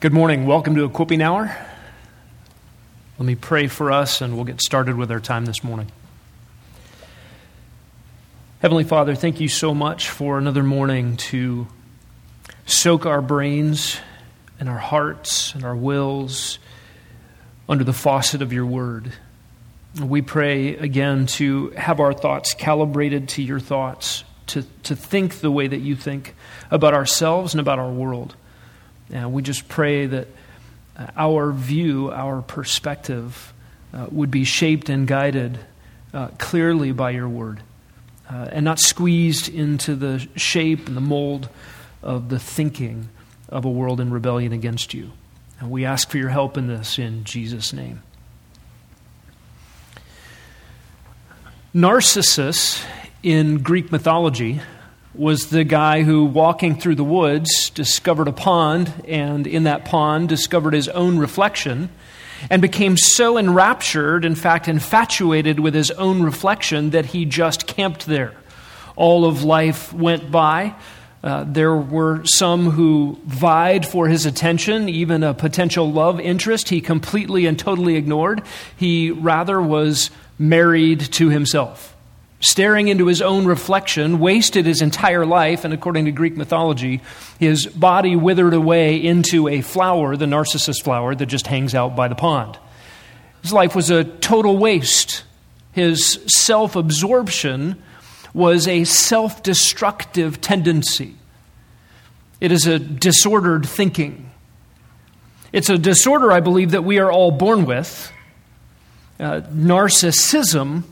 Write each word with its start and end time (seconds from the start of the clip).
Good 0.00 0.12
morning. 0.12 0.46
Welcome 0.46 0.76
to 0.76 0.84
Equipping 0.84 1.20
Hour. 1.22 1.52
Let 3.18 3.26
me 3.26 3.34
pray 3.34 3.66
for 3.66 3.90
us 3.90 4.20
and 4.20 4.36
we'll 4.36 4.44
get 4.44 4.62
started 4.62 4.94
with 4.94 5.10
our 5.10 5.18
time 5.18 5.44
this 5.44 5.64
morning. 5.64 5.90
Heavenly 8.62 8.84
Father, 8.84 9.16
thank 9.16 9.40
you 9.40 9.48
so 9.48 9.74
much 9.74 10.08
for 10.08 10.38
another 10.38 10.62
morning 10.62 11.16
to 11.16 11.66
soak 12.64 13.06
our 13.06 13.20
brains 13.20 13.98
and 14.60 14.68
our 14.68 14.78
hearts 14.78 15.52
and 15.54 15.64
our 15.64 15.74
wills 15.74 16.60
under 17.68 17.82
the 17.82 17.92
faucet 17.92 18.40
of 18.40 18.52
your 18.52 18.66
word. 18.66 19.12
We 20.00 20.22
pray 20.22 20.76
again 20.76 21.26
to 21.26 21.70
have 21.70 21.98
our 21.98 22.12
thoughts 22.12 22.54
calibrated 22.54 23.30
to 23.30 23.42
your 23.42 23.58
thoughts, 23.58 24.22
to, 24.46 24.62
to 24.84 24.94
think 24.94 25.40
the 25.40 25.50
way 25.50 25.66
that 25.66 25.80
you 25.80 25.96
think 25.96 26.36
about 26.70 26.94
ourselves 26.94 27.52
and 27.52 27.60
about 27.60 27.80
our 27.80 27.90
world. 27.90 28.36
And 29.10 29.32
we 29.32 29.42
just 29.42 29.68
pray 29.68 30.06
that 30.06 30.28
uh, 30.96 31.06
our 31.16 31.52
view, 31.52 32.10
our 32.10 32.42
perspective, 32.42 33.52
uh, 33.92 34.06
would 34.10 34.30
be 34.30 34.44
shaped 34.44 34.88
and 34.88 35.06
guided 35.06 35.58
uh, 36.12 36.28
clearly 36.38 36.92
by 36.92 37.10
your 37.10 37.28
word 37.28 37.60
uh, 38.30 38.48
and 38.52 38.64
not 38.64 38.78
squeezed 38.78 39.48
into 39.48 39.94
the 39.94 40.26
shape 40.36 40.86
and 40.86 40.96
the 40.96 41.00
mold 41.00 41.48
of 42.02 42.28
the 42.28 42.38
thinking 42.38 43.08
of 43.48 43.64
a 43.64 43.70
world 43.70 44.00
in 44.00 44.10
rebellion 44.10 44.52
against 44.52 44.92
you. 44.92 45.10
And 45.60 45.70
we 45.70 45.84
ask 45.84 46.10
for 46.10 46.18
your 46.18 46.28
help 46.28 46.56
in 46.56 46.66
this 46.66 46.98
in 46.98 47.24
Jesus' 47.24 47.72
name. 47.72 48.02
Narcissus 51.74 52.84
in 53.22 53.58
Greek 53.58 53.90
mythology 53.90 54.60
was 55.18 55.50
the 55.50 55.64
guy 55.64 56.02
who, 56.02 56.24
walking 56.24 56.78
through 56.78 56.94
the 56.94 57.04
woods, 57.04 57.70
discovered 57.70 58.28
a 58.28 58.32
pond, 58.32 58.92
and 59.06 59.46
in 59.46 59.64
that 59.64 59.84
pond 59.84 60.28
discovered 60.28 60.74
his 60.74 60.88
own 60.88 61.18
reflection, 61.18 61.90
and 62.48 62.62
became 62.62 62.96
so 62.96 63.36
enraptured, 63.36 64.24
in 64.24 64.36
fact, 64.36 64.68
infatuated 64.68 65.58
with 65.58 65.74
his 65.74 65.90
own 65.90 66.22
reflection, 66.22 66.90
that 66.90 67.06
he 67.06 67.24
just 67.24 67.66
camped 67.66 68.06
there. 68.06 68.32
All 68.94 69.24
of 69.24 69.42
life 69.42 69.92
went 69.92 70.30
by. 70.30 70.74
Uh, 71.22 71.44
there 71.48 71.76
were 71.76 72.24
some 72.24 72.70
who 72.70 73.18
vied 73.24 73.84
for 73.84 74.06
his 74.06 74.24
attention, 74.24 74.88
even 74.88 75.24
a 75.24 75.34
potential 75.34 75.90
love 75.90 76.20
interest 76.20 76.68
he 76.68 76.80
completely 76.80 77.46
and 77.46 77.58
totally 77.58 77.96
ignored. 77.96 78.40
He 78.76 79.10
rather 79.10 79.60
was 79.60 80.10
married 80.38 81.00
to 81.00 81.28
himself 81.28 81.96
staring 82.40 82.88
into 82.88 83.06
his 83.06 83.20
own 83.20 83.46
reflection, 83.46 84.18
wasted 84.18 84.64
his 84.64 84.80
entire 84.80 85.26
life, 85.26 85.64
and 85.64 85.74
according 85.74 86.04
to 86.04 86.12
Greek 86.12 86.36
mythology, 86.36 87.00
his 87.38 87.66
body 87.66 88.14
withered 88.14 88.54
away 88.54 88.96
into 88.96 89.48
a 89.48 89.60
flower, 89.60 90.16
the 90.16 90.26
narcissus 90.26 90.80
flower, 90.80 91.14
that 91.14 91.26
just 91.26 91.46
hangs 91.48 91.74
out 91.74 91.96
by 91.96 92.06
the 92.08 92.14
pond. 92.14 92.58
His 93.42 93.52
life 93.52 93.74
was 93.74 93.90
a 93.90 94.04
total 94.04 94.56
waste. 94.56 95.24
His 95.72 96.20
self 96.26 96.76
absorption 96.76 97.82
was 98.32 98.68
a 98.68 98.84
self 98.84 99.42
destructive 99.42 100.40
tendency. 100.40 101.16
It 102.40 102.52
is 102.52 102.66
a 102.66 102.78
disordered 102.78 103.66
thinking. 103.66 104.30
It's 105.52 105.70
a 105.70 105.78
disorder, 105.78 106.30
I 106.30 106.40
believe, 106.40 106.72
that 106.72 106.84
we 106.84 106.98
are 106.98 107.10
all 107.10 107.30
born 107.30 107.64
with. 107.64 108.12
Uh, 109.18 109.40
narcissism 109.52 110.84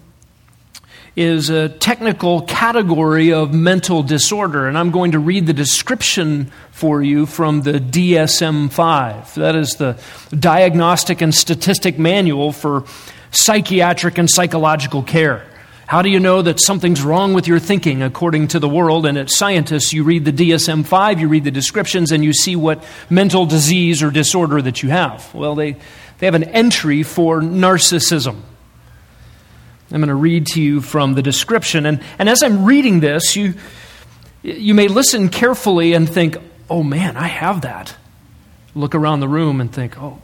is 1.17 1.49
a 1.49 1.71
technical 1.71 2.43
category 2.43 3.33
of 3.33 3.55
mental 3.55 4.03
disorder, 4.03 4.69
and 4.69 4.77
I'm 4.77 4.91
going 4.91 5.13
to 5.13 5.19
read 5.19 5.47
the 5.47 5.55
description 5.55 6.53
for 6.73 7.03
you 7.03 7.25
from 7.25 7.63
the 7.63 7.81
DSM 7.81 8.71
5. 8.71 9.35
That 9.37 9.57
is 9.57 9.77
the 9.77 9.99
Diagnostic 10.39 11.23
and 11.23 11.35
Statistic 11.35 11.99
Manual 11.99 12.53
for 12.53 12.85
Psychiatric 13.31 14.19
and 14.19 14.29
Psychological 14.29 15.03
Care. 15.03 15.47
How 15.87 16.03
do 16.03 16.11
you 16.11 16.21
know 16.21 16.43
that 16.43 16.61
something's 16.61 17.01
wrong 17.01 17.33
with 17.33 17.47
your 17.47 17.61
thinking 17.61 18.03
according 18.03 18.49
to 18.49 18.59
the 18.59 18.69
world? 18.69 19.07
And 19.07 19.17
as 19.17 19.35
scientists, 19.35 19.95
you 19.95 20.05
read 20.05 20.27
the 20.27 20.33
DSM 20.33 20.85
5, 20.85 21.21
you 21.21 21.29
read 21.29 21.45
the 21.45 21.51
descriptions, 21.51 22.13
and 22.13 22.23
you 22.23 22.35
see 22.35 22.57
what 22.57 22.85
mental 23.09 23.47
disease 23.47 24.03
or 24.03 24.11
disorder 24.11 24.61
that 24.61 24.83
you 24.83 24.91
have. 24.91 25.33
Well, 25.33 25.55
they, 25.55 25.77
they 26.19 26.27
have 26.27 26.35
an 26.35 26.45
entry 26.45 27.05
for 27.05 27.41
narcissism. 27.41 28.43
I'm 29.91 30.01
going 30.01 30.09
to 30.09 30.15
read 30.15 30.47
to 30.49 30.63
you 30.63 30.81
from 30.81 31.15
the 31.15 31.23
description. 31.23 31.87
And, 31.87 32.03
and 32.19 32.29
as 32.29 32.43
I'm 32.43 32.65
reading 32.65 33.01
this, 33.01 33.37
you, 33.37 33.55
you 34.43 34.75
may 34.75 34.89
listen 34.89 35.29
carefully 35.29 35.93
and 35.93 36.09
think, 36.09 36.37
oh 36.69 36.83
man, 36.83 37.17
I 37.17 37.29
have 37.29 37.61
that. 37.61 37.95
Look 38.75 38.95
around 38.95 39.21
the 39.21 39.29
room 39.29 39.61
and 39.61 39.73
think, 39.73 40.01
oh, 40.01 40.21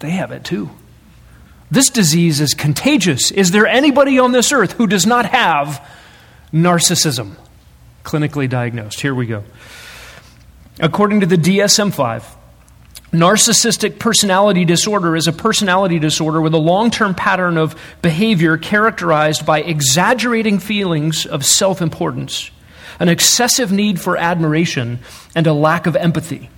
they 0.00 0.10
have 0.10 0.32
it 0.32 0.44
too. 0.44 0.70
This 1.70 1.88
disease 1.88 2.40
is 2.40 2.54
contagious. 2.54 3.30
Is 3.30 3.50
there 3.50 3.66
anybody 3.66 4.18
on 4.18 4.32
this 4.32 4.52
earth 4.52 4.72
who 4.72 4.86
does 4.86 5.06
not 5.06 5.26
have 5.26 5.86
narcissism? 6.52 7.36
Clinically 8.04 8.48
diagnosed. 8.48 9.00
Here 9.00 9.14
we 9.14 9.26
go. 9.26 9.44
According 10.80 11.20
to 11.20 11.26
the 11.26 11.36
DSM 11.36 11.94
5, 11.94 12.36
Narcissistic 13.14 14.00
personality 14.00 14.64
disorder 14.64 15.14
is 15.14 15.28
a 15.28 15.32
personality 15.32 16.00
disorder 16.00 16.40
with 16.40 16.52
a 16.52 16.58
long 16.58 16.90
term 16.90 17.14
pattern 17.14 17.56
of 17.56 17.80
behavior 18.02 18.56
characterized 18.58 19.46
by 19.46 19.60
exaggerating 19.60 20.58
feelings 20.58 21.24
of 21.24 21.46
self 21.46 21.80
importance, 21.80 22.50
an 22.98 23.08
excessive 23.08 23.70
need 23.70 24.00
for 24.00 24.16
admiration, 24.16 24.98
and 25.32 25.46
a 25.46 25.52
lack 25.52 25.86
of 25.86 25.94
empathy. 25.94 26.50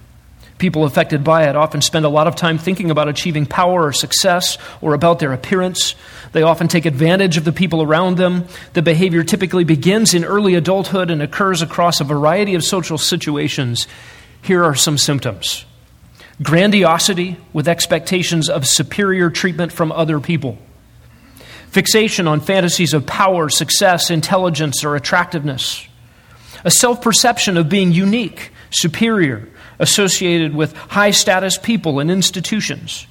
People 0.56 0.84
affected 0.84 1.22
by 1.22 1.47
it 1.47 1.56
often 1.56 1.83
spend 1.83 2.06
a 2.06 2.09
lot 2.09 2.27
of 2.27 2.37
time 2.37 2.56
thinking 2.56 2.91
about 2.91 3.11
achieving 3.11 3.44
power 3.44 3.84
or 3.84 3.93
success 3.93 4.56
or 4.81 4.94
about 4.94 5.19
their 5.19 5.34
appearance. 5.34 5.94
They 6.33 6.41
often 6.41 6.69
take 6.69 6.87
advantage 6.87 7.37
of 7.37 7.44
the 7.44 7.53
people 7.53 7.83
around 7.83 8.17
them. 8.17 8.47
The 8.73 8.81
behavior 8.81 9.25
typically 9.25 9.65
begins 9.65 10.15
in 10.15 10.25
early 10.25 10.55
adulthood 10.55 11.11
and 11.11 11.21
occurs 11.21 11.61
across 11.61 12.00
a 12.00 12.05
variety 12.05 12.55
of 12.55 12.65
social 12.65 12.97
situations. 12.97 13.87
Here 14.41 14.65
are 14.65 14.75
some 14.75 14.97
symptoms 14.97 15.67
grandiosity 16.43 17.37
with 17.53 17.69
expectations 17.69 18.49
of 18.49 18.67
superior 18.67 19.31
treatment 19.31 19.73
from 19.73 19.93
other 19.93 20.21
people, 20.21 20.59
fixation 21.69 22.29
on 22.29 22.41
fantasies 22.41 22.95
of 22.95 23.07
power, 23.07 23.49
success, 23.49 24.11
intelligence, 24.11 24.85
or 24.85 24.97
attractiveness, 24.97 25.87
a 26.65 26.71
self 26.71 27.01
perception 27.01 27.57
of 27.57 27.69
being 27.69 27.93
unique, 27.93 28.51
superior, 28.71 29.49
associated 29.79 30.55
with 30.55 30.75
high 30.75 31.11
status 31.11 31.59
people 31.59 32.01
and 32.01 32.11
institutions, 32.11 33.07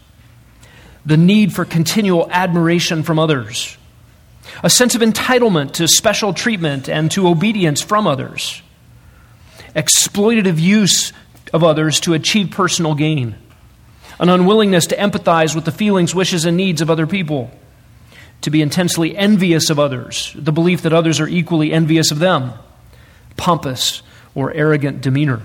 the 1.05 1.17
need 1.17 1.53
for 1.53 1.65
continual 1.65 2.27
admiration 2.31 3.03
from 3.03 3.19
others, 3.19 3.77
a 4.63 4.69
sense 4.69 4.95
of 4.95 5.01
entitlement 5.01 5.73
to 5.73 5.87
special 5.87 6.33
treatment 6.33 6.89
and 6.89 7.11
to 7.11 7.27
obedience 7.27 7.81
from 7.81 8.07
others, 8.07 8.61
exploitative 9.75 10.59
use 10.59 11.11
of 11.55 11.63
others 11.63 12.01
to 12.01 12.13
achieve 12.13 12.51
personal 12.51 12.93
gain, 12.95 13.33
an 14.19 14.27
unwillingness 14.27 14.87
to 14.87 14.97
empathize 14.97 15.55
with 15.55 15.63
the 15.63 15.71
feelings, 15.71 16.13
wishes, 16.13 16.43
and 16.43 16.57
needs 16.57 16.81
of 16.81 16.89
other 16.89 17.07
people, 17.07 17.49
to 18.41 18.49
be 18.49 18.61
intensely 18.61 19.15
envious 19.15 19.69
of 19.69 19.79
others, 19.79 20.33
the 20.35 20.51
belief 20.51 20.81
that 20.81 20.91
others 20.91 21.21
are 21.21 21.29
equally 21.29 21.71
envious 21.71 22.11
of 22.11 22.19
them, 22.19 22.51
pompous 23.37 24.01
or 24.35 24.53
arrogant 24.53 24.99
demeanor. 24.99 25.41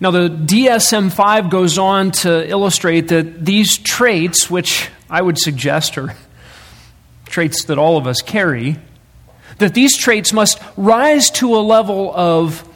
Now, 0.00 0.10
the 0.10 0.28
DSM 0.28 1.12
5 1.12 1.48
goes 1.48 1.78
on 1.78 2.10
to 2.22 2.50
illustrate 2.50 3.02
that 3.08 3.44
these 3.44 3.78
traits, 3.78 4.50
which 4.50 4.88
I 5.08 5.22
would 5.22 5.38
suggest 5.38 5.96
are 5.96 6.16
traits 7.26 7.66
that 7.66 7.78
all 7.78 7.96
of 7.98 8.08
us 8.08 8.20
carry, 8.20 8.78
that 9.58 9.74
these 9.74 9.96
traits 9.96 10.32
must 10.32 10.60
rise 10.76 11.30
to 11.30 11.54
a 11.54 11.62
level 11.62 12.12
of 12.12 12.68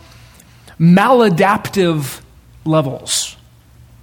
maladaptive 0.80 2.20
levels. 2.64 3.36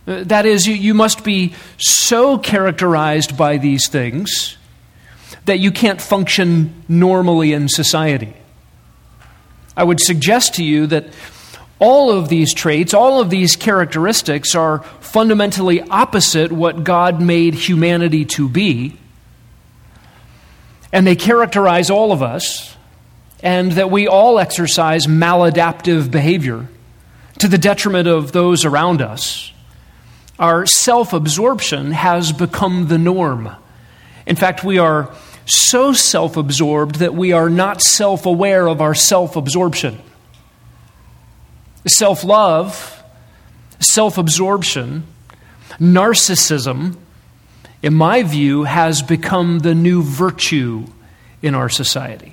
Uh, 0.08 0.24
that 0.26 0.46
is, 0.46 0.68
you, 0.68 0.74
you 0.74 0.94
must 0.94 1.24
be 1.24 1.54
so 1.78 2.38
characterized 2.38 3.38
by 3.38 3.58
these 3.58 3.88
things 3.88 4.58
that 5.46 5.60
you 5.60 5.72
can't 5.72 6.02
function 6.02 6.84
normally 6.88 7.54
in 7.54 7.68
society. 7.70 8.34
I 9.76 9.84
would 9.84 10.00
suggest 10.00 10.56
to 10.56 10.64
you 10.64 10.88
that 10.88 11.08
all 11.80 12.12
of 12.12 12.30
these 12.30 12.54
traits, 12.54 12.94
all 12.94 13.20
of 13.20 13.30
these 13.30 13.56
characteristics 13.56 14.56
are 14.56 14.84
fundamentally 15.00 15.82
opposite 15.82 16.52
what 16.52 16.84
God 16.84 17.22
made 17.22 17.56
humanity 17.56 18.26
to 18.26 18.48
be. 18.48 18.98
And 20.92 21.06
they 21.06 21.16
characterize 21.16 21.90
all 21.90 22.12
of 22.12 22.22
us 22.22 22.73
and 23.44 23.74
that 23.74 23.92
we 23.92 24.08
all 24.08 24.40
exercise 24.40 25.06
maladaptive 25.06 26.10
behavior 26.10 26.68
to 27.40 27.50
the 27.50 27.58
detriment 27.58 28.08
of 28.08 28.32
those 28.32 28.64
around 28.64 29.02
us. 29.02 29.52
Our 30.40 30.66
self 30.66 31.12
absorption 31.12 31.92
has 31.92 32.32
become 32.32 32.88
the 32.88 32.98
norm. 32.98 33.54
In 34.26 34.38
fact, 34.38 34.64
we 34.64 34.78
are 34.78 35.14
so 35.46 35.92
self 35.92 36.38
absorbed 36.38 36.96
that 36.96 37.14
we 37.14 37.34
are 37.34 37.50
not 37.50 37.82
self 37.82 38.26
aware 38.26 38.66
of 38.66 38.82
our 38.82 38.96
self 38.96 39.36
absorption. 39.36 40.00
Self 41.86 42.24
love, 42.24 43.04
self 43.80 44.18
absorption, 44.18 45.04
narcissism, 45.80 46.96
in 47.82 47.94
my 47.94 48.24
view, 48.24 48.64
has 48.64 49.02
become 49.02 49.60
the 49.60 49.76
new 49.76 50.02
virtue 50.02 50.86
in 51.42 51.56
our 51.56 51.68
society. 51.68 52.33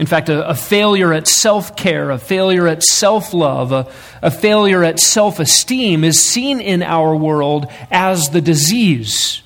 In 0.00 0.06
fact, 0.06 0.30
a, 0.30 0.48
a 0.48 0.54
failure 0.54 1.12
at 1.12 1.28
self 1.28 1.76
care, 1.76 2.10
a 2.10 2.16
failure 2.16 2.66
at 2.66 2.82
self 2.82 3.34
love, 3.34 3.70
a, 3.70 3.92
a 4.22 4.30
failure 4.30 4.82
at 4.82 4.98
self 4.98 5.38
esteem 5.38 6.04
is 6.04 6.24
seen 6.24 6.58
in 6.58 6.82
our 6.82 7.14
world 7.14 7.70
as 7.90 8.30
the 8.30 8.40
disease. 8.40 9.42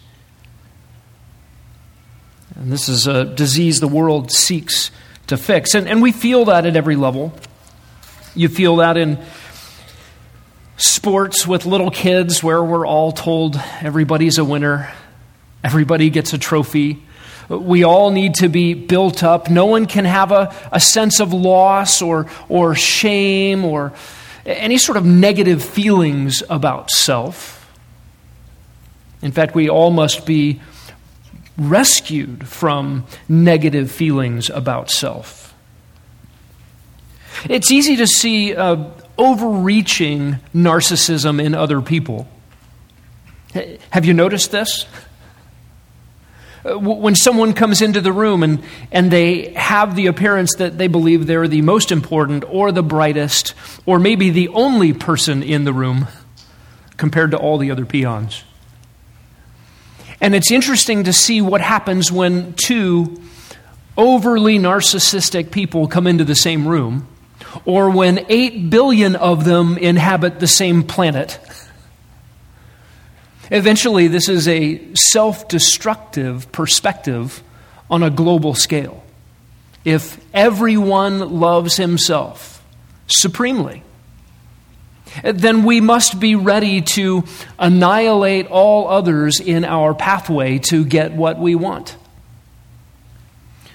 And 2.55 2.71
this 2.71 2.89
is 2.89 3.09
a 3.09 3.25
disease 3.25 3.81
the 3.81 3.89
world 3.89 4.31
seeks 4.31 4.93
to 5.27 5.37
fix. 5.37 5.75
And, 5.75 5.89
and 5.89 6.01
we 6.01 6.13
feel 6.13 6.45
that 6.45 6.67
at 6.67 6.77
every 6.77 6.95
level. 6.95 7.33
You 8.37 8.49
feel 8.49 8.77
that 8.77 8.97
in 8.97 9.19
sports 10.77 11.49
with 11.49 11.67
little 11.67 11.91
kids 11.91 12.45
where 12.45 12.63
we're 12.63 12.87
all 12.87 13.11
told 13.11 13.61
everybody's 13.81 14.39
a 14.39 14.45
winner, 14.45 14.93
everybody 15.65 16.11
gets 16.11 16.33
a 16.33 16.39
trophy. 16.39 17.03
We 17.49 17.85
all 17.85 18.11
need 18.11 18.35
to 18.37 18.49
be 18.49 18.75
built 18.75 19.23
up. 19.23 19.51
No 19.51 19.67
one 19.67 19.87
can 19.87 20.05
have 20.05 20.33
a, 20.33 20.55
a 20.73 20.81
sense 20.81 21.21
of 21.21 21.33
loss 21.33 22.01
or, 22.01 22.27
or 22.49 22.75
shame 22.75 23.65
or 23.65 23.93
any 24.47 24.79
sort 24.79 24.97
of 24.97 25.05
negative 25.05 25.63
feelings 25.63 26.43
about 26.49 26.91
self. 26.91 27.71
In 29.23 29.33
fact, 29.33 29.55
we 29.55 29.69
all 29.69 29.91
must 29.91 30.27
be 30.27 30.61
rescued 31.57 32.47
from 32.49 33.07
negative 33.29 33.91
feelings 33.91 34.51
about 34.51 34.91
self. 34.91 35.55
It's 37.49 37.71
easy 37.71 37.97
to 37.97 38.07
see 38.07 38.55
uh, 38.55 38.91
overreaching 39.19 40.39
narcissism 40.55 41.43
in 41.43 41.55
other 41.55 41.81
people. 41.81 42.29
Have 43.91 44.05
you 44.05 44.15
noticed 44.15 44.51
this? 44.51 44.87
When 46.65 47.15
someone 47.15 47.53
comes 47.53 47.83
into 47.83 48.01
the 48.01 48.13
room 48.13 48.43
and, 48.43 48.65
and 48.91 49.11
they 49.11 49.53
have 49.53 49.97
the 49.97 50.07
appearance 50.07 50.55
that 50.57 50.79
they 50.79 50.87
believe 50.87 51.27
they're 51.27 51.47
the 51.47 51.61
most 51.61 51.93
important 51.93 52.45
or 52.49 52.73
the 52.73 52.83
brightest 52.83 53.53
or 53.85 53.99
maybe 53.99 54.31
the 54.31 54.49
only 54.49 54.95
person 54.95 55.43
in 55.43 55.65
the 55.65 55.75
room 55.75 56.07
compared 56.97 57.33
to 57.33 57.37
all 57.37 57.59
the 57.59 57.71
other 57.71 57.85
peons. 57.85 58.45
And 60.21 60.35
it's 60.35 60.51
interesting 60.51 61.05
to 61.05 61.13
see 61.13 61.43
what 61.43 61.61
happens 61.61 62.11
when 62.11 62.55
two 62.55 63.21
overly 63.97 64.59
narcissistic 64.59 65.51
people 65.51 65.87
come 65.87 66.07
into 66.07 66.25
the 66.25 66.35
same 66.35 66.67
room 66.67 67.07
or 67.67 67.91
when 67.91 68.25
8 68.29 68.71
billion 68.71 69.17
of 69.17 69.45
them 69.45 69.77
inhabit 69.77 70.41
the 70.41 70.47
same 70.47 70.83
planet. 70.83 71.39
Eventually, 73.51 74.09
this 74.09 74.29
is 74.29 74.49
a 74.49 74.81
self 74.95 75.49
destructive 75.49 76.51
perspective 76.53 77.43
on 77.91 78.03
a 78.03 78.11
global 78.11 78.55
scale. 78.55 79.05
If 79.85 80.19
everyone 80.33 81.21
loves 81.41 81.77
himself 81.77 82.65
supremely, 83.07 83.83
then 85.23 85.65
we 85.65 85.81
must 85.81 86.19
be 86.19 86.35
ready 86.35 86.81
to 86.81 87.25
annihilate 87.59 88.47
all 88.49 88.89
others 88.89 89.41
in 89.41 89.65
our 89.65 89.95
pathway 89.95 90.59
to 90.59 90.85
get 90.85 91.13
what 91.13 91.39
we 91.39 91.55
want. 91.55 91.97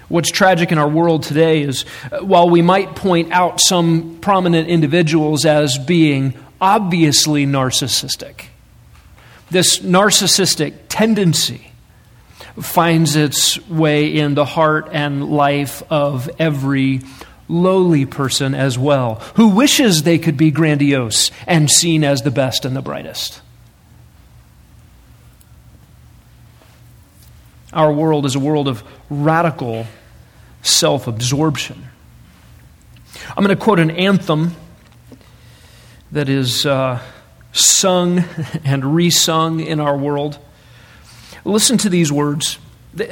What's 0.09 0.31
tragic 0.31 0.71
in 0.71 0.79
our 0.79 0.89
world 0.89 1.21
today 1.21 1.61
is 1.61 1.85
uh, 2.11 2.19
while 2.19 2.49
we 2.49 2.63
might 2.63 2.95
point 2.95 3.31
out 3.31 3.59
some 3.61 4.17
prominent 4.21 4.67
individuals 4.67 5.45
as 5.45 5.77
being 5.77 6.33
obviously 6.59 7.45
narcissistic, 7.45 8.45
this 9.49 9.79
narcissistic 9.79 10.75
tendency 10.89 11.71
finds 12.61 13.15
its 13.15 13.65
way 13.67 14.15
in 14.15 14.35
the 14.35 14.45
heart 14.45 14.89
and 14.91 15.29
life 15.29 15.81
of 15.89 16.29
every 16.39 17.01
lowly 17.47 18.05
person 18.05 18.53
as 18.53 18.77
well, 18.77 19.15
who 19.35 19.49
wishes 19.49 20.03
they 20.03 20.19
could 20.19 20.37
be 20.37 20.51
grandiose 20.51 21.31
and 21.47 21.69
seen 21.69 22.03
as 22.03 22.21
the 22.21 22.31
best 22.31 22.65
and 22.65 22.75
the 22.75 22.81
brightest. 22.81 23.41
Our 27.73 27.91
world 27.91 28.25
is 28.25 28.35
a 28.35 28.39
world 28.39 28.67
of 28.67 28.83
radical 29.09 29.85
self 30.61 31.07
absorption. 31.07 31.87
I'm 33.35 33.43
going 33.43 33.55
to 33.55 33.63
quote 33.63 33.79
an 33.79 33.91
anthem 33.91 34.55
that 36.11 36.29
is 36.29 36.65
uh, 36.65 36.99
sung 37.51 38.19
and 38.63 38.83
resung 38.83 39.65
in 39.65 39.79
our 39.79 39.97
world. 39.97 40.37
Listen 41.45 41.77
to 41.79 41.89
these 41.89 42.11
words. 42.11 42.59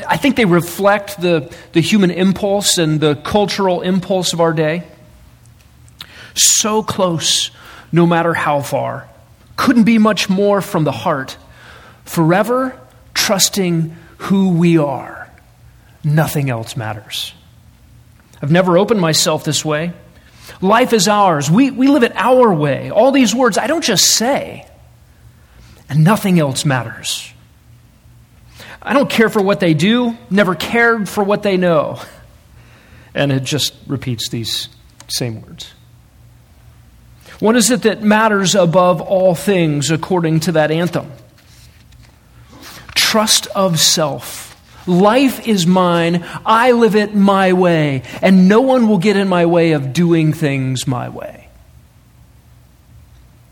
I 0.08 0.18
think 0.18 0.36
they 0.36 0.46
reflect 0.46 1.22
the, 1.22 1.54
the 1.74 1.82
human 1.82 2.12
impulse 2.12 2.78
and 2.78 3.00
the 3.00 3.16
cultural 3.16 3.82
impulse 3.82 4.34
of 4.34 4.42
our 4.42 4.54
day. 4.54 4.84
So 6.36 6.84
close, 6.84 7.52
no 7.92 8.06
matter 8.06 8.34
how 8.34 8.62
far. 8.62 9.08
Couldn't 9.56 9.86
be 9.86 9.98
much 9.98 10.30
more 10.30 10.62
from 10.62 10.84
the 10.84 10.92
heart. 10.92 11.38
Forever 12.06 12.80
trusting 13.14 13.96
who 14.18 14.50
we 14.50 14.78
are. 14.78 15.30
Nothing 16.04 16.50
else 16.50 16.76
matters. 16.78 17.34
I've 18.42 18.52
never 18.52 18.78
opened 18.78 19.02
myself 19.02 19.44
this 19.44 19.66
way. 19.66 19.94
Life 20.62 20.94
is 20.94 21.08
ours. 21.08 21.50
We, 21.50 21.72
we 21.72 21.88
live 21.88 22.04
it 22.04 22.14
our 22.16 22.54
way. 22.54 22.90
All 22.92 23.12
these 23.12 23.34
words 23.34 23.58
I 23.58 23.68
don't 23.68 23.84
just 23.84 24.06
say, 24.06 24.68
and 25.90 26.04
nothing 26.04 26.40
else 26.40 26.66
matters. 26.66 27.32
I 28.82 28.94
don't 28.94 29.10
care 29.10 29.30
for 29.30 29.42
what 29.42 29.60
they 29.60 29.74
do, 29.74 30.18
never 30.30 30.56
cared 30.56 31.10
for 31.10 31.24
what 31.24 31.44
they 31.44 31.58
know. 31.58 32.00
And 33.14 33.32
it 33.32 33.44
just 33.44 33.74
repeats 33.88 34.30
these 34.30 34.70
same 35.08 35.42
words. 35.42 35.74
What 37.40 37.56
is 37.56 37.70
it 37.70 37.84
that 37.84 38.02
matters 38.02 38.56
above 38.56 39.02
all 39.02 39.36
things 39.36 39.92
according 39.92 40.42
to 40.42 40.54
that 40.54 40.72
anthem? 40.72 41.12
Trust 42.96 43.48
of 43.56 43.80
self 43.80 44.47
Life 44.88 45.48
is 45.48 45.68
mine. 45.68 46.26
I 46.46 46.72
live 46.72 46.96
it 46.96 47.14
my 47.14 47.54
way. 47.54 48.04
And 48.22 48.48
no 48.48 48.62
one 48.62 48.88
will 48.88 48.98
get 48.98 49.18
in 49.18 49.28
my 49.28 49.46
way 49.46 49.74
of 49.74 49.94
doing 49.94 50.34
things 50.34 50.88
my 50.88 51.10
way. 51.10 51.50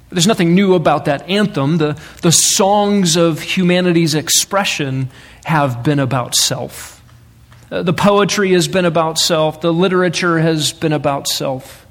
There's 0.10 0.27
nothing 0.27 0.55
new 0.55 0.75
about 0.75 1.05
that 1.05 1.29
anthem. 1.29 1.77
The, 1.77 2.00
the 2.21 2.31
songs 2.31 3.17
of 3.17 3.41
humanity's 3.41 4.15
expression 4.15 5.10
have 5.43 5.83
been 5.83 6.00
about 6.00 6.36
self. 6.36 7.03
Uh, 7.69 7.83
the 7.83 7.93
poetry 7.93 8.53
has 8.53 8.67
been 8.69 8.86
about 8.86 9.17
self. 9.17 9.60
The 9.60 9.74
literature 9.74 10.39
has 10.39 10.71
been 10.71 10.93
about 10.93 11.27
self. 11.27 11.86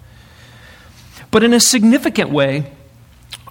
But 1.30 1.42
in 1.42 1.52
a 1.52 1.61
significant 1.61 2.30
way, 2.30 2.73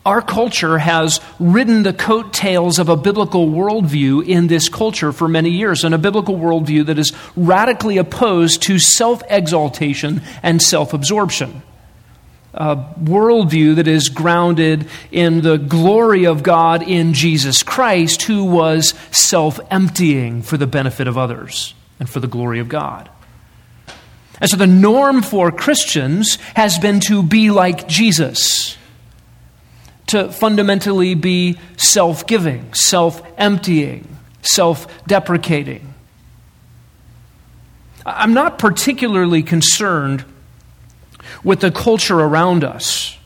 our 0.06 0.22
culture 0.22 0.78
has 0.78 1.22
ridden 1.40 1.84
the 1.84 1.94
coattails 1.94 2.78
of 2.78 2.90
a 2.90 2.98
biblical 2.98 3.48
worldview 3.48 4.28
in 4.28 4.48
this 4.48 4.68
culture 4.68 5.14
for 5.14 5.30
many 5.30 5.50
years, 5.50 5.84
and 5.84 5.96
a 5.96 5.98
biblical 5.98 6.36
worldview 6.36 6.86
that 6.88 7.00
is 7.00 7.14
radically 7.38 7.98
opposed 7.98 8.62
to 8.64 8.80
self 8.80 9.24
exaltation 9.30 10.22
and 10.42 10.62
self 10.62 10.94
absorption. 10.94 11.62
A 12.54 12.76
worldview 13.02 13.78
that 13.78 13.88
is 13.88 14.10
grounded 14.10 14.88
in 15.10 15.42
the 15.42 15.58
glory 15.58 16.26
of 16.26 16.44
God 16.44 16.84
in 16.84 17.14
Jesus 17.14 17.64
Christ, 17.64 18.24
who 18.24 18.44
was 18.44 18.94
self 19.12 19.60
emptying 19.72 20.42
for 20.42 20.58
the 20.58 20.68
benefit 20.68 21.08
of 21.08 21.18
others 21.18 21.74
and 22.00 22.10
for 22.10 22.20
the 22.20 22.28
glory 22.28 22.60
of 22.60 22.68
God. 22.68 23.10
And 24.42 24.50
so 24.50 24.58
the 24.58 24.68
norm 24.68 25.22
for 25.22 25.50
Christians 25.52 26.36
has 26.56 26.78
been 26.78 27.00
to 27.02 27.24
be 27.24 27.50
like 27.50 27.88
Jesus 27.88 28.78
to 30.14 30.32
fundamentally 30.32 31.16
be 31.16 31.58
self 31.76 32.26
giving, 32.28 32.74
self 32.74 33.22
emptying, 33.38 34.08
self 34.42 34.88
deprecating. 35.08 35.94
I'm 38.06 38.34
not 38.34 38.60
particularly 38.60 39.44
concerned 39.44 40.24
with 41.44 41.62
the 41.62 41.72
culture 41.72 42.20
around 42.20 42.64
us, 42.64 43.18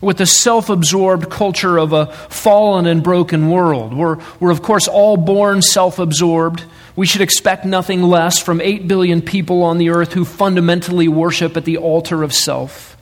with 0.00 0.18
the 0.18 0.26
self 0.26 0.70
absorbed 0.70 1.30
culture 1.30 1.78
of 1.78 1.92
a 1.92 2.06
fallen 2.06 2.86
and 2.86 3.02
broken 3.02 3.50
world. 3.50 3.94
We're, 3.94 4.18
we're, 4.40 4.50
of 4.50 4.60
course, 4.60 4.88
all 4.88 5.16
born 5.16 5.62
self 5.62 6.00
absorbed. 6.00 6.64
We 6.96 7.06
should 7.06 7.20
expect 7.20 7.64
nothing 7.64 8.02
less 8.02 8.40
from 8.40 8.60
8 8.60 8.88
billion 8.88 9.22
people 9.22 9.62
on 9.62 9.78
the 9.78 9.90
earth 9.90 10.12
who 10.12 10.24
fundamentally 10.24 11.08
worship 11.08 11.56
at 11.56 11.64
the 11.64 11.78
altar 11.78 12.22
of 12.22 12.32
self. 12.32 12.93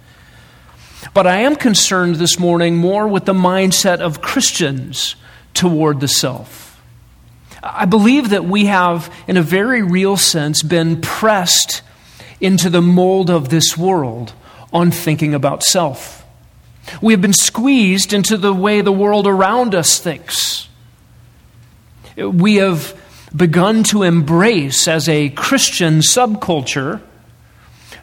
But 1.15 1.27
I 1.27 1.41
am 1.41 1.57
concerned 1.57 2.17
this 2.17 2.39
morning 2.39 2.77
more 2.77 3.07
with 3.07 3.27
the 3.27 3.35
mindset 3.35 4.01
of 4.01 4.23
Christians 4.23 5.15
toward 5.53 6.01
the 6.01 6.09
self. 6.09 6.81
I 7.63 7.85
believe 7.85 8.31
that 8.31 8.45
we 8.45 8.65
have, 8.65 9.15
in 9.29 9.37
a 9.37 9.43
very 9.43 9.83
real 9.83 10.17
sense, 10.17 10.63
been 10.63 11.01
pressed 11.01 11.83
into 12.41 12.71
the 12.71 12.83
mold 12.83 13.31
of 13.31 13.51
this 13.51 13.77
world 13.77 14.33
on 14.73 14.91
thinking 14.91 15.35
about 15.35 15.63
self. 15.63 16.25
We 17.01 17.13
have 17.13 17.21
been 17.21 17.35
squeezed 17.35 18.13
into 18.13 18.37
the 18.37 18.55
way 18.55 18.81
the 18.81 18.91
world 18.91 19.27
around 19.27 19.75
us 19.75 19.99
thinks. 19.99 20.69
We 22.17 22.57
have 22.57 22.99
begun 23.37 23.85
to 23.85 24.03
embrace, 24.03 24.89
as 24.89 25.09
a 25.09 25.29
Christian 25.29 26.01
subculture, 26.01 27.01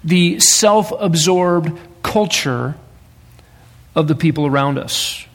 the 0.04 0.40
self 0.40 0.94
absorbed 0.98 1.78
culture 2.04 2.76
of 4.00 4.08
the 4.08 4.16
people 4.16 4.48
around 4.48 4.78
us. 4.78 5.26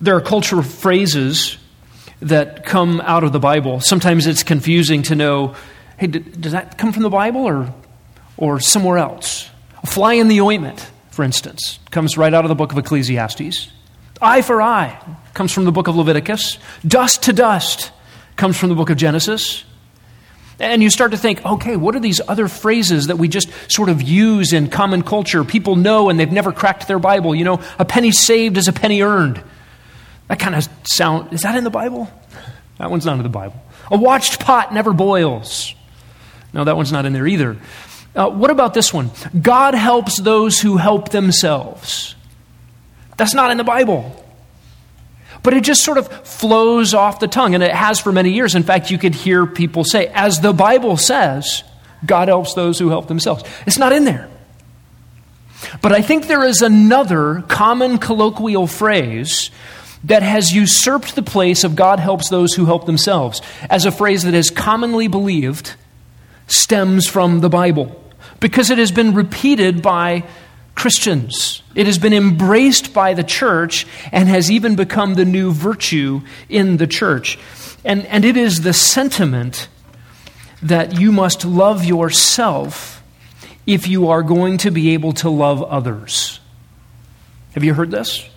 There 0.00 0.16
are 0.16 0.20
cultural 0.20 0.62
phrases 0.62 1.56
that 2.20 2.64
come 2.64 3.00
out 3.02 3.24
of 3.24 3.32
the 3.32 3.38
Bible. 3.38 3.80
Sometimes 3.80 4.26
it's 4.26 4.42
confusing 4.42 5.02
to 5.04 5.14
know 5.14 5.54
hey, 5.98 6.08
does 6.08 6.52
that 6.52 6.76
come 6.76 6.92
from 6.92 7.02
the 7.02 7.10
Bible 7.10 7.42
or, 7.42 7.72
or 8.36 8.60
somewhere 8.60 8.98
else? 8.98 9.48
A 9.82 9.86
fly 9.86 10.14
in 10.14 10.28
the 10.28 10.40
ointment, 10.40 10.90
for 11.10 11.24
instance, 11.24 11.78
comes 11.90 12.18
right 12.18 12.34
out 12.34 12.44
of 12.44 12.50
the 12.50 12.54
book 12.54 12.72
of 12.72 12.78
Ecclesiastes. 12.78 13.70
Eye 14.20 14.42
for 14.42 14.60
eye 14.60 14.98
comes 15.34 15.52
from 15.52 15.64
the 15.64 15.72
book 15.72 15.88
of 15.88 15.96
Leviticus. 15.96 16.58
Dust 16.86 17.24
to 17.24 17.32
dust 17.32 17.92
comes 18.36 18.58
from 18.58 18.68
the 18.68 18.74
book 18.74 18.90
of 18.90 18.96
Genesis. 18.96 19.64
And 20.58 20.82
you 20.82 20.88
start 20.88 21.10
to 21.10 21.18
think, 21.18 21.44
okay, 21.44 21.76
what 21.76 21.94
are 21.94 22.00
these 22.00 22.20
other 22.26 22.48
phrases 22.48 23.08
that 23.08 23.18
we 23.18 23.28
just 23.28 23.48
sort 23.70 23.90
of 23.90 24.00
use 24.00 24.52
in 24.52 24.68
common 24.68 25.02
culture? 25.02 25.44
People 25.44 25.76
know 25.76 26.08
and 26.08 26.18
they've 26.18 26.32
never 26.32 26.50
cracked 26.50 26.88
their 26.88 26.98
Bible. 26.98 27.34
You 27.34 27.44
know, 27.44 27.60
a 27.78 27.84
penny 27.84 28.10
saved 28.10 28.56
is 28.56 28.66
a 28.66 28.72
penny 28.72 29.02
earned. 29.02 29.42
That 30.28 30.38
kind 30.38 30.54
of 30.54 30.66
sound, 30.84 31.32
is 31.32 31.42
that 31.42 31.56
in 31.56 31.64
the 31.64 31.70
Bible? 31.70 32.10
That 32.78 32.90
one's 32.90 33.04
not 33.04 33.16
in 33.16 33.22
the 33.22 33.28
Bible. 33.28 33.62
A 33.90 33.98
watched 33.98 34.40
pot 34.40 34.72
never 34.72 34.92
boils. 34.92 35.74
No, 36.52 36.64
that 36.64 36.76
one's 36.76 36.90
not 36.90 37.04
in 37.04 37.12
there 37.12 37.26
either. 37.26 37.58
Uh, 38.14 38.30
what 38.30 38.50
about 38.50 38.72
this 38.72 38.94
one? 38.94 39.10
God 39.40 39.74
helps 39.74 40.18
those 40.18 40.58
who 40.58 40.78
help 40.78 41.10
themselves. 41.10 42.14
That's 43.18 43.34
not 43.34 43.50
in 43.50 43.58
the 43.58 43.64
Bible. 43.64 44.25
But 45.42 45.54
it 45.54 45.62
just 45.62 45.82
sort 45.82 45.98
of 45.98 46.08
flows 46.26 46.94
off 46.94 47.20
the 47.20 47.28
tongue, 47.28 47.54
and 47.54 47.62
it 47.62 47.72
has 47.72 48.00
for 48.00 48.12
many 48.12 48.32
years. 48.32 48.54
In 48.54 48.62
fact, 48.62 48.90
you 48.90 48.98
could 48.98 49.14
hear 49.14 49.46
people 49.46 49.84
say, 49.84 50.08
as 50.08 50.40
the 50.40 50.52
Bible 50.52 50.96
says, 50.96 51.62
God 52.04 52.28
helps 52.28 52.54
those 52.54 52.78
who 52.78 52.88
help 52.88 53.08
themselves. 53.08 53.44
It's 53.66 53.78
not 53.78 53.92
in 53.92 54.04
there. 54.04 54.28
But 55.80 55.92
I 55.92 56.02
think 56.02 56.26
there 56.26 56.44
is 56.44 56.62
another 56.62 57.42
common 57.48 57.98
colloquial 57.98 58.66
phrase 58.66 59.50
that 60.04 60.22
has 60.22 60.52
usurped 60.52 61.14
the 61.14 61.22
place 61.22 61.64
of 61.64 61.74
God 61.74 61.98
helps 61.98 62.28
those 62.28 62.54
who 62.54 62.66
help 62.66 62.86
themselves 62.86 63.42
as 63.68 63.86
a 63.86 63.90
phrase 63.90 64.22
that 64.22 64.34
is 64.34 64.50
commonly 64.50 65.08
believed 65.08 65.74
stems 66.46 67.08
from 67.08 67.40
the 67.40 67.48
Bible 67.48 68.02
because 68.38 68.70
it 68.70 68.78
has 68.78 68.92
been 68.92 69.14
repeated 69.14 69.82
by 69.82 70.24
Christians. 70.76 71.62
It 71.74 71.86
has 71.86 71.98
been 71.98 72.12
embraced 72.12 72.92
by 72.94 73.14
the 73.14 73.24
church 73.24 73.86
and 74.12 74.28
has 74.28 74.50
even 74.50 74.76
become 74.76 75.14
the 75.14 75.24
new 75.24 75.50
virtue 75.50 76.20
in 76.48 76.76
the 76.76 76.86
church. 76.86 77.38
And, 77.84 78.06
and 78.06 78.24
it 78.24 78.36
is 78.36 78.60
the 78.60 78.74
sentiment 78.74 79.68
that 80.62 81.00
you 81.00 81.12
must 81.12 81.44
love 81.44 81.84
yourself 81.84 83.02
if 83.66 83.88
you 83.88 84.08
are 84.08 84.22
going 84.22 84.58
to 84.58 84.70
be 84.70 84.92
able 84.92 85.12
to 85.14 85.30
love 85.30 85.62
others. 85.62 86.40
Have 87.54 87.64
you 87.64 87.72
heard 87.72 87.90
this? 87.90 88.28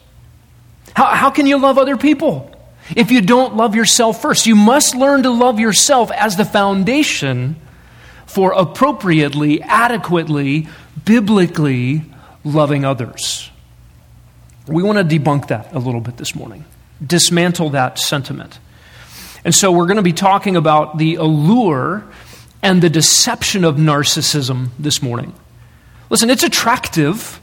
How, 0.95 1.07
how 1.07 1.29
can 1.29 1.45
you 1.45 1.59
love 1.59 1.77
other 1.77 1.97
people 1.97 2.51
if 2.95 3.11
you 3.11 3.21
don't 3.21 3.55
love 3.55 3.75
yourself 3.75 4.21
first? 4.21 4.47
You 4.47 4.55
must 4.55 4.95
learn 4.95 5.23
to 5.23 5.29
love 5.29 5.59
yourself 5.59 6.09
as 6.11 6.37
the 6.37 6.45
foundation 6.45 7.57
for 8.25 8.53
appropriately, 8.53 9.61
adequately, 9.61 10.67
biblically 11.03 12.03
loving 12.43 12.85
others. 12.85 13.49
We 14.67 14.83
want 14.83 14.97
to 14.97 15.19
debunk 15.19 15.47
that 15.47 15.73
a 15.73 15.79
little 15.79 16.01
bit 16.01 16.17
this 16.17 16.35
morning, 16.35 16.65
dismantle 17.05 17.71
that 17.71 17.97
sentiment. 17.97 18.59
And 19.43 19.55
so 19.55 19.71
we're 19.71 19.85
going 19.85 19.97
to 19.97 20.03
be 20.03 20.13
talking 20.13 20.55
about 20.55 20.97
the 20.97 21.15
allure 21.15 22.03
and 22.61 22.81
the 22.81 22.89
deception 22.89 23.63
of 23.63 23.77
narcissism 23.77 24.69
this 24.77 25.01
morning. 25.01 25.33
Listen, 26.09 26.29
it's 26.29 26.43
attractive 26.43 27.39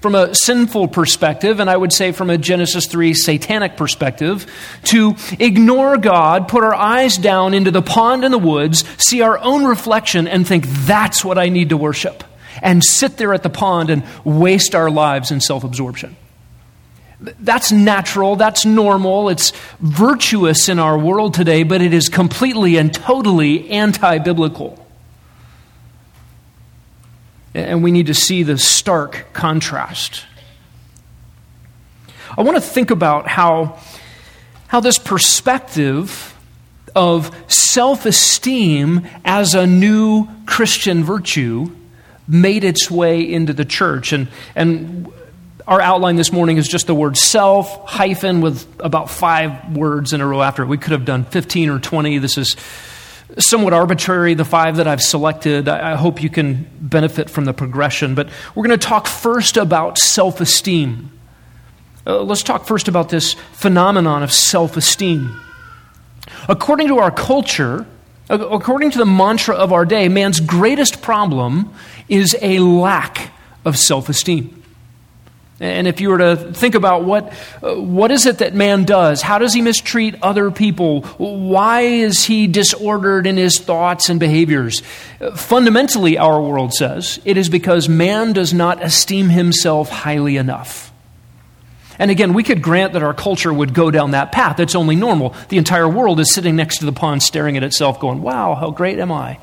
from 0.00 0.14
a 0.16 0.34
sinful 0.34 0.88
perspective, 0.88 1.60
and 1.60 1.70
I 1.70 1.76
would 1.76 1.92
say 1.92 2.10
from 2.10 2.28
a 2.28 2.36
Genesis 2.36 2.86
3 2.86 3.14
satanic 3.14 3.76
perspective, 3.76 4.50
to 4.84 5.14
ignore 5.38 5.96
God, 5.96 6.48
put 6.48 6.64
our 6.64 6.74
eyes 6.74 7.16
down 7.16 7.54
into 7.54 7.70
the 7.70 7.82
pond 7.82 8.24
in 8.24 8.32
the 8.32 8.38
woods, 8.38 8.84
see 8.98 9.22
our 9.22 9.38
own 9.38 9.64
reflection, 9.64 10.26
and 10.26 10.46
think 10.46 10.66
that's 10.66 11.24
what 11.24 11.38
I 11.38 11.50
need 11.50 11.68
to 11.68 11.76
worship 11.76 12.24
and 12.62 12.82
sit 12.82 13.16
there 13.18 13.34
at 13.34 13.42
the 13.42 13.50
pond 13.50 13.90
and 13.90 14.04
waste 14.24 14.74
our 14.74 14.90
lives 14.90 15.30
in 15.30 15.40
self 15.40 15.64
absorption. 15.64 16.16
That's 17.20 17.70
natural, 17.70 18.36
that's 18.36 18.64
normal, 18.64 19.28
it's 19.28 19.52
virtuous 19.80 20.68
in 20.68 20.78
our 20.78 20.98
world 20.98 21.34
today, 21.34 21.62
but 21.62 21.80
it 21.80 21.92
is 21.92 22.08
completely 22.08 22.78
and 22.78 22.92
totally 22.92 23.70
anti 23.70 24.18
biblical. 24.18 24.78
And 27.54 27.84
we 27.84 27.90
need 27.90 28.06
to 28.06 28.14
see 28.14 28.42
the 28.42 28.56
stark 28.56 29.26
contrast. 29.34 30.24
I 32.36 32.42
want 32.42 32.56
to 32.56 32.62
think 32.62 32.90
about 32.90 33.28
how, 33.28 33.78
how 34.68 34.80
this 34.80 34.98
perspective 34.98 36.34
of 36.94 37.30
self 37.46 38.06
esteem 38.06 39.06
as 39.24 39.54
a 39.54 39.66
new 39.66 40.28
Christian 40.46 41.04
virtue 41.04 41.70
made 42.28 42.64
its 42.64 42.90
way 42.90 43.20
into 43.20 43.52
the 43.52 43.64
church. 43.64 44.12
And, 44.12 44.28
and 44.54 45.12
our 45.66 45.80
outline 45.80 46.16
this 46.16 46.32
morning 46.32 46.56
is 46.56 46.68
just 46.68 46.86
the 46.86 46.94
word 46.94 47.16
self 47.16 47.88
hyphen 47.88 48.40
with 48.40 48.66
about 48.80 49.10
five 49.10 49.76
words 49.76 50.12
in 50.12 50.20
a 50.20 50.26
row 50.26 50.42
after 50.42 50.62
it. 50.62 50.66
We 50.66 50.78
could 50.78 50.92
have 50.92 51.04
done 51.04 51.24
15 51.24 51.70
or 51.70 51.78
20. 51.78 52.18
This 52.18 52.38
is 52.38 52.56
somewhat 53.38 53.72
arbitrary, 53.72 54.34
the 54.34 54.44
five 54.44 54.76
that 54.76 54.86
I've 54.86 55.02
selected. 55.02 55.68
I 55.68 55.94
hope 55.94 56.22
you 56.22 56.28
can 56.28 56.68
benefit 56.80 57.30
from 57.30 57.44
the 57.44 57.52
progression. 57.52 58.14
But 58.14 58.28
we're 58.54 58.66
going 58.66 58.78
to 58.78 58.86
talk 58.86 59.06
first 59.06 59.56
about 59.56 59.98
self 59.98 60.40
esteem. 60.40 61.10
Uh, 62.06 62.22
let's 62.22 62.42
talk 62.42 62.66
first 62.66 62.88
about 62.88 63.08
this 63.08 63.34
phenomenon 63.52 64.22
of 64.22 64.32
self 64.32 64.76
esteem. 64.76 65.40
According 66.48 66.88
to 66.88 66.98
our 66.98 67.10
culture, 67.10 67.86
according 68.28 68.90
to 68.92 68.98
the 68.98 69.06
mantra 69.06 69.54
of 69.54 69.72
our 69.72 69.84
day, 69.84 70.08
man's 70.08 70.40
greatest 70.40 71.02
problem 71.02 71.72
is 72.12 72.36
a 72.42 72.58
lack 72.58 73.32
of 73.64 73.78
self 73.78 74.08
esteem. 74.08 74.62
And 75.60 75.86
if 75.86 76.00
you 76.00 76.08
were 76.08 76.18
to 76.18 76.36
think 76.36 76.74
about 76.74 77.04
what, 77.04 77.32
uh, 77.62 77.76
what 77.76 78.10
is 78.10 78.26
it 78.26 78.38
that 78.38 78.52
man 78.52 78.84
does? 78.84 79.22
How 79.22 79.38
does 79.38 79.54
he 79.54 79.62
mistreat 79.62 80.16
other 80.20 80.50
people? 80.50 81.02
Why 81.02 81.82
is 81.82 82.24
he 82.24 82.48
disordered 82.48 83.28
in 83.28 83.36
his 83.36 83.60
thoughts 83.60 84.08
and 84.08 84.18
behaviors? 84.18 84.82
Fundamentally, 85.36 86.18
our 86.18 86.42
world 86.42 86.74
says 86.74 87.20
it 87.24 87.36
is 87.36 87.48
because 87.48 87.88
man 87.88 88.32
does 88.32 88.52
not 88.52 88.82
esteem 88.82 89.28
himself 89.28 89.88
highly 89.88 90.36
enough. 90.36 90.92
And 91.96 92.10
again, 92.10 92.32
we 92.32 92.42
could 92.42 92.60
grant 92.60 92.94
that 92.94 93.04
our 93.04 93.14
culture 93.14 93.52
would 93.52 93.72
go 93.72 93.92
down 93.92 94.10
that 94.10 94.32
path. 94.32 94.58
It's 94.58 94.74
only 94.74 94.96
normal. 94.96 95.36
The 95.48 95.58
entire 95.58 95.88
world 95.88 96.18
is 96.18 96.34
sitting 96.34 96.56
next 96.56 96.78
to 96.78 96.86
the 96.86 96.92
pond 96.92 97.22
staring 97.22 97.56
at 97.56 97.62
itself, 97.62 98.00
going, 98.00 98.20
Wow, 98.22 98.56
how 98.56 98.72
great 98.72 98.98
am 98.98 99.12
I? 99.12 99.38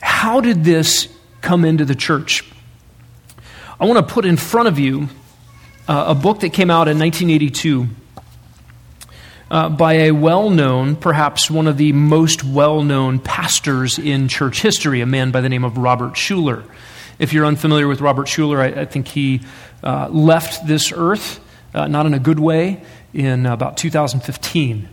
How 0.00 0.40
did 0.40 0.64
this 0.64 1.08
come 1.40 1.64
into 1.64 1.84
the 1.84 1.94
church? 1.94 2.44
I 3.78 3.84
want 3.84 4.06
to 4.06 4.14
put 4.14 4.24
in 4.24 4.36
front 4.36 4.68
of 4.68 4.78
you 4.78 5.08
uh, 5.88 6.06
a 6.08 6.14
book 6.14 6.40
that 6.40 6.52
came 6.52 6.70
out 6.70 6.88
in 6.88 6.98
1982 6.98 7.88
uh, 9.50 9.68
by 9.68 9.92
a 9.94 10.10
well 10.12 10.50
known, 10.50 10.96
perhaps 10.96 11.50
one 11.50 11.66
of 11.66 11.76
the 11.76 11.92
most 11.92 12.42
well 12.42 12.82
known 12.82 13.18
pastors 13.18 13.98
in 13.98 14.28
church 14.28 14.62
history, 14.62 15.00
a 15.00 15.06
man 15.06 15.30
by 15.30 15.40
the 15.40 15.48
name 15.48 15.64
of 15.64 15.78
Robert 15.78 16.14
Schuller. 16.14 16.64
If 17.18 17.32
you're 17.32 17.46
unfamiliar 17.46 17.88
with 17.88 18.00
Robert 18.00 18.26
Schuller, 18.26 18.58
I, 18.58 18.82
I 18.82 18.84
think 18.84 19.08
he 19.08 19.40
uh, 19.82 20.08
left 20.08 20.66
this 20.66 20.92
earth, 20.92 21.40
uh, 21.74 21.86
not 21.86 22.06
in 22.06 22.14
a 22.14 22.18
good 22.18 22.40
way, 22.40 22.82
in 23.14 23.46
about 23.46 23.76
2015. 23.76 24.88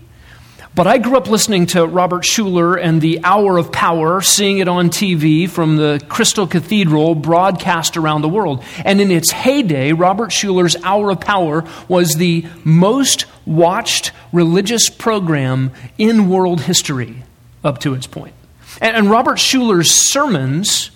But 0.75 0.87
I 0.87 0.97
grew 0.97 1.17
up 1.17 1.29
listening 1.29 1.67
to 1.67 1.85
Robert 1.85 2.23
Schuller 2.23 2.81
and 2.81 2.99
the 2.99 3.19
Hour 3.23 3.59
of 3.59 3.71
Power, 3.71 4.21
seeing 4.21 4.57
it 4.57 4.67
on 4.67 4.89
TV 4.89 5.47
from 5.47 5.77
the 5.77 6.03
Crystal 6.09 6.47
Cathedral 6.47 7.13
broadcast 7.13 7.95
around 7.95 8.23
the 8.23 8.29
world. 8.29 8.63
And 8.83 8.99
in 8.99 9.11
its 9.11 9.29
heyday, 9.29 9.91
Robert 9.91 10.31
Schuller's 10.31 10.75
Hour 10.83 11.11
of 11.11 11.19
Power 11.19 11.63
was 11.87 12.15
the 12.15 12.47
most 12.63 13.25
watched 13.45 14.13
religious 14.31 14.89
program 14.89 15.69
in 15.99 16.27
world 16.27 16.61
history 16.61 17.21
up 17.63 17.77
to 17.81 17.93
its 17.93 18.07
point. 18.07 18.33
And, 18.81 19.11
Robert 19.11 19.37
Schuller's 19.37 19.91
sermons 19.91 20.89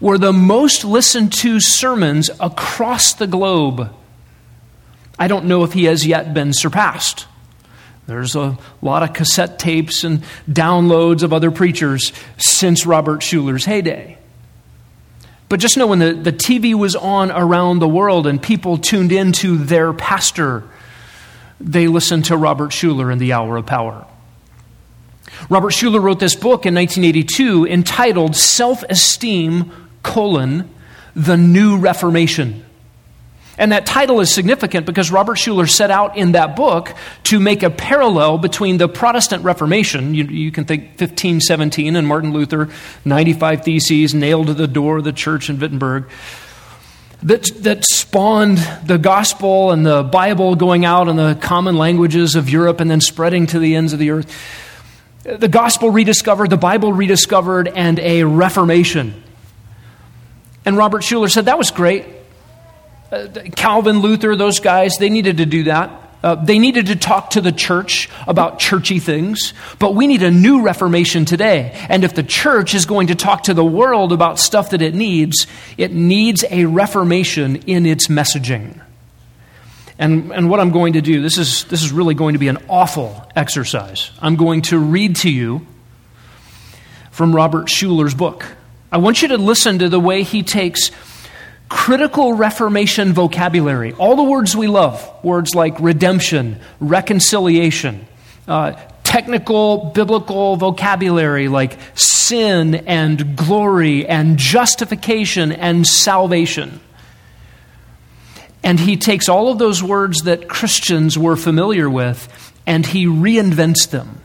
were 0.00 0.16
the 0.16 0.32
most 0.32 0.86
listened 0.86 1.34
to 1.34 1.60
sermons 1.60 2.30
across 2.40 3.12
the 3.12 3.26
globe. 3.26 3.94
I 5.18 5.28
don't 5.28 5.44
know 5.44 5.64
if 5.64 5.74
he 5.74 5.84
has 5.84 6.06
yet 6.06 6.32
been 6.32 6.54
surpassed. 6.54 7.26
There's 8.08 8.36
a 8.36 8.56
lot 8.80 9.02
of 9.02 9.12
cassette 9.12 9.58
tapes 9.58 10.02
and 10.02 10.22
downloads 10.50 11.22
of 11.22 11.34
other 11.34 11.50
preachers 11.50 12.10
since 12.38 12.86
Robert 12.86 13.20
Schuller's 13.20 13.66
heyday. 13.66 14.16
But 15.50 15.60
just 15.60 15.76
know 15.76 15.86
when 15.86 15.98
the, 15.98 16.14
the 16.14 16.32
TV 16.32 16.72
was 16.72 16.96
on 16.96 17.30
around 17.30 17.80
the 17.80 17.88
world 17.88 18.26
and 18.26 18.42
people 18.42 18.78
tuned 18.78 19.12
into 19.12 19.58
their 19.58 19.92
pastor, 19.92 20.64
they 21.60 21.86
listened 21.86 22.24
to 22.26 22.36
Robert 22.38 22.70
Schuller 22.70 23.12
in 23.12 23.18
the 23.18 23.34
Hour 23.34 23.58
of 23.58 23.66
Power. 23.66 24.06
Robert 25.50 25.74
Schuller 25.74 26.02
wrote 26.02 26.18
this 26.18 26.34
book 26.34 26.64
in 26.64 26.74
1982 26.74 27.66
entitled 27.66 28.34
Self 28.34 28.82
Esteem, 28.84 29.70
colon, 30.02 30.70
The 31.14 31.36
New 31.36 31.76
Reformation. 31.76 32.64
And 33.58 33.72
that 33.72 33.86
title 33.86 34.20
is 34.20 34.32
significant 34.32 34.86
because 34.86 35.10
Robert 35.10 35.34
Schuller 35.34 35.68
set 35.68 35.90
out 35.90 36.16
in 36.16 36.32
that 36.32 36.54
book 36.54 36.94
to 37.24 37.40
make 37.40 37.64
a 37.64 37.70
parallel 37.70 38.38
between 38.38 38.78
the 38.78 38.88
Protestant 38.88 39.42
Reformation, 39.42 40.14
you, 40.14 40.24
you, 40.24 40.52
can 40.52 40.64
think 40.64 40.82
1517 40.90 41.96
and 41.96 42.06
Martin 42.06 42.32
Luther, 42.32 42.68
95 43.04 43.64
Theses 43.64 44.14
nailed 44.14 44.46
to 44.46 44.54
the 44.54 44.68
door 44.68 44.98
of 44.98 45.04
the 45.04 45.12
church 45.12 45.50
in 45.50 45.58
Wittenberg, 45.58 46.08
that, 47.24 47.50
that 47.62 47.84
spawned 47.84 48.58
the 48.84 48.96
gospel 48.96 49.72
and 49.72 49.84
the 49.84 50.04
Bible 50.04 50.54
going 50.54 50.84
out 50.84 51.08
in 51.08 51.16
the 51.16 51.36
common 51.40 51.76
languages 51.76 52.36
of 52.36 52.48
Europe 52.48 52.78
and 52.78 52.88
then 52.88 53.00
spreading 53.00 53.48
to 53.48 53.58
the 53.58 53.74
ends 53.74 53.92
of 53.92 53.98
the 53.98 54.10
earth. 54.10 54.32
The 55.24 55.48
gospel 55.48 55.90
rediscovered, 55.90 56.48
the 56.48 56.56
Bible 56.56 56.92
rediscovered, 56.92 57.66
and 57.66 57.98
a 57.98 58.22
reformation. 58.22 59.20
And 60.64 60.76
Robert 60.76 61.02
Schuller 61.02 61.28
said 61.28 61.46
that 61.46 61.58
was 61.58 61.72
great. 61.72 62.06
Uh, 63.10 63.26
Calvin, 63.56 64.00
Luther, 64.00 64.36
those 64.36 64.60
guys, 64.60 64.96
they 64.98 65.08
needed 65.08 65.38
to 65.38 65.46
do 65.46 65.64
that. 65.64 65.90
Uh, 66.22 66.34
they 66.34 66.58
needed 66.58 66.86
to 66.86 66.96
talk 66.96 67.30
to 67.30 67.40
the 67.40 67.52
church 67.52 68.10
about 68.26 68.58
churchy 68.58 68.98
things, 68.98 69.54
but 69.78 69.94
we 69.94 70.08
need 70.08 70.22
a 70.22 70.30
new 70.30 70.62
reformation 70.62 71.24
today. 71.24 71.70
And 71.88 72.02
if 72.02 72.14
the 72.14 72.24
church 72.24 72.74
is 72.74 72.86
going 72.86 73.06
to 73.06 73.14
talk 73.14 73.44
to 73.44 73.54
the 73.54 73.64
world 73.64 74.12
about 74.12 74.40
stuff 74.40 74.70
that 74.70 74.82
it 74.82 74.94
needs, 74.94 75.46
it 75.76 75.92
needs 75.92 76.44
a 76.50 76.64
reformation 76.64 77.56
in 77.66 77.86
its 77.86 78.08
messaging. 78.08 78.80
And, 79.96 80.32
and 80.32 80.50
what 80.50 80.58
I'm 80.58 80.70
going 80.70 80.94
to 80.94 81.00
do, 81.00 81.22
this 81.22 81.38
is, 81.38 81.64
this 81.64 81.84
is 81.84 81.92
really 81.92 82.14
going 82.14 82.32
to 82.32 82.38
be 82.38 82.48
an 82.48 82.58
awful 82.68 83.24
exercise. 83.36 84.10
I'm 84.20 84.36
going 84.36 84.62
to 84.62 84.78
read 84.78 85.16
to 85.16 85.30
you 85.30 85.66
from 87.12 87.34
Robert 87.34 87.68
Schuller's 87.68 88.14
book. 88.14 88.44
I 88.90 88.98
want 88.98 89.22
you 89.22 89.28
to 89.28 89.38
listen 89.38 89.80
to 89.80 89.88
the 89.88 90.00
way 90.00 90.22
he 90.22 90.42
takes 90.42 90.90
critical 91.68 92.32
Reformation 92.32 93.12
vocabulary, 93.12 93.92
all 93.94 94.16
the 94.16 94.22
words 94.22 94.56
we 94.56 94.66
love, 94.66 95.06
words 95.22 95.54
like 95.54 95.78
redemption, 95.80 96.60
reconciliation, 96.80 98.06
uh, 98.46 98.72
technical 99.04 99.90
biblical 99.94 100.56
vocabulary 100.56 101.48
like 101.48 101.78
sin 101.94 102.74
and 102.74 103.36
glory 103.36 104.06
and 104.06 104.38
justification 104.38 105.52
and 105.52 105.86
salvation. 105.86 106.80
And 108.62 108.78
he 108.78 108.96
takes 108.96 109.28
all 109.28 109.50
of 109.50 109.58
those 109.58 109.82
words 109.82 110.22
that 110.22 110.48
Christians 110.48 111.16
were 111.16 111.36
familiar 111.36 111.88
with 111.88 112.52
and 112.66 112.84
he 112.84 113.06
reinvents 113.06 113.88
them, 113.88 114.20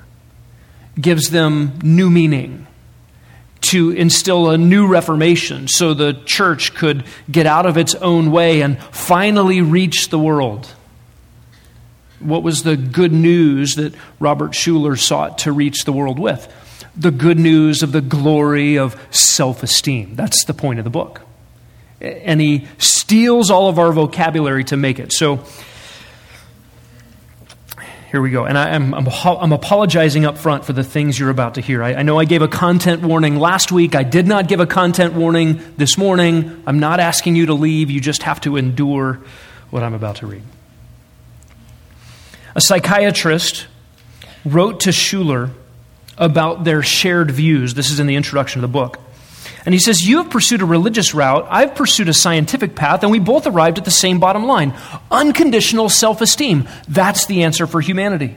gives 1.00 1.29
them 1.29 1.79
new 1.81 2.09
meaning 2.09 2.67
to 3.63 3.91
instill 3.91 4.50
a 4.50 4.58
new 4.58 4.88
reformation 4.88 5.67
so 5.67 5.93
the 5.93 6.13
church 6.25 6.74
could 6.75 7.03
get 7.32 7.46
out 7.46 7.65
of 7.65 7.77
its 7.77 7.96
own 7.96 8.32
way 8.32 8.62
and 8.62 8.79
finally 8.91 9.62
reach 9.62 10.10
the 10.10 10.20
world. 10.20 10.67
What 12.20 12.43
was 12.43 12.63
the 12.63 12.77
good 12.77 13.12
news 13.12 13.75
that 13.75 13.93
Robert 14.20 14.51
Schuller 14.51 15.00
sought 15.00 15.39
to 15.39 15.51
reach 15.51 15.86
the 15.86 15.93
world 15.93 16.20
with? 16.20 16.51
The 16.96 17.12
good 17.12 17.39
news 17.39 17.84
of 17.84 17.91
the 17.91 18.01
glory 18.01 18.77
of 18.77 19.00
self 19.12 19.63
esteem. 19.63 20.15
That's 20.15 20.46
the 20.46 20.53
point 20.53 20.79
of 20.79 20.84
the 20.84 20.91
book. 20.91 21.22
And 22.00 22.39
he 22.41 22.67
steals 22.77 23.50
all 23.50 23.69
of 23.69 23.80
our 23.80 23.91
vocabulary 23.91 24.65
to 24.65 24.78
make 24.78 24.99
it. 24.99 25.13
So, 25.13 25.43
here 28.13 28.21
we 28.21 28.30
go. 28.30 28.45
And 28.45 28.60
I, 28.60 28.76
am 28.76 28.93
I'm, 28.93 29.08
I'm, 29.08 29.52
apologizing 29.54 30.23
up 30.23 30.38
front 30.38 30.65
for 30.65 30.73
the 30.73 30.84
things 30.84 31.17
you're 31.17 31.32
about 31.32 31.56
to 31.56 31.62
hear. 31.62 31.82
I, 31.82 31.95
I 31.95 32.04
know 32.04 32.19
I 32.19 32.26
gave 32.26 32.43
a 32.43 32.47
content 32.47 33.02
warning 33.02 33.38
last 33.38 33.71
week. 33.71 33.95
I 33.95 34.04
did 34.04 34.28
not 34.28 34.47
give 34.47 34.60
a 34.60 34.67
content 34.67 35.15
warning 35.15 35.60
this 35.78 35.97
morning. 35.97 36.62
I'm 36.67 36.78
not 36.78 36.99
asking 36.99 37.36
you 37.36 37.47
to 37.47 37.56
leave. 37.56 37.89
You 37.89 37.99
just 37.99 38.21
have 38.21 38.39
to 38.41 38.56
endure 38.56 39.19
what 39.71 39.82
I'm 39.82 39.95
about 39.95 40.17
to 40.17 40.28
read. 40.28 40.43
A 42.54 42.62
psychiatrist 42.62 43.65
wrote 44.45 44.82
to 44.82 44.91
Schuller 44.91 45.49
about 46.15 46.65
their 46.65 46.84
shared 46.84 47.32
views. 47.32 47.73
This 47.73 47.89
is 47.89 47.99
in 47.99 48.06
the 48.06 48.15
introduction 48.15 48.63
of 48.63 48.69
the 48.69 48.73
book. 48.73 48.99
And 49.65 49.73
he 49.73 49.80
says, 49.80 50.08
You 50.08 50.17
have 50.17 50.30
pursued 50.30 50.62
a 50.62 50.65
religious 50.65 51.13
route, 51.13 51.47
I've 51.49 51.76
pursued 51.76 52.10
a 52.10 52.13
scientific 52.13 52.76
path, 52.76 53.04
and 53.04 53.12
we 53.12 53.19
both 53.19 53.47
arrived 53.47 53.78
at 53.78 53.86
the 53.86 53.91
same 53.91 54.19
bottom 54.19 54.45
line 54.45 54.73
unconditional 55.12 55.89
self 55.89 56.21
esteem. 56.21 56.67
That's 56.88 57.26
the 57.26 57.43
answer 57.43 57.67
for 57.67 57.82
humanity. 57.82 58.36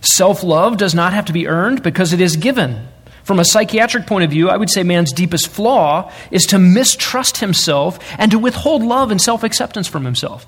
Self 0.00 0.42
love 0.42 0.76
does 0.76 0.94
not 0.94 1.12
have 1.12 1.26
to 1.26 1.32
be 1.32 1.48
earned 1.48 1.82
because 1.82 2.12
it 2.12 2.20
is 2.20 2.36
given. 2.36 2.88
From 3.24 3.38
a 3.38 3.44
psychiatric 3.44 4.06
point 4.06 4.24
of 4.24 4.30
view, 4.30 4.48
I 4.48 4.56
would 4.56 4.70
say 4.70 4.82
man's 4.82 5.12
deepest 5.12 5.48
flaw 5.48 6.10
is 6.30 6.44
to 6.46 6.58
mistrust 6.58 7.38
himself 7.38 7.98
and 8.18 8.30
to 8.30 8.38
withhold 8.38 8.82
love 8.82 9.10
and 9.10 9.20
self 9.20 9.44
acceptance 9.44 9.86
from 9.86 10.04
himself. 10.04 10.46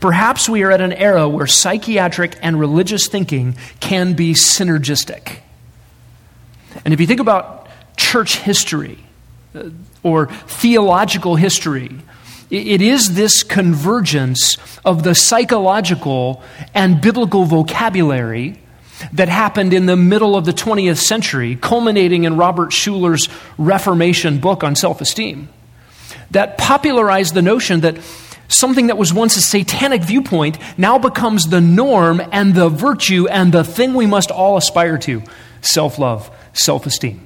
Perhaps 0.00 0.48
we 0.48 0.62
are 0.62 0.70
at 0.70 0.80
an 0.80 0.92
era 0.92 1.28
where 1.28 1.46
psychiatric 1.46 2.36
and 2.42 2.58
religious 2.58 3.08
thinking 3.08 3.56
can 3.80 4.14
be 4.14 4.32
synergistic. 4.32 5.38
And 6.84 6.94
if 6.94 7.00
you 7.00 7.06
think 7.06 7.20
about 7.20 7.65
church 7.96 8.38
history 8.38 8.98
uh, 9.54 9.70
or 10.02 10.26
theological 10.26 11.36
history. 11.36 11.90
It 12.48 12.80
is 12.80 13.14
this 13.14 13.42
convergence 13.42 14.56
of 14.84 15.02
the 15.02 15.16
psychological 15.16 16.42
and 16.74 17.00
biblical 17.00 17.44
vocabulary 17.44 18.60
that 19.12 19.28
happened 19.28 19.72
in 19.72 19.86
the 19.86 19.96
middle 19.96 20.36
of 20.36 20.44
the 20.44 20.52
20th 20.52 20.98
century, 20.98 21.56
culminating 21.56 22.24
in 22.24 22.36
Robert 22.36 22.72
Schuller's 22.72 23.28
Reformation 23.58 24.38
book 24.38 24.62
on 24.62 24.76
self 24.76 25.00
esteem, 25.00 25.48
that 26.30 26.56
popularized 26.56 27.34
the 27.34 27.42
notion 27.42 27.80
that 27.80 27.98
something 28.48 28.86
that 28.86 28.96
was 28.96 29.12
once 29.12 29.36
a 29.36 29.40
satanic 29.40 30.02
viewpoint 30.02 30.58
now 30.78 30.98
becomes 30.98 31.46
the 31.46 31.60
norm 31.60 32.22
and 32.32 32.54
the 32.54 32.68
virtue 32.68 33.26
and 33.28 33.52
the 33.52 33.64
thing 33.64 33.94
we 33.94 34.06
must 34.06 34.30
all 34.30 34.56
aspire 34.56 34.98
to 34.98 35.22
self 35.60 35.98
love, 35.98 36.30
self 36.52 36.86
esteem. 36.86 37.25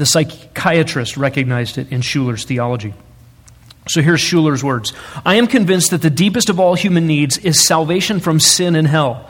The 0.00 0.06
psychiatrist 0.06 1.18
recognized 1.18 1.76
it 1.76 1.92
in 1.92 2.00
Schuller's 2.00 2.46
theology. 2.46 2.94
So 3.86 4.00
here's 4.00 4.22
Schuller's 4.22 4.64
words 4.64 4.94
I 5.26 5.34
am 5.34 5.46
convinced 5.46 5.90
that 5.90 6.00
the 6.00 6.08
deepest 6.08 6.48
of 6.48 6.58
all 6.58 6.74
human 6.74 7.06
needs 7.06 7.36
is 7.36 7.62
salvation 7.62 8.18
from 8.18 8.40
sin 8.40 8.76
and 8.76 8.88
hell. 8.88 9.28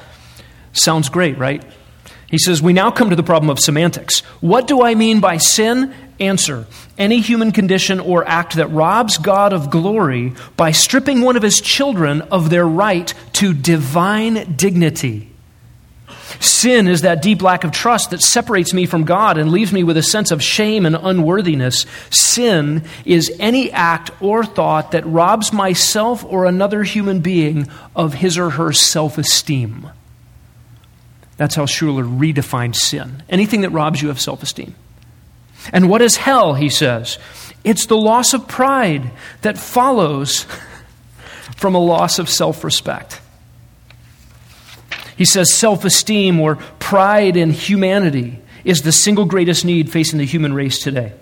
Sounds 0.73 1.09
great, 1.09 1.37
right? 1.39 1.65
He 2.29 2.39
says, 2.39 2.63
We 2.63 2.73
now 2.73 2.93
come 2.93 3.11
to 3.11 3.17
the 3.17 3.25
problem 3.25 3.51
of 3.51 3.59
semantics. 3.59 4.21
What 4.41 4.69
do 4.69 4.81
I 4.85 4.95
mean 4.95 5.19
by 5.19 5.39
sin? 5.39 5.93
Answer 6.21 6.69
Any 6.97 7.19
human 7.19 7.51
condition 7.51 7.99
or 7.99 8.25
act 8.25 8.55
that 8.55 8.71
robs 8.71 9.19
God 9.19 9.53
of 9.53 9.73
glory 9.73 10.35
by 10.57 10.71
stripping 10.71 11.23
one 11.23 11.37
of 11.37 11.43
his 11.43 11.61
children 11.61 12.23
of 12.23 12.49
their 12.49 12.65
right 12.65 13.13
to 13.33 13.55
divine 13.55 14.55
dignity. 14.55 15.30
Sin 16.39 16.87
is 16.87 17.01
that 17.01 17.23
deep 17.23 17.43
lack 17.43 17.65
of 17.65 17.73
trust 17.73 18.11
that 18.11 18.23
separates 18.23 18.73
me 18.73 18.87
from 18.87 19.05
God 19.05 19.39
and 19.39 19.51
leaves 19.51 19.73
me 19.73 19.83
with 19.83 19.97
a 19.97 20.03
sense 20.03 20.31
of 20.31 20.43
shame 20.43 20.87
and 20.87 20.95
unworthiness. 20.95 21.87
Sin 22.11 22.85
is 23.05 23.35
any 23.41 23.73
act 23.73 24.11
or 24.21 24.45
thought 24.45 24.93
that 24.93 25.07
robs 25.07 25.53
myself 25.53 26.25
or 26.25 26.45
another 26.45 26.83
human 26.83 27.21
being 27.21 27.69
of 27.97 28.15
his 28.15 28.39
or 28.39 28.51
her 28.51 28.73
self 28.73 29.19
esteem. 29.19 29.91
That's 31.37 31.55
how 31.55 31.65
Schuller 31.65 32.05
redefined 32.05 32.77
sin 32.77 33.23
anything 33.29 33.63
that 33.63 33.71
robs 33.71 34.03
you 34.03 34.11
of 34.11 34.21
self 34.21 34.43
esteem. 34.43 34.75
And 35.73 35.89
what 35.89 36.03
is 36.03 36.17
hell, 36.17 36.55
he 36.55 36.69
says? 36.69 37.19
It's 37.65 37.87
the 37.87 37.97
loss 37.97 38.33
of 38.35 38.49
pride 38.49 39.11
that 39.43 39.59
follows 39.59 40.47
from 41.57 41.75
a 41.75 41.79
loss 41.79 42.19
of 42.19 42.29
self 42.29 42.63
respect. 42.65 43.20
He 45.21 45.27
says 45.27 45.53
self 45.53 45.85
esteem 45.85 46.41
or 46.41 46.57
pride 46.79 47.37
in 47.37 47.51
humanity 47.51 48.41
is 48.65 48.81
the 48.81 48.91
single 48.91 49.27
greatest 49.27 49.67
need 49.67 49.93
facing 49.93 50.19
the 50.19 50.25
human 50.25 50.55
race 50.55 50.83
today. 50.83 51.13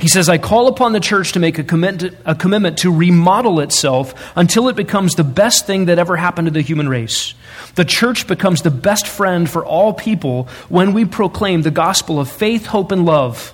He 0.00 0.08
says, 0.08 0.30
I 0.30 0.38
call 0.38 0.68
upon 0.68 0.94
the 0.94 0.98
church 0.98 1.32
to 1.32 1.38
make 1.38 1.58
a, 1.58 1.64
commit, 1.64 2.16
a 2.24 2.34
commitment 2.34 2.78
to 2.78 2.90
remodel 2.90 3.60
itself 3.60 4.14
until 4.34 4.70
it 4.70 4.76
becomes 4.76 5.16
the 5.16 5.22
best 5.22 5.66
thing 5.66 5.84
that 5.84 5.98
ever 5.98 6.16
happened 6.16 6.46
to 6.46 6.50
the 6.50 6.62
human 6.62 6.88
race. 6.88 7.34
The 7.74 7.84
church 7.84 8.26
becomes 8.26 8.62
the 8.62 8.70
best 8.70 9.06
friend 9.06 9.50
for 9.50 9.66
all 9.66 9.92
people 9.92 10.48
when 10.70 10.94
we 10.94 11.04
proclaim 11.04 11.60
the 11.60 11.70
gospel 11.70 12.18
of 12.18 12.32
faith, 12.32 12.64
hope, 12.64 12.90
and 12.90 13.04
love, 13.04 13.50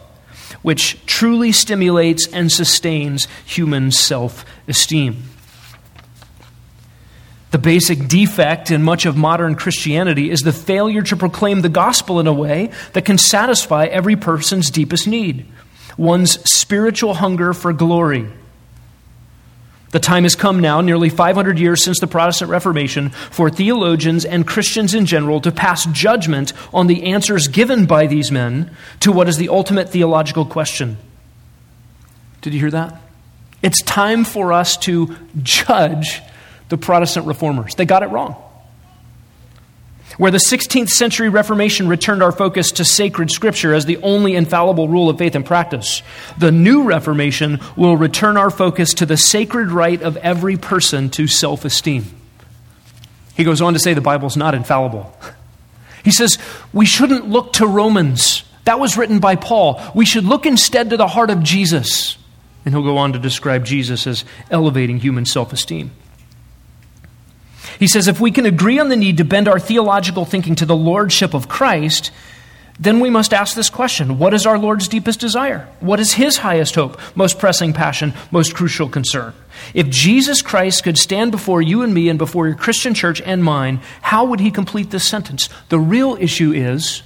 which 0.63 1.05
truly 1.07 1.51
stimulates 1.51 2.29
and 2.29 2.53
sustains 2.53 3.27
human 3.45 3.91
self 3.91 4.45
esteem. 4.69 5.28
The 7.51 7.59
basic 7.59 8.09
defect 8.09 8.71
in 8.71 8.83
much 8.83 9.07
of 9.07 9.17
modern 9.17 9.55
Christianity 9.55 10.31
is 10.31 10.41
the 10.41 10.53
failure 10.53 11.03
to 11.03 11.17
proclaim 11.17 11.63
the 11.63 11.71
gospel 11.71 12.21
in 12.21 12.27
a 12.27 12.33
way 12.33 12.71
that 12.93 13.07
can 13.07 13.17
satisfy 13.17 13.87
every 13.87 14.17
person's 14.17 14.71
deepest 14.71 15.07
need 15.07 15.47
one's 15.97 16.39
spiritual 16.51 17.15
hunger 17.15 17.53
for 17.53 17.73
glory. 17.73 18.31
The 19.91 19.99
time 19.99 20.23
has 20.23 20.35
come 20.35 20.61
now, 20.61 20.81
nearly 20.81 21.09
500 21.09 21.59
years 21.59 21.83
since 21.83 21.99
the 21.99 22.07
Protestant 22.07 22.51
Reformation, 22.51 23.09
for 23.09 23.51
theologians 23.51 24.25
and 24.25 24.47
Christians 24.47 24.95
in 24.95 25.07
general 25.07 25.41
to 25.41 25.51
pass 25.51 25.87
judgment 25.87 26.53
on 26.73 26.87
the 26.87 27.05
answers 27.05 27.49
given 27.49 27.87
by 27.87 28.07
these 28.07 28.31
men 28.31 28.71
to 29.01 29.11
what 29.11 29.29
is 29.29 29.39
the 29.39 29.49
ultimate 29.49 29.89
theological 29.89 30.45
question. 30.45 30.99
Did 32.43 32.53
you 32.55 32.61
hear 32.61 32.71
that? 32.71 33.01
It's 33.63 33.83
time 33.83 34.25
for 34.25 34.53
us 34.53 34.77
to 34.79 35.17
judge 35.43 36.21
the 36.69 36.79
Protestant 36.79 37.27
reformers. 37.27 37.75
They 37.75 37.87
got 37.87 38.03
it 38.03 38.07
wrong. 38.07 38.37
Where 40.17 40.33
the 40.33 40.39
16th 40.39 40.89
century 40.89 41.29
Reformation 41.29 41.87
returned 41.87 42.23
our 42.23 42.33
focus 42.33 42.73
to 42.73 42.85
sacred 42.85 43.31
scripture 43.31 43.73
as 43.73 43.87
the 43.87 43.99
only 43.99 44.35
infallible 44.35 44.89
rule 44.89 45.09
of 45.09 45.19
faith 45.19 45.37
and 45.37 45.47
practice, 45.47 46.03
the 46.39 46.51
new 46.51 46.83
Reformation 46.83 47.61
will 47.77 47.97
return 47.97 48.37
our 48.37 48.51
focus 48.51 48.95
to 48.95 49.07
the 49.07 49.17
sacred 49.17 49.71
right 49.71 50.03
of 50.03 50.17
every 50.17 50.57
person 50.57 51.09
to 51.11 51.29
self 51.29 51.65
esteem. 51.65 52.05
He 53.37 53.45
goes 53.45 53.61
on 53.61 53.75
to 53.75 53.79
say 53.79 53.95
the 53.95 54.01
Bible's 54.01 54.37
not 54.37 54.55
infallible. 54.55 55.17
He 56.05 56.13
says 56.13 56.39
we 56.73 56.87
shouldn't 56.87 57.29
look 57.29 57.55
to 57.55 57.67
Romans. 57.67 58.43
That 58.65 58.81
was 58.81 58.97
written 58.97 59.19
by 59.19 59.37
Paul. 59.37 59.83
We 59.95 60.07
should 60.07 60.25
look 60.25 60.47
instead 60.47 60.91
to 60.91 60.97
the 60.97 61.09
heart 61.09 61.29
of 61.29 61.43
Jesus. 61.43 62.17
And 62.65 62.73
he'll 62.73 62.85
go 62.85 62.97
on 62.97 63.13
to 63.13 63.19
describe 63.19 63.67
Jesus 63.67 64.07
as 64.07 64.25
elevating 64.51 65.01
human 65.01 65.27
self 65.27 65.53
esteem. 65.53 65.91
He 67.79 67.88
says 67.88 68.09
if 68.09 68.21
we 68.21 68.31
can 68.31 68.47
agree 68.47 68.79
on 68.79 68.88
the 68.88 68.97
need 68.97 69.19
to 69.19 69.25
bend 69.25 69.49
our 69.49 69.61
theological 69.61 70.25
thinking 70.25 70.55
to 70.57 70.67
the 70.67 70.77
lordship 70.77 71.35
of 71.35 71.49
Christ, 71.49 72.11
then 72.81 73.01
we 73.01 73.11
must 73.11 73.35
ask 73.35 73.57
this 73.57 73.71
question 73.71 74.19
What 74.19 74.35
is 74.35 74.47
our 74.47 74.59
Lord's 74.59 74.88
deepest 74.88 75.21
desire? 75.21 75.69
What 75.81 76.01
is 76.01 76.12
his 76.12 76.38
highest 76.38 76.75
hope, 76.75 77.01
most 77.17 77.38
pressing 77.38 77.73
passion, 77.73 78.14
most 78.31 78.55
crucial 78.55 78.88
concern? 78.88 79.35
If 79.75 79.88
Jesus 79.88 80.43
Christ 80.43 80.85
could 80.85 80.99
stand 80.99 81.33
before 81.33 81.61
you 81.61 81.83
and 81.83 81.93
me 81.93 82.09
and 82.09 82.19
before 82.19 82.47
your 82.47 82.57
Christian 82.57 82.95
church 82.95 83.21
and 83.21 83.43
mine, 83.43 83.81
how 84.01 84.27
would 84.27 84.41
he 84.41 84.51
complete 84.51 84.91
this 84.91 85.09
sentence? 85.09 85.49
The 85.69 85.81
real 85.81 86.17
issue 86.21 86.53
is, 86.53 87.03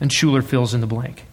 and 0.00 0.10
Schuller 0.10 0.44
fills 0.44 0.74
in 0.74 0.80
the 0.80 0.86
blank 0.86 1.24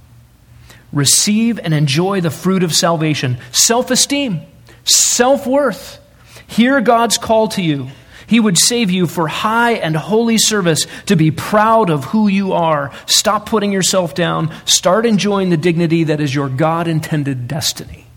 receive 0.91 1.59
and 1.59 1.73
enjoy 1.73 2.21
the 2.21 2.29
fruit 2.29 2.63
of 2.63 2.71
salvation 2.71 3.37
self 3.51 3.91
esteem, 3.91 4.41
self 4.85 5.45
worth. 5.45 5.99
Hear 6.47 6.81
God's 6.81 7.17
call 7.17 7.47
to 7.49 7.61
you. 7.61 7.89
He 8.33 8.39
would 8.39 8.57
save 8.57 8.89
you 8.89 9.05
for 9.05 9.27
high 9.27 9.73
and 9.73 9.95
holy 9.95 10.39
service 10.39 10.87
to 11.05 11.15
be 11.15 11.29
proud 11.29 11.91
of 11.91 12.05
who 12.05 12.27
you 12.27 12.53
are. 12.53 12.91
Stop 13.05 13.47
putting 13.47 13.71
yourself 13.71 14.15
down. 14.15 14.51
Start 14.65 15.05
enjoying 15.05 15.51
the 15.51 15.55
dignity 15.55 16.05
that 16.05 16.19
is 16.19 16.33
your 16.33 16.49
God 16.49 16.87
intended 16.87 17.47
destiny. 17.47 18.07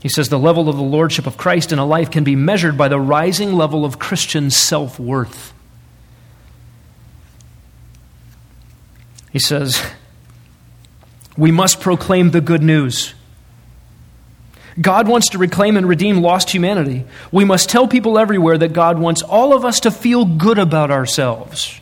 He 0.00 0.10
says 0.10 0.28
the 0.28 0.38
level 0.38 0.68
of 0.68 0.76
the 0.76 0.82
lordship 0.82 1.26
of 1.26 1.38
Christ 1.38 1.72
in 1.72 1.78
a 1.78 1.86
life 1.86 2.10
can 2.10 2.22
be 2.22 2.36
measured 2.36 2.76
by 2.76 2.88
the 2.88 3.00
rising 3.00 3.54
level 3.54 3.86
of 3.86 3.98
Christian 3.98 4.50
self 4.50 5.00
worth. 5.00 5.54
He 9.32 9.38
says, 9.38 9.82
We 11.34 11.50
must 11.50 11.80
proclaim 11.80 12.32
the 12.32 12.42
good 12.42 12.62
news. 12.62 13.14
God 14.80 15.08
wants 15.08 15.30
to 15.30 15.38
reclaim 15.38 15.76
and 15.76 15.88
redeem 15.88 16.18
lost 16.18 16.50
humanity. 16.50 17.04
We 17.32 17.44
must 17.44 17.68
tell 17.68 17.88
people 17.88 18.18
everywhere 18.18 18.58
that 18.58 18.72
God 18.72 18.98
wants 18.98 19.22
all 19.22 19.52
of 19.52 19.64
us 19.64 19.80
to 19.80 19.90
feel 19.90 20.24
good 20.24 20.58
about 20.58 20.90
ourselves. 20.90 21.80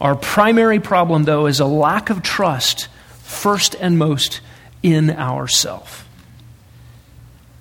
Our 0.00 0.14
primary 0.14 0.80
problem, 0.80 1.24
though, 1.24 1.46
is 1.46 1.60
a 1.60 1.66
lack 1.66 2.10
of 2.10 2.22
trust, 2.22 2.88
first 3.22 3.74
and 3.74 3.96
most, 3.98 4.40
in 4.82 5.10
ourself. 5.10 6.06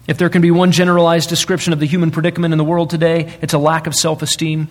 If 0.08 0.18
there 0.18 0.30
can 0.30 0.42
be 0.42 0.52
one 0.52 0.72
generalized 0.72 1.30
description 1.30 1.72
of 1.72 1.80
the 1.80 1.86
human 1.86 2.12
predicament 2.12 2.54
in 2.54 2.58
the 2.58 2.64
world 2.64 2.90
today, 2.90 3.38
it's 3.42 3.54
a 3.54 3.60
lack 3.60 3.88
of 3.88 3.96
self 3.96 4.22
esteem. 4.22 4.68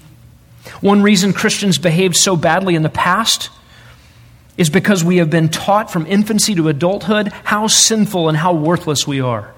One 0.80 1.02
reason 1.02 1.32
Christians 1.32 1.78
behaved 1.78 2.16
so 2.16 2.36
badly 2.36 2.74
in 2.74 2.82
the 2.82 2.88
past 2.88 3.48
is 4.58 4.68
because 4.68 5.04
we 5.04 5.18
have 5.18 5.30
been 5.30 5.48
taught 5.48 5.90
from 5.90 6.04
infancy 6.06 6.54
to 6.56 6.68
adulthood 6.68 7.28
how 7.44 7.68
sinful 7.68 8.28
and 8.28 8.36
how 8.36 8.52
worthless 8.52 9.06
we 9.06 9.20
are 9.20 9.54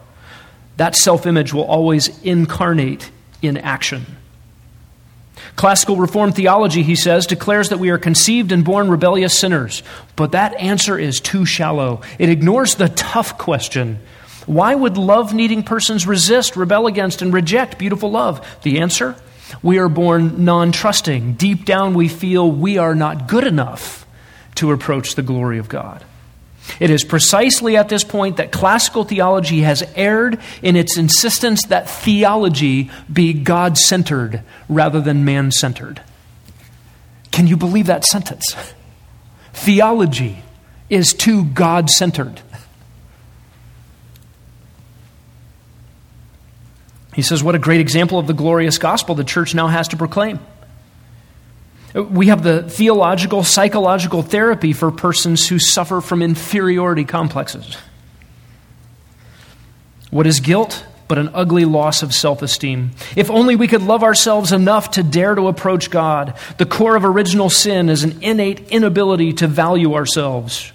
that 0.81 0.97
self 0.97 1.27
image 1.27 1.53
will 1.53 1.64
always 1.64 2.09
incarnate 2.23 3.11
in 3.43 3.59
action. 3.59 4.07
Classical 5.55 5.99
Reformed 5.99 6.35
theology, 6.35 6.83
he 6.83 6.97
says, 6.97 7.27
declares 7.27 7.69
that 7.69 7.79
we 7.79 7.90
are 7.90 7.99
conceived 7.99 8.51
and 8.51 8.64
born 8.64 8.88
rebellious 8.88 9.38
sinners. 9.38 9.83
But 10.16 10.33
that 10.33 10.55
answer 10.55 10.99
is 10.99 11.21
too 11.21 11.45
shallow. 11.45 12.01
It 12.19 12.31
ignores 12.31 12.77
the 12.77 12.88
tough 12.88 13.37
question 13.37 13.99
why 14.47 14.75
would 14.75 14.97
love 14.97 15.35
needing 15.35 15.64
persons 15.64 16.07
resist, 16.07 16.57
rebel 16.57 16.87
against, 16.87 17.21
and 17.21 17.31
reject 17.31 17.79
beautiful 17.79 18.11
love? 18.11 18.40
The 18.62 18.81
answer? 18.81 19.16
We 19.62 19.77
are 19.81 19.90
born 19.90 20.47
non 20.47 20.73
trusting. 20.73 21.35
Deep 21.35 21.66
down, 21.66 21.93
we 21.93 22.09
feel 22.09 22.51
we 22.51 22.79
are 22.79 22.95
not 22.95 23.29
good 23.29 23.45
enough 23.45 24.07
to 24.55 24.73
approach 24.73 25.14
the 25.14 25.23
glory 25.23 25.59
of 25.59 25.69
God. 25.69 26.07
It 26.79 26.91
is 26.91 27.05
precisely 27.05 27.77
at 27.77 27.89
this 27.89 28.05
point 28.05 28.37
that 28.37 28.53
classical 28.53 29.05
theology 29.05 29.61
has 29.61 29.83
erred 29.97 30.39
in 30.63 30.77
its 30.77 30.97
insistence 30.97 31.67
that 31.67 31.89
theology 31.89 32.91
be 33.13 33.33
God 33.33 33.77
centered 33.77 34.43
rather 34.69 35.01
than 35.01 35.25
man 35.25 35.51
centered. 35.51 36.03
Can 37.33 37.47
you 37.47 37.57
believe 37.57 37.87
that 37.87 38.05
sentence? 38.05 38.55
Theology 39.53 40.43
is 40.89 41.13
too 41.13 41.45
God 41.45 41.91
centered. 41.91 42.41
He 47.15 47.23
says, 47.23 47.43
What 47.43 47.55
a 47.55 47.59
great 47.59 47.81
example 47.81 48.19
of 48.19 48.27
the 48.27 48.33
glorious 48.33 48.79
gospel 48.79 49.15
the 49.15 49.25
church 49.25 49.55
now 49.55 49.69
has 49.69 49.89
to 49.89 49.97
proclaim. 49.97 50.41
We 51.94 52.29
have 52.29 52.42
the 52.42 52.62
theological, 52.62 53.42
psychological 53.42 54.22
therapy 54.22 54.72
for 54.72 54.90
persons 54.90 55.48
who 55.48 55.59
suffer 55.59 56.00
from 56.00 56.22
inferiority 56.22 57.05
complexes. 57.05 57.76
What 60.11 60.26
is 60.26 60.40
guilt 60.40 60.87
but 61.09 61.18
an 61.18 61.31
ugly 61.35 61.64
loss 61.64 62.03
of 62.03 62.14
self 62.14 62.42
esteem? 62.42 62.92
If 63.16 63.31
only 63.31 63.57
we 63.57 63.66
could 63.66 63.83
love 63.83 64.05
ourselves 64.05 64.53
enough 64.53 64.92
to 64.92 65.03
dare 65.03 65.35
to 65.35 65.48
approach 65.48 65.90
God. 65.90 66.37
The 66.59 66.66
core 66.66 66.94
of 66.94 67.05
original 67.05 67.50
sin 67.50 67.88
is 67.88 68.05
an 68.05 68.22
innate 68.22 68.68
inability 68.70 69.33
to 69.35 69.48
value 69.48 69.94
ourselves. 69.94 70.72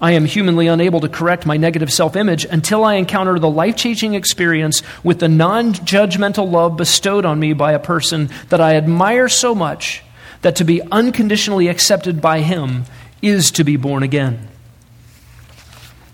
I 0.00 0.12
am 0.12 0.26
humanly 0.26 0.68
unable 0.68 1.00
to 1.00 1.08
correct 1.08 1.44
my 1.44 1.56
negative 1.56 1.92
self 1.92 2.14
image 2.14 2.44
until 2.44 2.84
I 2.84 2.94
encounter 2.94 3.38
the 3.38 3.50
life 3.50 3.76
changing 3.76 4.14
experience 4.14 4.82
with 5.02 5.18
the 5.18 5.28
non 5.28 5.72
judgmental 5.72 6.50
love 6.50 6.76
bestowed 6.76 7.24
on 7.24 7.40
me 7.40 7.52
by 7.52 7.72
a 7.72 7.80
person 7.80 8.30
that 8.50 8.60
I 8.60 8.76
admire 8.76 9.28
so 9.28 9.54
much 9.54 10.02
that 10.42 10.56
to 10.56 10.64
be 10.64 10.80
unconditionally 10.82 11.66
accepted 11.66 12.20
by 12.20 12.40
him 12.40 12.84
is 13.20 13.50
to 13.52 13.64
be 13.64 13.76
born 13.76 14.04
again. 14.04 14.48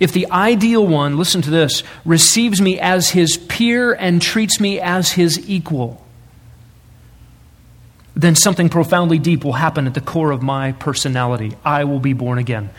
If 0.01 0.13
the 0.13 0.31
ideal 0.31 0.87
one, 0.87 1.19
listen 1.19 1.43
to 1.43 1.51
this, 1.51 1.83
receives 2.05 2.61
me 2.61 2.81
as 2.81 3.11
his 3.11 3.37
peer 3.37 3.93
and 3.93 4.21
treats 4.21 4.59
me 4.59 4.81
as 4.81 5.13
his 5.13 5.49
equal, 5.49 6.05
then 8.17 8.35
something 8.35 8.69
profoundly 8.69 9.19
deep 9.19 9.45
will 9.45 9.53
happen 9.53 9.87
at 9.87 9.95
the 9.95 10.01
core 10.01 10.31
of 10.31 10.43
my 10.43 10.73
personality. 10.73 11.53
I 11.65 11.85
will 11.85 12.01
be 12.01 12.13
born 12.13 12.39
again. 12.39 12.71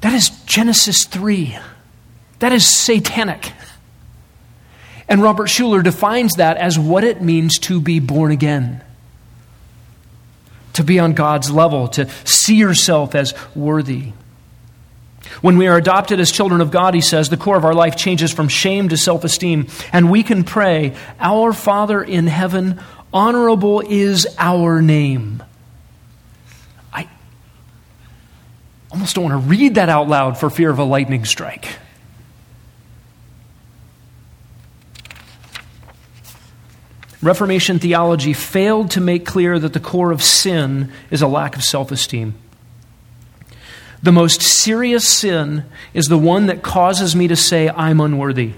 That 0.00 0.14
is 0.14 0.30
Genesis 0.46 1.04
3. 1.06 1.58
That 2.38 2.52
is 2.52 2.66
satanic. 2.66 3.52
And 5.08 5.22
Robert 5.22 5.48
Schuller 5.48 5.82
defines 5.82 6.34
that 6.34 6.56
as 6.56 6.78
what 6.78 7.02
it 7.02 7.22
means 7.22 7.58
to 7.60 7.80
be 7.80 7.98
born 7.98 8.30
again. 8.30 8.82
To 10.74 10.84
be 10.84 10.98
on 10.98 11.14
God's 11.14 11.50
level, 11.50 11.88
to 11.88 12.08
see 12.24 12.56
yourself 12.56 13.14
as 13.14 13.34
worthy. 13.56 14.12
When 15.40 15.58
we 15.58 15.66
are 15.66 15.76
adopted 15.76 16.20
as 16.20 16.30
children 16.30 16.60
of 16.60 16.70
God, 16.70 16.94
he 16.94 17.00
says, 17.00 17.28
the 17.28 17.36
core 17.36 17.56
of 17.56 17.64
our 17.64 17.74
life 17.74 17.96
changes 17.96 18.32
from 18.32 18.48
shame 18.48 18.88
to 18.90 18.96
self 18.96 19.24
esteem. 19.24 19.66
And 19.92 20.10
we 20.10 20.22
can 20.22 20.44
pray, 20.44 20.94
Our 21.18 21.52
Father 21.52 22.02
in 22.02 22.26
heaven, 22.26 22.80
honorable 23.12 23.80
is 23.80 24.26
our 24.38 24.80
name. 24.80 25.42
Almost 28.90 29.14
don't 29.14 29.24
want 29.24 29.42
to 29.42 29.48
read 29.48 29.74
that 29.74 29.88
out 29.88 30.08
loud 30.08 30.38
for 30.38 30.50
fear 30.50 30.70
of 30.70 30.78
a 30.78 30.84
lightning 30.84 31.24
strike. 31.24 31.68
Reformation 37.20 37.78
theology 37.78 38.32
failed 38.32 38.92
to 38.92 39.00
make 39.00 39.26
clear 39.26 39.58
that 39.58 39.72
the 39.72 39.80
core 39.80 40.12
of 40.12 40.22
sin 40.22 40.92
is 41.10 41.20
a 41.20 41.26
lack 41.26 41.56
of 41.56 41.64
self 41.64 41.90
esteem. 41.90 42.34
The 44.02 44.12
most 44.12 44.40
serious 44.40 45.06
sin 45.06 45.64
is 45.92 46.06
the 46.06 46.18
one 46.18 46.46
that 46.46 46.62
causes 46.62 47.16
me 47.16 47.26
to 47.26 47.34
say, 47.34 47.68
I'm 47.68 48.00
unworthy. 48.00 48.52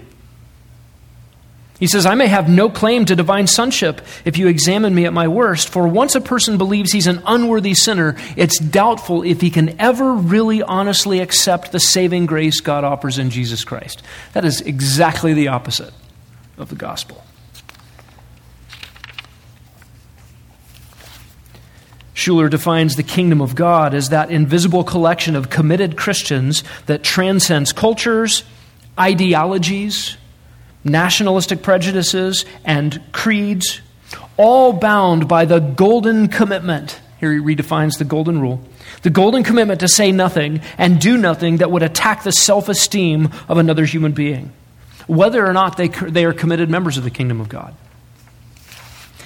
He 1.81 1.87
says, 1.87 2.05
I 2.05 2.13
may 2.13 2.27
have 2.27 2.47
no 2.47 2.69
claim 2.69 3.05
to 3.05 3.15
divine 3.15 3.47
sonship 3.47 4.01
if 4.23 4.37
you 4.37 4.47
examine 4.47 4.93
me 4.93 5.07
at 5.07 5.13
my 5.13 5.27
worst, 5.27 5.67
for 5.67 5.87
once 5.87 6.13
a 6.13 6.21
person 6.21 6.59
believes 6.59 6.91
he's 6.91 7.07
an 7.07 7.23
unworthy 7.25 7.73
sinner, 7.73 8.15
it's 8.37 8.59
doubtful 8.59 9.23
if 9.23 9.41
he 9.41 9.49
can 9.49 9.81
ever 9.81 10.13
really 10.13 10.61
honestly 10.61 11.21
accept 11.21 11.71
the 11.71 11.79
saving 11.79 12.27
grace 12.27 12.59
God 12.59 12.83
offers 12.83 13.17
in 13.17 13.31
Jesus 13.31 13.63
Christ. 13.63 14.03
That 14.33 14.45
is 14.45 14.61
exactly 14.61 15.33
the 15.33 15.47
opposite 15.47 15.91
of 16.59 16.69
the 16.69 16.75
gospel. 16.75 17.23
Schuller 22.13 22.47
defines 22.47 22.95
the 22.95 23.01
kingdom 23.01 23.41
of 23.41 23.55
God 23.55 23.95
as 23.95 24.09
that 24.09 24.29
invisible 24.29 24.83
collection 24.83 25.35
of 25.35 25.49
committed 25.49 25.97
Christians 25.97 26.63
that 26.85 27.03
transcends 27.03 27.73
cultures, 27.73 28.43
ideologies, 28.99 30.17
nationalistic 30.83 31.61
prejudices, 31.61 32.45
and 32.65 33.01
creeds, 33.11 33.81
all 34.37 34.73
bound 34.73 35.27
by 35.27 35.45
the 35.45 35.59
golden 35.59 36.27
commitment. 36.27 36.99
Here 37.19 37.33
he 37.33 37.39
redefines 37.39 37.97
the 37.97 38.05
golden 38.05 38.41
rule 38.41 38.63
the 39.01 39.09
golden 39.09 39.43
commitment 39.43 39.79
to 39.79 39.87
say 39.87 40.11
nothing 40.11 40.61
and 40.77 40.99
do 40.99 41.17
nothing 41.17 41.57
that 41.57 41.71
would 41.71 41.83
attack 41.83 42.23
the 42.23 42.31
self 42.31 42.69
esteem 42.69 43.29
of 43.47 43.57
another 43.57 43.85
human 43.85 44.11
being, 44.11 44.51
whether 45.07 45.45
or 45.45 45.53
not 45.53 45.77
they, 45.77 45.87
they 45.87 46.25
are 46.25 46.33
committed 46.33 46.69
members 46.69 46.97
of 46.97 47.03
the 47.03 47.09
kingdom 47.09 47.41
of 47.41 47.49
God. 47.49 47.73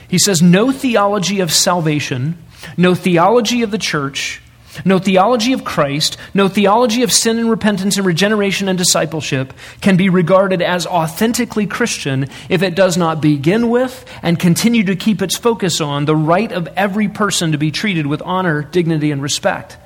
He 0.08 0.20
says, 0.20 0.42
No 0.42 0.72
theology 0.72 1.40
of 1.40 1.52
salvation, 1.52 2.38
no 2.78 2.96
theology 2.96 3.64
of 3.64 3.72
the 3.72 3.78
church, 3.78 4.42
no 4.84 5.00
theology 5.00 5.54
of 5.54 5.64
Christ, 5.64 6.18
no 6.34 6.48
theology 6.48 7.04
of 7.04 7.14
sin 7.14 7.40
and 7.40 7.50
repentance 7.50 7.98
and 7.98 8.06
regeneration 8.06 8.68
and 8.68 8.78
discipleship 8.78 9.54
can 9.82 9.96
be 9.96 10.10
regarded 10.10 10.62
as 10.62 10.86
authentically 10.86 11.68
Christian 11.68 12.28
if 12.50 12.62
it 12.62 12.76
does 12.76 12.98
not 12.98 13.22
begin 13.22 13.70
with 13.70 14.06
and 14.22 14.40
continue 14.40 14.84
to 14.86 14.96
keep 14.96 15.22
its 15.22 15.38
focus 15.38 15.80
on 15.80 16.06
the 16.06 16.16
right 16.16 16.52
of 16.52 16.68
every 16.76 17.08
person 17.08 17.52
to 17.52 17.58
be 17.58 17.72
treated 17.72 18.08
with 18.08 18.22
honor, 18.24 18.64
dignity, 18.64 19.12
and 19.12 19.22
respect. 19.22 19.78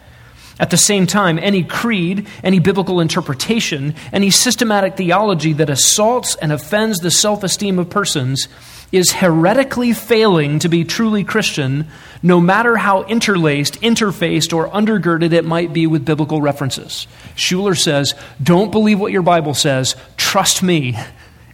At 0.60 0.72
the 0.72 0.78
same 0.78 1.08
time, 1.08 1.40
any 1.40 1.64
creed, 1.64 2.28
any 2.44 2.60
biblical 2.60 3.00
interpretation, 3.00 3.96
any 4.12 4.30
systematic 4.30 4.98
theology 4.98 5.54
that 5.54 5.70
assaults 5.70 6.36
and 6.36 6.52
offends 6.52 7.00
the 7.00 7.12
self 7.12 7.44
esteem 7.44 7.80
of 7.80 7.90
persons 7.90 8.50
is 8.92 9.12
heretically 9.12 9.94
failing 9.94 10.60
to 10.60 10.70
be 10.70 10.84
truly 10.84 11.24
Christian, 11.24 11.88
no 12.24 12.40
matter 12.40 12.76
how 12.76 13.04
interlaced, 13.04 13.82
interfaced, 13.82 14.54
or 14.54 14.70
undergirded 14.70 15.32
it 15.32 15.46
might 15.46 15.74
be 15.74 15.86
with 15.88 16.06
biblical 16.06 16.42
references. 16.42 17.08
Schuller 17.36 17.78
says, 17.78 18.16
Don't 18.42 18.72
believe 18.72 19.00
what 19.00 19.12
your 19.12 19.22
Bible 19.22 19.54
says, 19.54 19.96
trust 20.18 20.64
me. 20.64 20.98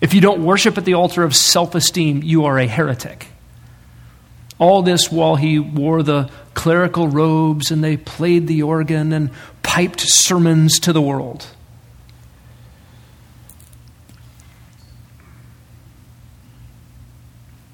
If 0.01 0.13
you 0.13 0.21
don't 0.21 0.45
worship 0.45 0.77
at 0.77 0.85
the 0.85 0.93
altar 0.93 1.23
of 1.23 1.35
self 1.35 1.75
esteem, 1.75 2.21
you 2.23 2.45
are 2.45 2.57
a 2.57 2.67
heretic. 2.67 3.27
All 4.57 4.81
this 4.81 5.11
while 5.11 5.35
he 5.35 5.59
wore 5.59 6.03
the 6.03 6.29
clerical 6.53 7.09
robes 7.09 7.71
and 7.71 7.83
they 7.83 7.97
played 7.97 8.47
the 8.47 8.63
organ 8.63 9.11
and 9.11 9.29
piped 9.61 10.01
sermons 10.01 10.79
to 10.79 10.93
the 10.93 11.01
world. 11.01 11.47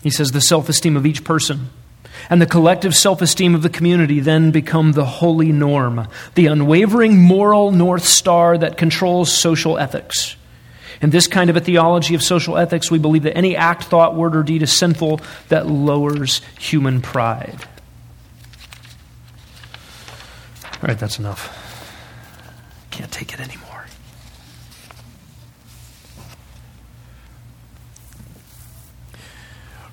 He 0.02 0.10
says 0.10 0.32
the 0.32 0.42
self 0.42 0.70
esteem 0.70 0.98
of 0.98 1.06
each 1.06 1.24
person 1.24 1.70
and 2.30 2.42
the 2.42 2.46
collective 2.46 2.96
self 2.96 3.22
esteem 3.22 3.56
of 3.56 3.62
the 3.62 3.70
community 3.70 4.20
then 4.20 4.52
become 4.52 4.92
the 4.92 5.06
holy 5.06 5.52
norm, 5.52 6.08
the 6.36 6.48
unwavering 6.48 7.22
moral 7.22 7.72
North 7.72 8.06
Star 8.06 8.58
that 8.58 8.78
controls 8.78 9.32
social 9.32 9.78
ethics. 9.78 10.36
In 11.02 11.10
this 11.10 11.28
kind 11.28 11.50
of 11.50 11.58
a 11.58 11.60
theology 11.60 12.14
of 12.14 12.22
social 12.22 12.58
ethics, 12.58 12.92
we 12.92 13.00
believe 13.00 13.24
that 13.24 13.36
any 13.36 13.56
act, 13.56 13.86
thought, 13.86 14.16
word, 14.16 14.36
or 14.36 14.44
deed 14.44 14.62
is 14.62 14.72
sinful 14.72 15.20
that 15.50 15.66
lowers 15.66 16.42
human 16.60 17.02
pride. 17.02 17.58
All 20.66 20.88
right, 20.88 20.98
that's 20.98 21.18
enough. 21.18 21.58
Can't 22.92 23.12
take 23.12 23.34
it 23.34 23.40
anymore. 23.40 23.71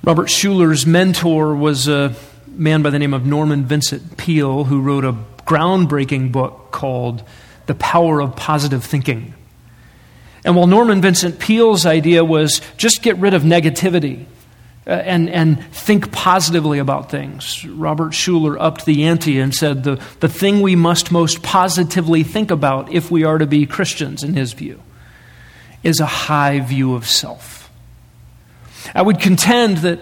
Robert 0.09 0.29
Schuller's 0.29 0.87
mentor 0.87 1.55
was 1.55 1.87
a 1.87 2.15
man 2.47 2.81
by 2.81 2.89
the 2.89 2.99
name 2.99 3.13
of 3.13 3.27
Norman 3.27 3.67
Vincent 3.67 4.17
Peale, 4.17 4.65
who 4.65 4.81
wrote 4.81 5.05
a 5.05 5.15
groundbreaking 5.45 6.33
book 6.33 6.71
called 6.71 7.23
The 7.67 7.75
Power 7.75 8.23
of 8.23 8.35
Positive 8.35 8.83
Thinking. 8.83 9.35
And 10.47 10.57
while 10.57 10.67
Norman 10.67 11.03
Vincent 11.03 11.39
Peale's 11.39 11.85
idea 11.85 12.25
was 12.25 12.63
just 12.79 13.03
get 13.03 13.19
rid 13.19 13.35
of 13.35 13.43
negativity 13.43 14.25
uh, 14.87 14.93
and, 14.93 15.29
and 15.29 15.63
think 15.75 16.11
positively 16.11 16.79
about 16.79 17.11
things, 17.11 17.67
Robert 17.67 18.15
Schuller 18.15 18.57
upped 18.59 18.87
the 18.87 19.05
ante 19.05 19.39
and 19.39 19.55
said 19.55 19.85
the, 19.85 20.03
the 20.21 20.29
thing 20.31 20.63
we 20.63 20.75
must 20.75 21.13
most 21.13 21.43
positively 21.43 22.23
think 22.23 22.51
about 22.51 22.91
if 22.91 23.11
we 23.11 23.25
are 23.25 23.37
to 23.37 23.47
be 23.47 23.67
Christians, 23.67 24.25
in 24.25 24.33
his 24.33 24.55
view, 24.55 24.81
is 25.83 26.01
a 26.01 26.07
high 26.07 26.61
view 26.61 26.95
of 26.95 27.07
self. 27.07 27.58
I 28.95 29.03
would 29.03 29.21
contend 29.21 29.79
that 29.79 30.01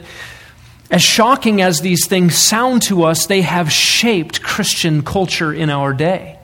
as 0.90 1.02
shocking 1.02 1.60
as 1.60 1.80
these 1.80 2.06
things 2.06 2.36
sound 2.36 2.82
to 2.82 3.04
us, 3.04 3.26
they 3.26 3.42
have 3.42 3.72
shaped 3.72 4.42
Christian 4.42 5.02
culture 5.02 5.52
in 5.52 5.68
our 5.68 5.92
day. 5.92 6.38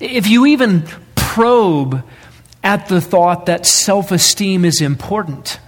If 0.00 0.26
you 0.26 0.46
even 0.46 0.84
probe 1.14 2.02
at 2.64 2.88
the 2.88 3.00
thought 3.00 3.46
that 3.46 3.66
self 3.66 4.10
esteem 4.10 4.64
is 4.64 4.80
important, 4.80 5.60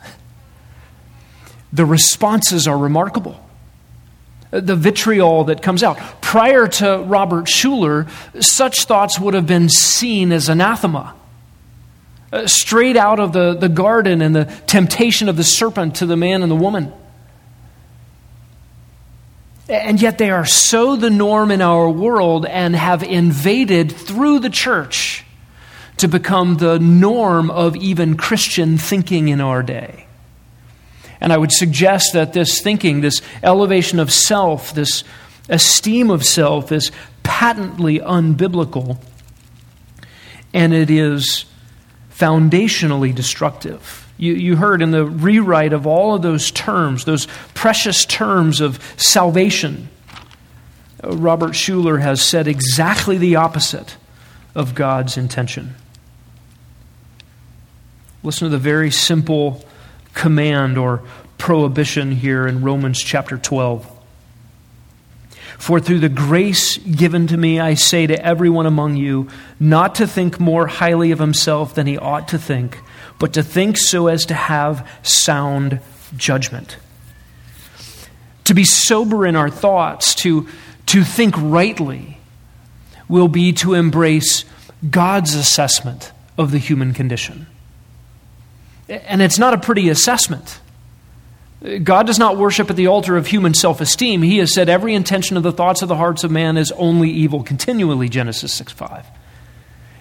the 1.73 1.85
responses 1.85 2.67
are 2.67 2.77
remarkable. 2.77 3.41
The 4.51 4.75
vitriol 4.75 5.45
that 5.45 5.61
comes 5.61 5.83
out. 5.83 5.99
Prior 6.23 6.67
to 6.67 6.99
Robert 7.07 7.45
Schuller, 7.45 8.09
such 8.43 8.85
thoughts 8.85 9.21
would 9.21 9.35
have 9.35 9.47
been 9.47 9.69
seen 9.69 10.33
as 10.33 10.49
anathema. 10.49 11.15
Uh, 12.31 12.47
straight 12.47 12.97
out 12.97 13.19
of 13.19 13.33
the, 13.33 13.55
the 13.55 13.71
garden 13.71 14.21
and 14.21 14.37
the 14.37 14.45
temptation 14.67 15.31
of 15.31 15.37
the 15.37 15.45
serpent 15.45 15.97
to 15.97 16.07
the 16.07 16.17
man 16.17 16.43
and 16.43 16.51
the 16.51 16.57
woman. 16.57 16.93
And 19.67 20.01
yet 20.01 20.19
they 20.19 20.31
are 20.31 20.45
so 20.45 20.97
the 20.97 21.09
norm 21.09 21.51
in 21.51 21.63
our 21.63 21.89
world 21.89 22.45
and 22.45 22.77
have 22.77 23.03
invaded 23.03 23.93
through 23.93 24.41
the 24.41 24.51
church 24.51 25.25
to 25.99 26.09
become 26.09 26.57
the 26.57 26.79
norm 26.79 27.51
of 27.51 27.77
even 27.77 28.17
Christian 28.17 28.77
thinking 28.77 29.29
in 29.29 29.41
our 29.41 29.63
day. 29.63 30.07
And 31.21 31.33
I 31.33 31.39
would 31.39 31.53
suggest 31.53 32.13
that 32.13 32.35
this 32.35 32.61
thinking, 32.61 33.01
this 33.01 33.23
elevation 33.43 33.99
of 33.99 34.13
self, 34.13 34.73
this 34.75 35.03
esteem 35.49 36.11
of 36.11 36.25
self, 36.25 36.73
is 36.73 36.93
patently 37.23 38.01
unbiblical. 38.01 39.03
And 40.53 40.73
it 40.73 40.91
is 40.91 41.45
foundationally 42.19 43.15
destructive. 43.15 44.07
You, 44.17 44.35
you 44.35 44.57
heard 44.57 44.83
in 44.83 44.91
the 44.91 45.05
rewrite 45.05 45.73
of 45.73 45.87
all 45.87 46.15
of 46.15 46.23
those 46.23 46.51
terms, 46.51 47.05
those 47.05 47.27
precious 47.55 48.05
terms 48.05 48.61
of 48.61 48.83
salvation, 48.97 49.89
uh, 51.03 51.17
Robert 51.17 51.53
Schuller 51.53 52.01
has 52.01 52.21
said 52.21 52.49
exactly 52.49 53.17
the 53.17 53.37
opposite 53.37 53.97
of 54.55 54.75
God's 54.75 55.17
intention. 55.17 55.77
Listen 58.25 58.47
to 58.47 58.51
the 58.51 58.59
very 58.59 58.91
simple 58.91 59.65
command 60.15 60.77
or 60.77 61.03
prohibition 61.39 62.11
here 62.11 62.49
in 62.49 62.63
Romans 62.63 63.01
chapter 63.01 63.39
12. 63.39 63.98
For 65.59 65.81
through 65.81 65.99
the 65.99 66.09
grace 66.09 66.79
given 66.79 67.27
to 67.27 67.37
me, 67.37 67.59
I 67.59 67.75
say 67.75 68.07
to 68.07 68.25
everyone 68.25 68.67
among 68.67 68.97
you, 68.97 69.29
not 69.59 69.97
to 69.97 70.07
think 70.07 70.39
more 70.39 70.69
highly 70.69 71.11
of 71.11 71.19
himself 71.19 71.75
than 71.75 71.87
he 71.87 71.99
ought 71.99 72.29
to 72.29 72.39
think, 72.39 72.81
but 73.19 73.33
to 73.35 73.43
think 73.43 73.77
so 73.77 74.07
as 74.07 74.25
to 74.27 74.35
have 74.35 74.89
sound 75.03 75.81
judgment. 76.17 76.79
To 78.45 78.55
be 78.55 78.65
sober 78.65 79.27
in 79.27 79.35
our 79.37 79.51
thoughts, 79.51 80.15
to, 80.17 80.49
to 80.87 81.03
think 81.03 81.35
rightly, 81.37 82.19
will 83.09 83.29
be 83.29 83.53
to 83.55 83.75
embrace 83.75 84.45
God's 84.89 85.35
assessment 85.35 86.13
of 86.39 86.53
the 86.53 86.59
human 86.59 86.95
condition. 86.95 87.49
And 88.89 89.21
it's 89.21 89.39
not 89.39 89.55
a 89.55 89.59
pretty 89.59 89.89
assessment. 89.89 90.61
God 91.83 92.07
does 92.07 92.19
not 92.21 92.37
worship 92.37 92.71
at 92.71 92.77
the 92.77 92.87
altar 92.87 93.17
of 93.17 93.27
human 93.27 93.53
self 93.53 93.81
esteem. 93.81 94.23
He 94.23 94.39
has 94.39 94.55
said 94.55 94.69
every 94.69 94.95
intention 94.95 95.37
of 95.37 95.43
the 95.43 95.53
thoughts 95.53 95.83
of 95.83 95.89
the 95.89 95.97
hearts 95.97 96.23
of 96.23 96.31
man 96.31 96.57
is 96.57 96.71
only 96.73 97.11
evil 97.11 97.43
continually, 97.43 98.09
Genesis 98.09 98.53
6 98.55 98.73
5. 98.73 99.07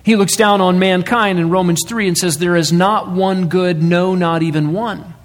He 0.04 0.16
looks 0.16 0.36
down 0.36 0.62
on 0.62 0.80
mankind 0.80 1.40
in 1.40 1.50
Romans 1.50 1.84
3 1.86 2.08
and 2.08 2.18
says, 2.18 2.38
There 2.38 2.56
is 2.56 2.72
not 2.72 3.12
one 3.12 3.50
good, 3.50 3.82
no, 3.82 4.14
not 4.14 4.44
even 4.44 4.72
one. 4.72 5.16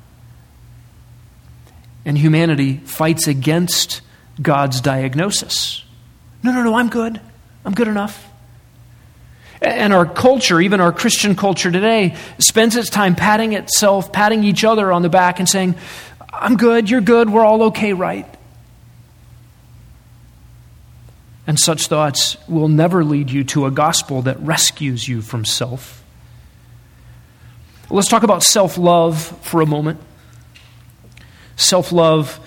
And 2.04 2.18
humanity 2.18 2.78
fights 2.78 3.28
against 3.28 4.00
God's 4.40 4.80
diagnosis. 4.80 5.84
No, 6.42 6.52
no, 6.52 6.64
no, 6.64 6.74
I'm 6.74 6.88
good. 6.88 7.20
I'm 7.64 7.74
good 7.74 7.88
enough. 7.88 8.28
And 9.60 9.92
our 9.92 10.04
culture, 10.06 10.60
even 10.60 10.80
our 10.80 10.90
Christian 10.90 11.36
culture 11.36 11.70
today, 11.70 12.16
spends 12.38 12.74
its 12.74 12.90
time 12.90 13.14
patting 13.14 13.52
itself, 13.52 14.12
patting 14.12 14.42
each 14.42 14.64
other 14.64 14.90
on 14.90 15.02
the 15.02 15.08
back, 15.08 15.38
and 15.38 15.48
saying, 15.48 15.76
I'm 16.32 16.56
good, 16.56 16.88
you're 16.88 17.00
good, 17.00 17.30
we're 17.30 17.44
all 17.44 17.64
okay, 17.64 17.92
right? 17.92 18.26
And 21.46 21.58
such 21.58 21.88
thoughts 21.88 22.36
will 22.48 22.68
never 22.68 23.04
lead 23.04 23.30
you 23.30 23.44
to 23.44 23.66
a 23.66 23.70
gospel 23.70 24.22
that 24.22 24.40
rescues 24.40 25.06
you 25.06 25.22
from 25.22 25.44
self. 25.44 26.02
Let's 27.90 28.08
talk 28.08 28.22
about 28.22 28.42
self 28.42 28.78
love 28.78 29.20
for 29.42 29.60
a 29.60 29.66
moment. 29.66 30.00
Self 31.56 31.92
love 31.92 32.40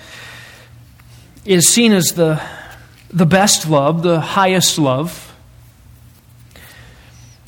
is 1.45 1.67
seen 1.67 1.91
as 1.91 2.05
the, 2.15 2.41
the 3.09 3.25
best 3.25 3.69
love, 3.69 4.01
the 4.01 4.19
highest 4.19 4.79
love. 4.79 5.24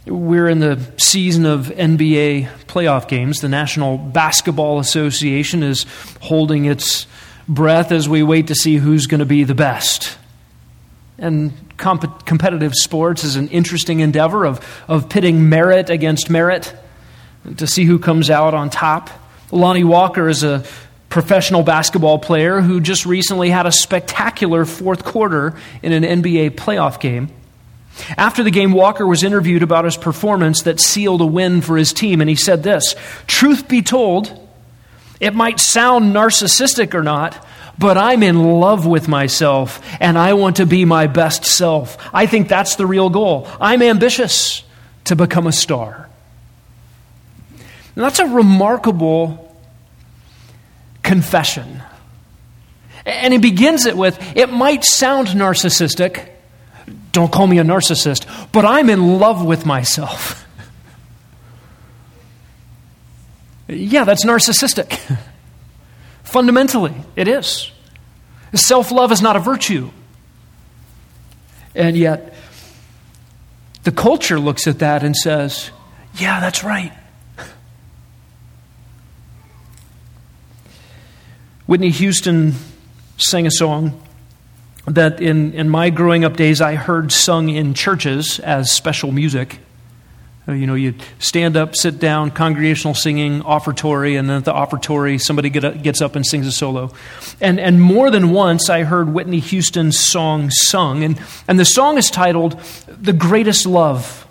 We're 0.09 0.47
in 0.47 0.59
the 0.59 0.79
season 0.97 1.45
of 1.45 1.67
NBA 1.67 2.47
playoff 2.67 3.09
games. 3.09 3.41
The 3.41 3.49
National 3.49 3.97
Basketball 3.97 4.79
Association 4.79 5.63
is 5.63 5.85
holding 6.21 6.65
its 6.65 7.07
breath 7.47 7.91
as 7.91 8.07
we 8.07 8.23
wait 8.23 8.47
to 8.47 8.55
see 8.55 8.77
who's 8.77 9.07
going 9.07 9.19
to 9.19 9.25
be 9.25 9.43
the 9.43 9.55
best. 9.55 10.17
And 11.17 11.51
comp- 11.77 12.25
competitive 12.25 12.73
sports 12.73 13.23
is 13.23 13.35
an 13.35 13.49
interesting 13.49 13.99
endeavor 13.99 14.45
of, 14.45 14.65
of 14.87 15.09
pitting 15.09 15.49
merit 15.49 15.89
against 15.89 16.29
merit 16.29 16.73
to 17.57 17.67
see 17.67 17.83
who 17.83 17.99
comes 17.99 18.29
out 18.29 18.53
on 18.53 18.69
top. 18.69 19.09
Lonnie 19.51 19.83
Walker 19.83 20.29
is 20.29 20.43
a 20.43 20.63
professional 21.09 21.63
basketball 21.63 22.19
player 22.19 22.61
who 22.61 22.79
just 22.79 23.05
recently 23.05 23.49
had 23.49 23.65
a 23.65 23.71
spectacular 23.71 24.63
fourth 24.63 25.03
quarter 25.03 25.57
in 25.81 25.91
an 25.91 26.21
NBA 26.21 26.51
playoff 26.51 26.99
game. 26.99 27.29
After 28.17 28.43
the 28.43 28.51
game, 28.51 28.71
Walker 28.71 29.05
was 29.05 29.23
interviewed 29.23 29.63
about 29.63 29.85
his 29.85 29.97
performance 29.97 30.63
that 30.63 30.79
sealed 30.79 31.21
a 31.21 31.25
win 31.25 31.61
for 31.61 31.77
his 31.77 31.93
team, 31.93 32.21
and 32.21 32.29
he 32.29 32.35
said 32.35 32.63
this 32.63 32.95
Truth 33.25 33.67
be 33.67 33.81
told, 33.81 34.47
it 35.19 35.33
might 35.33 35.59
sound 35.59 36.13
narcissistic 36.13 36.93
or 36.93 37.03
not, 37.03 37.43
but 37.79 37.97
I'm 37.97 38.23
in 38.23 38.59
love 38.59 38.85
with 38.85 39.07
myself 39.07 39.81
and 39.99 40.17
I 40.17 40.33
want 40.33 40.57
to 40.57 40.65
be 40.65 40.85
my 40.85 41.07
best 41.07 41.45
self. 41.45 41.97
I 42.13 42.25
think 42.25 42.47
that's 42.47 42.75
the 42.75 42.85
real 42.85 43.09
goal. 43.09 43.47
I'm 43.59 43.81
ambitious 43.81 44.63
to 45.05 45.15
become 45.15 45.47
a 45.47 45.51
star. 45.51 46.09
And 47.95 48.03
that's 48.03 48.19
a 48.19 48.27
remarkable 48.27 49.55
confession. 51.01 51.81
And 53.05 53.33
he 53.33 53.39
begins 53.39 53.85
it 53.85 53.97
with 53.97 54.19
it 54.35 54.51
might 54.51 54.83
sound 54.83 55.29
narcissistic. 55.29 56.29
Don't 57.17 57.31
call 57.31 57.47
me 57.47 57.57
a 57.57 57.63
narcissist, 57.63 58.27
but 58.51 58.63
I'm 58.63 58.91
in 58.91 59.17
love 59.17 59.43
with 59.43 59.65
myself. 59.65 60.45
yeah, 63.67 64.03
that's 64.03 64.23
narcissistic. 64.23 65.17
Fundamentally, 66.23 66.93
it 67.15 67.27
is. 67.27 67.71
Self 68.53 68.91
love 68.91 69.11
is 69.11 69.19
not 69.19 69.35
a 69.35 69.39
virtue. 69.39 69.89
And 71.73 71.97
yet, 71.97 72.35
the 73.81 73.91
culture 73.91 74.39
looks 74.39 74.67
at 74.67 74.77
that 74.77 75.03
and 75.03 75.17
says, 75.17 75.71
yeah, 76.17 76.39
that's 76.39 76.63
right. 76.63 76.93
Whitney 81.65 81.89
Houston 81.89 82.53
sang 83.17 83.47
a 83.47 83.51
song 83.51 83.99
that 84.87 85.21
in, 85.21 85.53
in 85.53 85.69
my 85.69 85.89
growing 85.89 86.23
up 86.23 86.37
days 86.37 86.61
I 86.61 86.75
heard 86.75 87.11
sung 87.11 87.49
in 87.49 87.73
churches 87.73 88.39
as 88.39 88.71
special 88.71 89.11
music. 89.11 89.59
Uh, 90.47 90.53
you 90.53 90.65
know, 90.65 90.75
you 90.75 90.95
stand 91.19 91.57
up, 91.57 91.75
sit 91.75 91.99
down, 91.99 92.31
congregational 92.31 92.93
singing, 92.93 93.41
offertory, 93.41 94.17
and 94.17 94.29
then 94.29 94.37
at 94.37 94.45
the 94.45 94.53
offertory, 94.53 95.17
somebody 95.17 95.49
get 95.49 95.65
up, 95.65 95.81
gets 95.81 96.01
up 96.01 96.15
and 96.15 96.25
sings 96.25 96.47
a 96.47 96.53
solo. 96.53 96.93
And, 97.41 97.59
and 97.59 97.81
more 97.81 98.09
than 98.09 98.31
once, 98.31 98.69
I 98.69 98.83
heard 98.83 99.13
Whitney 99.13 99.39
Houston's 99.39 99.99
song 99.99 100.49
sung. 100.51 101.03
And, 101.03 101.19
and 101.49 101.59
the 101.59 101.65
song 101.65 101.97
is 101.97 102.09
titled 102.09 102.57
The 102.87 103.11
Greatest 103.11 103.65
Love. 103.65 104.25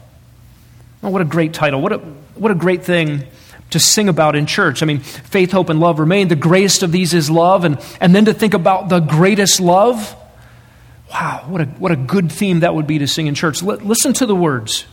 Oh, 1.03 1.11
what 1.11 1.21
a 1.21 1.27
great 1.27 1.53
title. 1.53 1.83
What 1.83 1.93
a, 1.93 1.99
what 1.99 2.51
a 2.51 2.55
great 2.55 2.83
thing 2.83 3.25
to 3.71 3.79
sing 3.79 4.09
about 4.09 4.37
in 4.37 4.47
church. 4.47 4.83
I 4.83 4.87
mean, 4.87 5.01
faith, 5.01 5.53
hope, 5.53 5.69
and 5.69 5.81
love 5.81 5.99
remain. 5.99 6.29
The 6.29 6.37
greatest 6.37 6.83
of 6.83 6.93
these 6.93 7.13
is 7.13 7.31
love. 7.31 7.65
And, 7.67 7.79
and 8.01 8.15
then 8.15 8.25
to 8.25 8.33
think 8.33 8.55
about 8.55 8.89
the 8.89 9.01
greatest 9.01 9.61
love. 9.61 10.17
Wow, 11.11 11.45
what 11.47 11.61
a, 11.61 11.65
what 11.65 11.93
a 11.93 11.97
good 11.97 12.33
theme 12.33 12.61
that 12.61 12.75
would 12.75 12.87
be 12.87 12.99
to 12.99 13.07
sing 13.07 13.27
in 13.27 13.35
church. 13.35 13.63
L- 13.63 13.77
listen 13.77 14.13
to 14.15 14.27
the 14.27 14.35
words. 14.35 14.87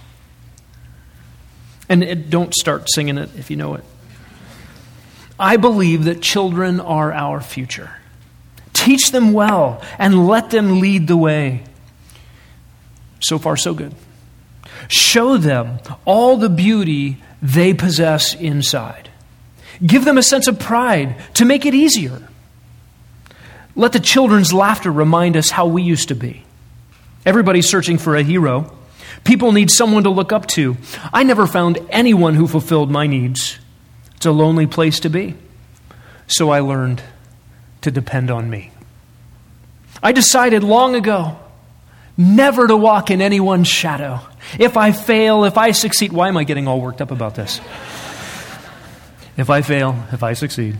And 1.90 2.04
it, 2.04 2.30
don't 2.30 2.54
start 2.54 2.90
singing 2.90 3.18
it 3.18 3.30
if 3.38 3.50
you 3.50 3.58
know 3.58 3.76
it. 3.76 3.84
I 5.40 5.58
believe 5.58 6.06
that 6.06 6.22
children 6.22 6.80
are 6.80 7.12
our 7.12 7.42
future. 7.42 7.92
Teach 8.74 9.12
them 9.12 9.34
well 9.34 9.82
and 9.98 10.28
let 10.28 10.52
them 10.52 10.80
lead 10.80 11.08
the 11.08 11.18
way. 11.18 11.64
So 13.20 13.40
far, 13.40 13.58
so 13.58 13.74
good. 13.74 13.96
Show 14.88 15.38
them 15.38 15.80
all 16.06 16.38
the 16.38 16.50
beauty 16.50 17.18
they 17.42 17.74
possess 17.74 18.36
inside. 18.36 19.10
Give 19.86 20.06
them 20.06 20.18
a 20.18 20.24
sense 20.24 20.48
of 20.48 20.60
pride 20.60 21.16
to 21.36 21.46
make 21.46 21.66
it 21.66 21.74
easier. 21.74 22.28
Let 23.76 23.92
the 23.92 24.00
children's 24.00 24.54
laughter 24.54 24.92
remind 24.92 25.36
us 25.36 25.50
how 25.50 25.68
we 25.68 25.82
used 25.82 26.10
to 26.10 26.16
be. 26.16 26.44
Everybody's 27.26 27.70
searching 27.70 27.98
for 27.98 28.16
a 28.16 28.24
hero. 28.24 28.76
People 29.24 29.52
need 29.52 29.72
someone 29.72 30.04
to 30.04 30.10
look 30.10 30.32
up 30.32 30.48
to. 30.48 30.78
I 31.14 31.24
never 31.24 31.48
found 31.48 31.80
anyone 31.90 32.36
who 32.36 32.48
fulfilled 32.48 32.92
my 32.92 33.08
needs. 33.08 33.58
It's 34.16 34.26
a 34.26 34.32
lonely 34.32 34.68
place 34.68 35.00
to 35.02 35.10
be. 35.10 35.36
So 36.28 36.50
I 36.50 36.60
learned 36.60 37.02
to 37.82 37.92
depend 37.92 38.30
on 38.30 38.50
me. 38.50 38.72
I 40.02 40.12
decided 40.12 40.64
long 40.64 40.96
ago 40.96 41.40
never 42.18 42.68
to 42.68 42.78
walk 42.78 43.10
in 43.10 43.22
anyone's 43.22 43.68
shadow. 43.68 44.20
If 44.60 44.78
I 44.78 44.92
fail, 44.92 45.46
if 45.46 45.58
I 45.58 45.72
succeed, 45.72 46.12
why 46.12 46.28
am 46.28 46.38
I 46.38 46.44
getting 46.44 46.68
all 46.68 46.80
worked 46.80 47.02
up 47.02 47.12
about 47.12 47.36
this? 47.36 47.60
If 49.36 49.50
I 49.50 49.62
fail, 49.62 49.96
if 50.12 50.22
I 50.22 50.34
succeed. 50.34 50.78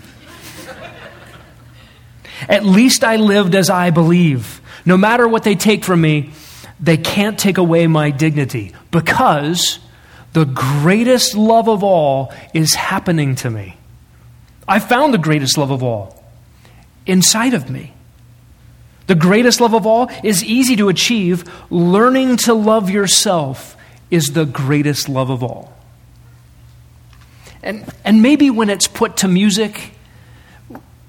At 2.50 2.66
least 2.66 3.04
I 3.04 3.18
lived 3.18 3.56
as 3.56 3.70
I 3.70 3.90
believe. 3.90 4.62
No 4.86 4.98
matter 4.98 5.28
what 5.28 5.44
they 5.44 5.56
take 5.56 5.84
from 5.84 6.02
me, 6.02 6.32
they 6.80 6.98
can't 6.98 7.40
take 7.40 7.58
away 7.58 7.88
my 7.88 8.12
dignity 8.12 8.74
because 8.92 9.80
the 10.34 10.46
greatest 10.46 11.36
love 11.36 11.70
of 11.70 11.84
all 11.84 12.34
is 12.54 12.74
happening 12.74 13.36
to 13.36 13.50
me. 13.50 13.78
I 14.68 14.80
found 14.80 15.14
the 15.14 15.20
greatest 15.20 15.58
love 15.58 15.72
of 15.72 15.84
all 15.84 16.24
inside 17.06 17.54
of 17.54 17.70
me. 17.70 17.94
The 19.08 19.16
greatest 19.16 19.60
love 19.60 19.74
of 19.74 19.86
all 19.86 20.10
is 20.24 20.44
easy 20.44 20.76
to 20.78 20.90
achieve. 20.90 21.44
Learning 21.70 22.38
to 22.38 22.54
love 22.54 22.90
yourself 22.90 23.76
is 24.10 24.34
the 24.34 24.46
greatest 24.46 25.10
love 25.10 25.30
of 25.30 25.44
all. 25.44 25.74
And, 27.62 27.86
and 28.04 28.22
maybe 28.22 28.50
when 28.50 28.70
it's 28.70 28.88
put 28.88 29.18
to 29.18 29.28
music, 29.28 29.93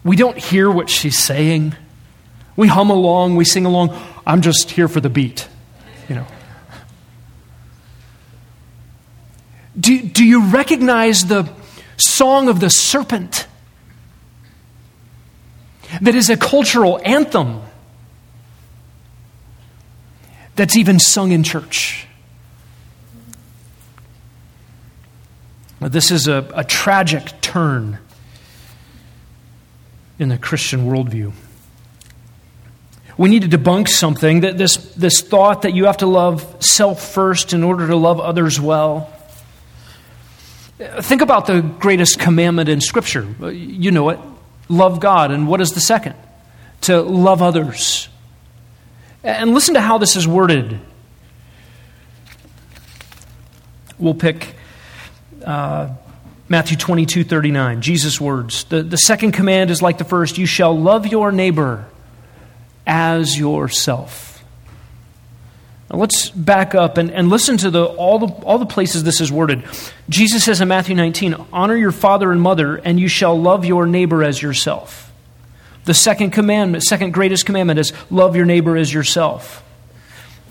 we 0.04 0.16
don't 0.16 0.36
hear 0.36 0.70
what 0.70 0.90
she's 0.90 1.18
saying. 1.18 1.74
We 2.56 2.68
hum 2.68 2.90
along, 2.90 3.36
we 3.36 3.44
sing 3.44 3.64
along. 3.64 3.98
I'm 4.26 4.42
just 4.42 4.70
here 4.70 4.86
for 4.86 5.00
the 5.00 5.08
beat, 5.08 5.48
you 6.08 6.14
know. 6.14 6.26
Do, 9.78 10.00
do 10.02 10.24
you 10.24 10.44
recognize 10.50 11.24
the 11.24 11.48
song 11.96 12.48
of 12.48 12.60
the 12.60 12.68
serpent? 12.68 13.46
That 16.00 16.14
is 16.14 16.28
a 16.28 16.36
cultural 16.36 17.00
anthem 17.04 17.62
that's 20.54 20.76
even 20.76 20.98
sung 20.98 21.32
in 21.32 21.42
church. 21.42 22.06
This 25.80 26.10
is 26.10 26.28
a, 26.28 26.50
a 26.54 26.64
tragic 26.64 27.40
turn 27.40 27.98
in 30.18 30.28
the 30.28 30.38
Christian 30.38 30.86
worldview. 30.86 31.32
We 33.16 33.28
need 33.28 33.48
to 33.48 33.58
debunk 33.58 33.88
something 33.88 34.40
that 34.40 34.58
this, 34.58 34.76
this 34.94 35.20
thought 35.20 35.62
that 35.62 35.74
you 35.74 35.84
have 35.86 35.98
to 35.98 36.06
love 36.06 36.64
self 36.64 37.12
first 37.12 37.52
in 37.52 37.62
order 37.62 37.86
to 37.86 37.96
love 37.96 38.20
others 38.20 38.60
well. 38.60 39.10
Think 40.78 41.20
about 41.20 41.46
the 41.46 41.60
greatest 41.60 42.18
commandment 42.18 42.68
in 42.68 42.80
Scripture. 42.80 43.22
You 43.52 43.92
know 43.92 44.08
it 44.08 44.18
love 44.68 45.00
God. 45.00 45.30
And 45.30 45.48
what 45.48 45.60
is 45.60 45.70
the 45.70 45.80
second? 45.80 46.14
To 46.82 47.00
love 47.02 47.42
others. 47.42 48.08
And 49.22 49.54
listen 49.54 49.74
to 49.74 49.80
how 49.80 49.98
this 49.98 50.16
is 50.16 50.28
worded. 50.28 50.78
We'll 53.98 54.14
pick 54.14 54.54
uh, 55.44 55.94
Matthew 56.48 56.76
22 56.76 57.24
39, 57.24 57.80
Jesus' 57.80 58.20
words. 58.20 58.64
The, 58.64 58.82
the 58.82 58.98
second 58.98 59.32
command 59.32 59.70
is 59.70 59.80
like 59.80 59.98
the 59.98 60.04
first 60.04 60.36
you 60.36 60.46
shall 60.46 60.78
love 60.78 61.06
your 61.06 61.32
neighbor 61.32 61.86
as 62.86 63.38
yourself. 63.38 64.44
Now 65.90 65.98
let's 65.98 66.28
back 66.30 66.74
up 66.74 66.98
and, 66.98 67.10
and 67.10 67.30
listen 67.30 67.56
to 67.58 67.70
the, 67.70 67.84
all, 67.84 68.18
the, 68.18 68.26
all 68.44 68.58
the 68.58 68.66
places 68.66 69.04
this 69.04 69.20
is 69.20 69.32
worded. 69.32 69.64
Jesus 70.08 70.44
says 70.44 70.60
in 70.60 70.68
Matthew 70.68 70.94
19, 70.94 71.34
Honor 71.52 71.76
your 71.76 71.92
father 71.92 72.30
and 72.30 72.42
mother, 72.42 72.76
and 72.76 73.00
you 73.00 73.08
shall 73.08 73.40
love 73.40 73.64
your 73.64 73.86
neighbor 73.86 74.22
as 74.22 74.42
yourself. 74.42 75.12
The 75.86 75.94
second 75.94 76.30
commandment, 76.30 76.84
second 76.84 77.12
greatest 77.12 77.46
commandment 77.46 77.78
is 77.78 77.92
love 78.10 78.36
your 78.36 78.46
neighbor 78.46 78.76
as 78.76 78.92
yourself. 78.92 79.63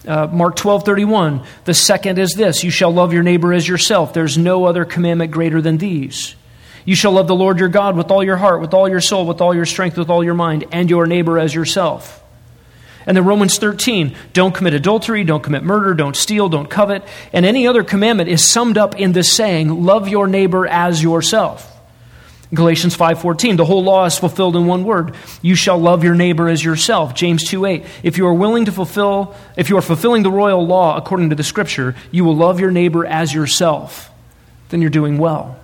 Uh, 0.07 0.27
Mark 0.27 0.55
12, 0.57 0.83
31, 0.83 1.45
the 1.63 1.73
second 1.73 2.19
is 2.19 2.33
this 2.33 2.63
you 2.63 2.69
shall 2.69 2.91
love 2.91 3.13
your 3.13 3.23
neighbor 3.23 3.53
as 3.53 3.67
yourself. 3.67 4.13
There's 4.13 4.37
no 4.37 4.65
other 4.65 4.83
commandment 4.83 5.31
greater 5.31 5.61
than 5.61 5.77
these. 5.77 6.35
You 6.85 6.95
shall 6.95 7.13
love 7.13 7.27
the 7.27 7.35
Lord 7.35 7.59
your 7.59 7.69
God 7.69 7.95
with 7.95 8.11
all 8.11 8.23
your 8.23 8.35
heart, 8.35 8.59
with 8.59 8.73
all 8.73 8.89
your 8.89 8.99
soul, 8.99 9.25
with 9.25 9.39
all 9.39 9.55
your 9.55 9.65
strength, 9.65 9.97
with 9.97 10.09
all 10.09 10.23
your 10.23 10.33
mind, 10.33 10.65
and 10.71 10.89
your 10.89 11.07
neighbor 11.07 11.39
as 11.39 11.55
yourself. 11.55 12.21
And 13.05 13.15
then 13.15 13.25
Romans 13.25 13.57
13, 13.57 14.15
don't 14.33 14.53
commit 14.53 14.73
adultery, 14.73 15.23
don't 15.23 15.43
commit 15.43 15.63
murder, 15.63 15.93
don't 15.93 16.15
steal, 16.15 16.49
don't 16.49 16.69
covet. 16.69 17.03
And 17.31 17.45
any 17.45 17.67
other 17.67 17.83
commandment 17.83 18.29
is 18.29 18.45
summed 18.45 18.77
up 18.77 18.99
in 18.99 19.11
this 19.13 19.31
saying, 19.31 19.83
love 19.83 20.07
your 20.07 20.27
neighbor 20.27 20.67
as 20.67 21.01
yourself. 21.03 21.72
Galatians 22.53 22.95
5:14 22.95 23.57
the 23.57 23.65
whole 23.65 23.83
law 23.83 24.05
is 24.05 24.17
fulfilled 24.17 24.55
in 24.55 24.67
one 24.67 24.83
word. 24.83 25.15
You 25.41 25.55
shall 25.55 25.77
love 25.77 26.03
your 26.03 26.13
neighbor 26.13 26.47
as 26.47 26.63
yourself. 26.63 27.15
James 27.15 27.43
2:8 27.43 27.83
if 28.03 28.17
you 28.17 28.27
are 28.27 28.33
willing 28.33 28.65
to 28.65 28.71
fulfill 28.71 29.33
if 29.57 29.69
you 29.69 29.77
are 29.77 29.81
fulfilling 29.81 30.23
the 30.23 30.31
royal 30.31 30.65
law 30.65 30.95
according 30.95 31.29
to 31.29 31.35
the 31.35 31.43
scripture 31.43 31.95
you 32.11 32.23
will 32.23 32.35
love 32.35 32.59
your 32.59 32.71
neighbor 32.71 33.05
as 33.05 33.33
yourself. 33.33 34.11
Then 34.69 34.81
you're 34.81 34.91
doing 34.91 35.17
well. 35.17 35.55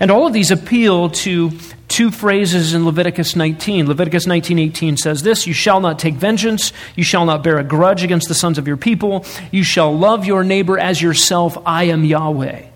And 0.00 0.10
all 0.10 0.26
of 0.26 0.32
these 0.32 0.50
appeal 0.50 1.10
to 1.10 1.52
two 1.88 2.10
phrases 2.10 2.74
in 2.74 2.84
Leviticus 2.84 3.36
19 3.36 3.86
Leviticus 3.86 4.26
19:18 4.26 4.96
says 4.96 5.22
this 5.22 5.46
you 5.46 5.52
shall 5.52 5.80
not 5.80 5.98
take 5.98 6.14
vengeance. 6.14 6.72
You 6.96 7.04
shall 7.04 7.26
not 7.26 7.44
bear 7.44 7.58
a 7.58 7.64
grudge 7.64 8.02
against 8.02 8.28
the 8.28 8.34
sons 8.34 8.58
of 8.58 8.66
your 8.66 8.76
people. 8.76 9.24
You 9.52 9.62
shall 9.62 9.96
love 9.96 10.26
your 10.26 10.42
neighbor 10.42 10.78
as 10.78 11.00
yourself. 11.00 11.56
I 11.64 11.84
am 11.84 12.04
Yahweh 12.04 12.67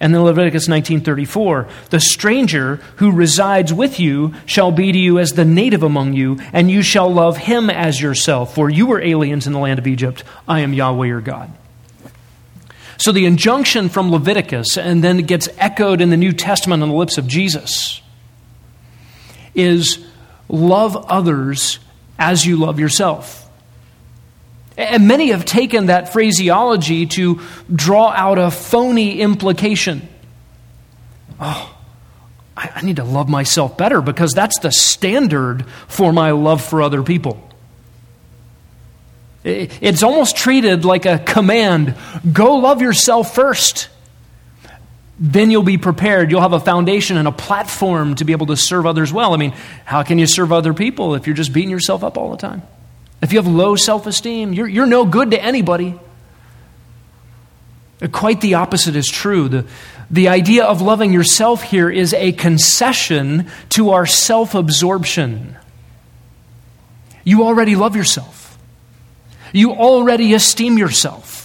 and 0.00 0.14
then 0.14 0.22
Leviticus 0.22 0.66
19:34, 0.66 1.68
the 1.90 2.00
stranger 2.00 2.80
who 2.96 3.12
resides 3.12 3.72
with 3.72 4.00
you 4.00 4.32
shall 4.46 4.72
be 4.72 4.92
to 4.92 4.98
you 4.98 5.18
as 5.18 5.32
the 5.32 5.44
native 5.44 5.82
among 5.82 6.14
you, 6.14 6.38
and 6.54 6.70
you 6.70 6.80
shall 6.80 7.12
love 7.12 7.36
him 7.36 7.68
as 7.68 8.00
yourself, 8.00 8.54
for 8.54 8.70
you 8.70 8.86
were 8.86 9.02
aliens 9.02 9.46
in 9.46 9.52
the 9.52 9.58
land 9.58 9.78
of 9.78 9.86
Egypt. 9.86 10.24
I 10.48 10.60
am 10.60 10.72
Yahweh 10.72 11.06
your 11.06 11.20
God. 11.20 11.52
So 12.96 13.12
the 13.12 13.26
injunction 13.26 13.88
from 13.88 14.10
Leviticus, 14.10 14.76
and 14.76 15.04
then 15.04 15.18
it 15.18 15.26
gets 15.26 15.48
echoed 15.58 16.00
in 16.00 16.10
the 16.10 16.16
New 16.16 16.32
Testament 16.32 16.82
on 16.82 16.88
the 16.88 16.94
lips 16.94 17.18
of 17.18 17.26
Jesus, 17.26 18.00
is 19.54 19.98
love 20.48 20.96
others 21.08 21.78
as 22.18 22.46
you 22.46 22.56
love 22.56 22.80
yourself. 22.80 23.39
And 24.80 25.06
many 25.06 25.28
have 25.28 25.44
taken 25.44 25.86
that 25.86 26.12
phraseology 26.12 27.06
to 27.06 27.40
draw 27.72 28.08
out 28.08 28.38
a 28.38 28.50
phony 28.50 29.20
implication. 29.20 30.08
Oh, 31.38 31.76
I, 32.56 32.82
need 32.82 32.96
to 32.96 33.04
love 33.04 33.28
myself 33.28 33.76
better 33.76 34.00
because 34.00 34.32
that's 34.32 34.58
the 34.58 34.70
standard 34.70 35.66
for 35.88 36.12
my 36.12 36.32
love 36.32 36.62
for 36.62 36.82
other 36.82 37.02
people. 37.02 37.46
It's 39.42 40.02
almost 40.02 40.36
treated 40.36 40.84
like 40.84 41.06
a 41.06 41.18
command 41.18 41.94
go 42.30 42.56
love 42.56 42.82
yourself 42.82 43.34
first. 43.34 43.88
Then 45.18 45.50
you'll 45.50 45.62
be 45.62 45.78
prepared. 45.78 46.30
You'll 46.30 46.40
have 46.40 46.52
a 46.54 46.60
foundation 46.60 47.16
and 47.16 47.28
a 47.28 47.32
platform 47.32 48.14
to 48.16 48.24
be 48.24 48.32
able 48.32 48.46
to 48.46 48.56
serve 48.56 48.86
others 48.86 49.12
well. 49.12 49.34
I 49.34 49.36
mean, 49.36 49.52
how 49.84 50.02
can 50.02 50.18
you 50.18 50.26
serve 50.26 50.52
other 50.52 50.74
people 50.74 51.14
if 51.14 51.26
you're 51.26 51.36
just 51.36 51.52
beating 51.52 51.70
yourself 51.70 52.02
up 52.02 52.16
all 52.16 52.30
the 52.30 52.38
time? 52.38 52.62
If 53.22 53.32
you 53.32 53.38
have 53.38 53.46
low 53.46 53.76
self 53.76 54.06
esteem, 54.06 54.52
you're, 54.52 54.68
you're 54.68 54.86
no 54.86 55.04
good 55.04 55.32
to 55.32 55.42
anybody. 55.42 55.98
Quite 58.12 58.40
the 58.40 58.54
opposite 58.54 58.96
is 58.96 59.06
true. 59.06 59.48
The, 59.48 59.66
the 60.10 60.28
idea 60.28 60.64
of 60.64 60.80
loving 60.80 61.12
yourself 61.12 61.62
here 61.62 61.90
is 61.90 62.14
a 62.14 62.32
concession 62.32 63.48
to 63.70 63.90
our 63.90 64.06
self 64.06 64.54
absorption. 64.54 65.56
You 67.24 67.44
already 67.44 67.76
love 67.76 67.94
yourself, 67.94 68.58
you 69.52 69.72
already 69.72 70.32
esteem 70.32 70.78
yourself. 70.78 71.38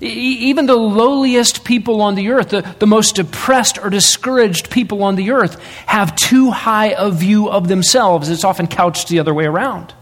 Even 0.00 0.66
the 0.66 0.76
lowliest 0.76 1.64
people 1.64 2.02
on 2.02 2.14
the 2.14 2.30
earth, 2.30 2.50
the, 2.50 2.62
the 2.78 2.86
most 2.86 3.14
depressed 3.14 3.78
or 3.78 3.88
discouraged 3.88 4.68
people 4.68 5.02
on 5.02 5.14
the 5.14 5.30
earth, 5.30 5.62
have 5.86 6.16
too 6.16 6.50
high 6.50 6.94
a 6.98 7.10
view 7.10 7.48
of 7.48 7.68
themselves. 7.68 8.28
It's 8.28 8.44
often 8.44 8.66
couched 8.66 9.08
the 9.08 9.20
other 9.20 9.32
way 9.32 9.46
around. 9.46 9.94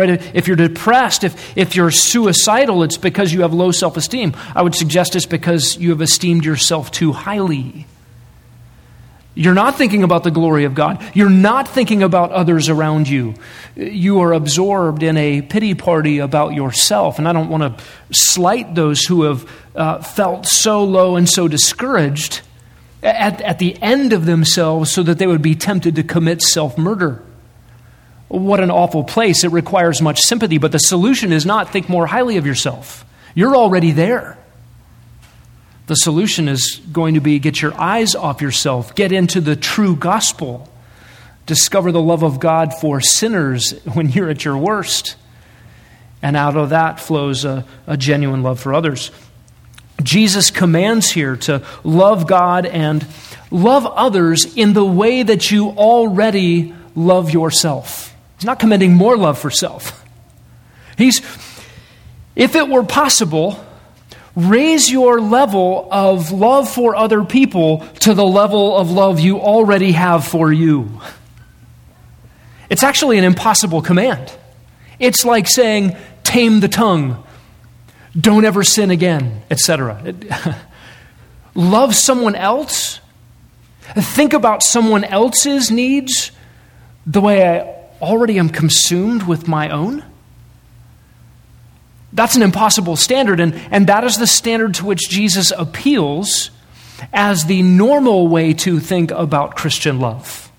Right? 0.00 0.34
If 0.34 0.46
you're 0.46 0.56
depressed, 0.56 1.24
if, 1.24 1.58
if 1.58 1.76
you're 1.76 1.90
suicidal, 1.90 2.82
it's 2.82 2.96
because 2.96 3.34
you 3.34 3.42
have 3.42 3.52
low 3.52 3.70
self 3.70 3.98
esteem. 3.98 4.34
I 4.54 4.62
would 4.62 4.74
suggest 4.74 5.14
it's 5.14 5.26
because 5.26 5.76
you 5.76 5.90
have 5.90 6.00
esteemed 6.00 6.42
yourself 6.42 6.90
too 6.90 7.12
highly. 7.12 7.86
You're 9.34 9.54
not 9.54 9.76
thinking 9.76 10.02
about 10.02 10.24
the 10.24 10.30
glory 10.30 10.64
of 10.64 10.74
God. 10.74 11.04
You're 11.14 11.28
not 11.28 11.68
thinking 11.68 12.02
about 12.02 12.32
others 12.32 12.70
around 12.70 13.08
you. 13.10 13.34
You 13.76 14.20
are 14.20 14.32
absorbed 14.32 15.02
in 15.02 15.18
a 15.18 15.42
pity 15.42 15.74
party 15.74 16.18
about 16.18 16.54
yourself. 16.54 17.18
And 17.18 17.28
I 17.28 17.34
don't 17.34 17.50
want 17.50 17.78
to 17.78 17.84
slight 18.10 18.74
those 18.74 19.04
who 19.04 19.24
have 19.24 19.50
uh, 19.76 20.02
felt 20.02 20.46
so 20.46 20.82
low 20.82 21.16
and 21.16 21.28
so 21.28 21.46
discouraged 21.46 22.40
at, 23.02 23.42
at 23.42 23.58
the 23.58 23.80
end 23.82 24.14
of 24.14 24.24
themselves 24.24 24.90
so 24.90 25.02
that 25.02 25.18
they 25.18 25.26
would 25.26 25.42
be 25.42 25.54
tempted 25.54 25.96
to 25.96 26.02
commit 26.02 26.40
self 26.40 26.78
murder. 26.78 27.22
What 28.30 28.60
an 28.60 28.70
awful 28.70 29.02
place. 29.02 29.42
It 29.42 29.50
requires 29.50 30.00
much 30.00 30.20
sympathy, 30.20 30.58
but 30.58 30.70
the 30.70 30.78
solution 30.78 31.32
is 31.32 31.44
not 31.44 31.72
think 31.72 31.88
more 31.88 32.06
highly 32.06 32.36
of 32.36 32.46
yourself. 32.46 33.04
You're 33.34 33.56
already 33.56 33.90
there. 33.90 34.38
The 35.88 35.96
solution 35.96 36.46
is 36.46 36.80
going 36.92 37.14
to 37.14 37.20
be 37.20 37.40
get 37.40 37.60
your 37.60 37.74
eyes 37.74 38.14
off 38.14 38.40
yourself, 38.40 38.94
get 38.94 39.10
into 39.10 39.40
the 39.40 39.56
true 39.56 39.96
gospel, 39.96 40.70
discover 41.46 41.90
the 41.90 42.00
love 42.00 42.22
of 42.22 42.38
God 42.38 42.72
for 42.72 43.00
sinners 43.00 43.72
when 43.94 44.08
you're 44.08 44.30
at 44.30 44.44
your 44.44 44.56
worst. 44.56 45.16
And 46.22 46.36
out 46.36 46.56
of 46.56 46.70
that 46.70 47.00
flows 47.00 47.44
a, 47.44 47.66
a 47.88 47.96
genuine 47.96 48.44
love 48.44 48.60
for 48.60 48.72
others. 48.72 49.10
Jesus 50.04 50.52
commands 50.52 51.10
here 51.10 51.34
to 51.34 51.66
love 51.82 52.28
God 52.28 52.64
and 52.64 53.04
love 53.50 53.86
others 53.86 54.56
in 54.56 54.72
the 54.72 54.84
way 54.84 55.24
that 55.24 55.50
you 55.50 55.70
already 55.70 56.76
love 56.94 57.32
yourself. 57.32 58.09
He's 58.40 58.46
not 58.46 58.58
commending 58.58 58.94
more 58.94 59.18
love 59.18 59.38
for 59.38 59.50
self. 59.50 60.02
He's, 60.96 61.20
if 62.34 62.54
it 62.54 62.70
were 62.70 62.84
possible, 62.84 63.62
raise 64.34 64.90
your 64.90 65.20
level 65.20 65.86
of 65.90 66.32
love 66.32 66.66
for 66.66 66.96
other 66.96 67.22
people 67.22 67.86
to 68.00 68.14
the 68.14 68.24
level 68.24 68.78
of 68.78 68.90
love 68.90 69.20
you 69.20 69.40
already 69.40 69.92
have 69.92 70.26
for 70.26 70.50
you. 70.50 71.02
It's 72.70 72.82
actually 72.82 73.18
an 73.18 73.24
impossible 73.24 73.82
command. 73.82 74.32
It's 74.98 75.22
like 75.26 75.46
saying, 75.46 75.94
tame 76.24 76.60
the 76.60 76.68
tongue, 76.68 77.22
don't 78.18 78.46
ever 78.46 78.64
sin 78.64 78.90
again, 78.90 79.42
etc. 79.50 80.14
love 81.54 81.94
someone 81.94 82.36
else, 82.36 83.00
think 83.82 84.32
about 84.32 84.62
someone 84.62 85.04
else's 85.04 85.70
needs 85.70 86.32
the 87.04 87.20
way 87.20 87.46
I 87.46 87.79
already 88.00 88.38
am 88.38 88.48
consumed 88.48 89.24
with 89.24 89.48
my 89.48 89.68
own? 89.70 90.04
That's 92.12 92.36
an 92.36 92.42
impossible 92.42 92.96
standard, 92.96 93.38
and, 93.40 93.54
and 93.70 93.86
that 93.86 94.04
is 94.04 94.18
the 94.18 94.26
standard 94.26 94.74
to 94.74 94.84
which 94.84 95.08
Jesus 95.08 95.52
appeals 95.56 96.50
as 97.12 97.44
the 97.44 97.62
normal 97.62 98.28
way 98.28 98.52
to 98.52 98.80
think 98.80 99.10
about 99.10 99.56
Christian 99.56 100.00
love. 100.00 100.50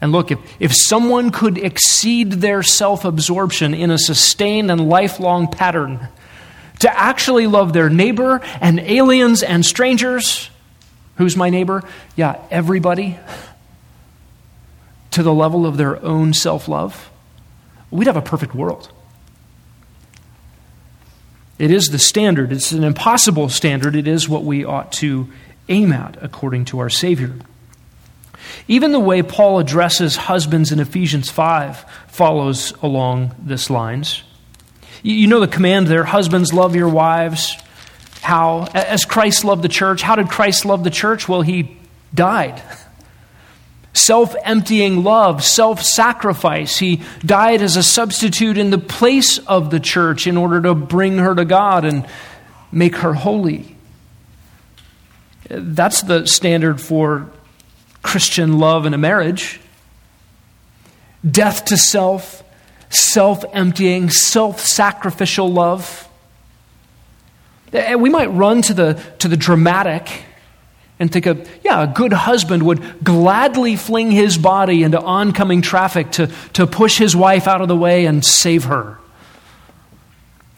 And 0.00 0.12
look, 0.12 0.30
if, 0.30 0.38
if 0.60 0.72
someone 0.74 1.30
could 1.30 1.58
exceed 1.58 2.32
their 2.32 2.62
self 2.62 3.04
absorption 3.04 3.74
in 3.74 3.90
a 3.90 3.98
sustained 3.98 4.70
and 4.70 4.88
lifelong 4.88 5.48
pattern 5.48 6.08
to 6.80 6.98
actually 6.98 7.46
love 7.46 7.72
their 7.72 7.88
neighbor 7.88 8.40
and 8.60 8.78
aliens 8.80 9.42
and 9.42 9.64
strangers, 9.64 10.50
who's 11.16 11.36
my 11.36 11.50
neighbor? 11.50 11.82
Yeah, 12.14 12.40
everybody 12.50 13.18
to 15.16 15.22
the 15.22 15.32
level 15.32 15.64
of 15.64 15.78
their 15.78 16.02
own 16.04 16.34
self 16.34 16.68
love, 16.68 17.10
we'd 17.90 18.06
have 18.06 18.18
a 18.18 18.22
perfect 18.22 18.54
world. 18.54 18.90
It 21.58 21.70
is 21.70 21.86
the 21.86 21.98
standard. 21.98 22.52
It's 22.52 22.70
an 22.72 22.84
impossible 22.84 23.48
standard. 23.48 23.96
It 23.96 24.06
is 24.06 24.28
what 24.28 24.44
we 24.44 24.62
ought 24.62 24.92
to 24.92 25.26
aim 25.70 25.90
at 25.94 26.22
according 26.22 26.66
to 26.66 26.80
our 26.80 26.90
Savior. 26.90 27.32
Even 28.68 28.92
the 28.92 29.00
way 29.00 29.22
Paul 29.22 29.58
addresses 29.58 30.16
husbands 30.16 30.70
in 30.70 30.80
Ephesians 30.80 31.30
5 31.30 31.86
follows 32.08 32.74
along 32.82 33.34
this 33.38 33.70
lines. 33.70 34.22
You 35.02 35.28
know 35.28 35.40
the 35.40 35.48
command 35.48 35.86
there 35.86 36.04
husbands, 36.04 36.52
love 36.52 36.76
your 36.76 36.90
wives. 36.90 37.56
How? 38.20 38.66
As 38.74 39.06
Christ 39.06 39.46
loved 39.46 39.62
the 39.62 39.68
church. 39.70 40.02
How 40.02 40.16
did 40.16 40.28
Christ 40.28 40.66
love 40.66 40.84
the 40.84 40.90
church? 40.90 41.26
Well, 41.26 41.40
he 41.40 41.78
died 42.12 42.62
self 43.96 44.34
emptying 44.44 45.02
love, 45.02 45.42
self 45.42 45.82
sacrifice. 45.82 46.78
He 46.78 47.02
died 47.20 47.62
as 47.62 47.76
a 47.76 47.82
substitute 47.82 48.58
in 48.58 48.70
the 48.70 48.78
place 48.78 49.38
of 49.38 49.70
the 49.70 49.80
church 49.80 50.26
in 50.26 50.36
order 50.36 50.60
to 50.62 50.74
bring 50.74 51.18
her 51.18 51.34
to 51.34 51.44
God 51.44 51.84
and 51.84 52.06
make 52.70 52.96
her 52.96 53.14
holy. 53.14 53.76
That's 55.48 56.02
the 56.02 56.26
standard 56.26 56.80
for 56.80 57.30
Christian 58.02 58.58
love 58.58 58.86
in 58.86 58.94
a 58.94 58.98
marriage 58.98 59.60
death 61.28 61.64
to 61.66 61.76
self, 61.76 62.44
self 62.88 63.44
emptying, 63.52 64.10
self 64.10 64.60
sacrificial 64.60 65.52
love. 65.52 66.08
Eh, 67.72 67.96
we 67.96 68.10
might 68.10 68.26
run 68.26 68.62
to 68.62 68.74
the, 68.74 68.94
to 69.18 69.28
the 69.28 69.36
dramatic 69.36 70.24
and 70.98 71.12
think 71.12 71.26
of, 71.26 71.48
yeah, 71.62 71.82
a 71.82 71.86
good 71.86 72.12
husband 72.12 72.62
would 72.62 73.04
gladly 73.04 73.76
fling 73.76 74.10
his 74.10 74.38
body 74.38 74.82
into 74.82 75.00
oncoming 75.00 75.60
traffic 75.60 76.10
to, 76.12 76.28
to 76.54 76.66
push 76.66 76.96
his 76.96 77.14
wife 77.14 77.46
out 77.46 77.60
of 77.60 77.68
the 77.68 77.76
way 77.76 78.06
and 78.06 78.24
save 78.24 78.64
her. 78.64 78.98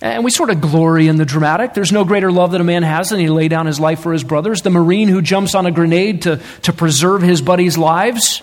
And 0.01 0.23
we 0.23 0.31
sort 0.31 0.51
of 0.51 0.61
glory 0.61 1.09
in 1.09 1.17
the 1.17 1.25
dramatic. 1.25 1.75
There's 1.75 1.91
no 1.91 2.05
greater 2.05 2.31
love 2.31 2.53
that 2.53 2.61
a 2.61 2.65
man 2.65 2.85
has 2.85 3.09
than 3.09 3.19
he 3.19 3.29
lay 3.29 3.49
down 3.49 3.67
his 3.67 3.81
life 3.81 4.01
for 4.01 4.13
his 4.13 4.23
brothers. 4.23 4.63
The 4.63 4.71
Marine 4.71 5.09
who 5.09 5.21
jumps 5.21 5.57
on 5.57 5.67
a 5.67 5.73
grenade 5.73 6.23
to, 6.23 6.41
to 6.63 6.73
preserve 6.73 7.21
his 7.23 7.43
buddies' 7.43 7.77
lives. 7.77 8.43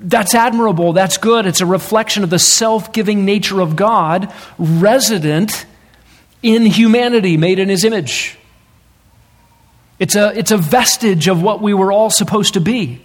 That's 0.00 0.34
admirable. 0.34 0.92
That's 0.92 1.16
good. 1.16 1.46
It's 1.46 1.60
a 1.60 1.66
reflection 1.66 2.24
of 2.24 2.30
the 2.30 2.38
self 2.40 2.92
giving 2.92 3.24
nature 3.24 3.60
of 3.60 3.76
God, 3.76 4.32
resident 4.58 5.66
in 6.42 6.66
humanity, 6.66 7.36
made 7.36 7.60
in 7.60 7.68
his 7.68 7.84
image. 7.84 8.37
It's 9.98 10.14
a, 10.14 10.36
it's 10.38 10.50
a 10.50 10.56
vestige 10.56 11.28
of 11.28 11.42
what 11.42 11.60
we 11.60 11.74
were 11.74 11.90
all 11.90 12.10
supposed 12.10 12.54
to 12.54 12.60
be. 12.60 13.02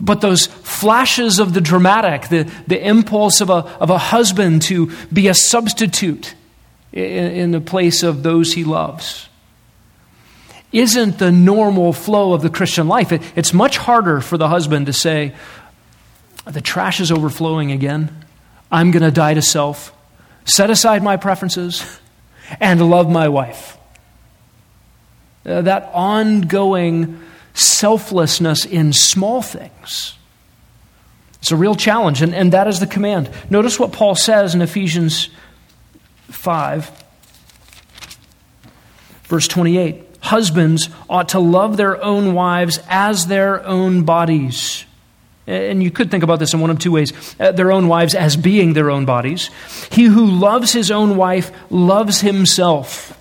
But 0.00 0.20
those 0.20 0.46
flashes 0.46 1.38
of 1.38 1.54
the 1.54 1.60
dramatic, 1.60 2.28
the, 2.28 2.50
the 2.66 2.86
impulse 2.86 3.40
of 3.40 3.48
a, 3.48 3.64
of 3.80 3.88
a 3.88 3.96
husband 3.96 4.62
to 4.62 4.92
be 5.12 5.28
a 5.28 5.34
substitute 5.34 6.34
in, 6.92 7.02
in 7.02 7.50
the 7.50 7.60
place 7.60 8.02
of 8.02 8.22
those 8.22 8.52
he 8.52 8.64
loves, 8.64 9.28
isn't 10.72 11.18
the 11.18 11.32
normal 11.32 11.94
flow 11.94 12.34
of 12.34 12.42
the 12.42 12.50
Christian 12.50 12.88
life. 12.88 13.10
It, 13.12 13.22
it's 13.34 13.54
much 13.54 13.78
harder 13.78 14.20
for 14.20 14.36
the 14.36 14.48
husband 14.48 14.86
to 14.86 14.92
say, 14.92 15.34
The 16.44 16.60
trash 16.60 17.00
is 17.00 17.10
overflowing 17.10 17.72
again. 17.72 18.24
I'm 18.70 18.90
going 18.90 19.02
to 19.02 19.10
die 19.10 19.32
to 19.32 19.42
self, 19.42 19.94
set 20.44 20.68
aside 20.68 21.02
my 21.02 21.16
preferences, 21.16 22.00
and 22.60 22.90
love 22.90 23.10
my 23.10 23.28
wife. 23.28 23.75
Uh, 25.46 25.62
that 25.62 25.90
ongoing 25.94 27.20
selflessness 27.54 28.64
in 28.64 28.92
small 28.92 29.42
things. 29.42 30.16
It's 31.40 31.52
a 31.52 31.56
real 31.56 31.76
challenge, 31.76 32.22
and, 32.22 32.34
and 32.34 32.52
that 32.52 32.66
is 32.66 32.80
the 32.80 32.86
command. 32.86 33.30
Notice 33.50 33.78
what 33.78 33.92
Paul 33.92 34.16
says 34.16 34.54
in 34.54 34.62
Ephesians 34.62 35.28
5, 36.28 37.04
verse 39.24 39.46
28. 39.46 40.02
Husbands 40.20 40.88
ought 41.08 41.28
to 41.28 41.38
love 41.38 41.76
their 41.76 42.02
own 42.02 42.34
wives 42.34 42.80
as 42.88 43.28
their 43.28 43.64
own 43.64 44.02
bodies. 44.02 44.84
And 45.46 45.80
you 45.80 45.92
could 45.92 46.10
think 46.10 46.24
about 46.24 46.40
this 46.40 46.52
in 46.52 46.58
one 46.58 46.70
of 46.70 46.80
two 46.80 46.90
ways 46.90 47.12
uh, 47.38 47.52
their 47.52 47.70
own 47.70 47.86
wives 47.86 48.16
as 48.16 48.36
being 48.36 48.72
their 48.72 48.90
own 48.90 49.04
bodies. 49.04 49.50
He 49.92 50.04
who 50.04 50.26
loves 50.26 50.72
his 50.72 50.90
own 50.90 51.16
wife 51.16 51.52
loves 51.70 52.20
himself. 52.20 53.15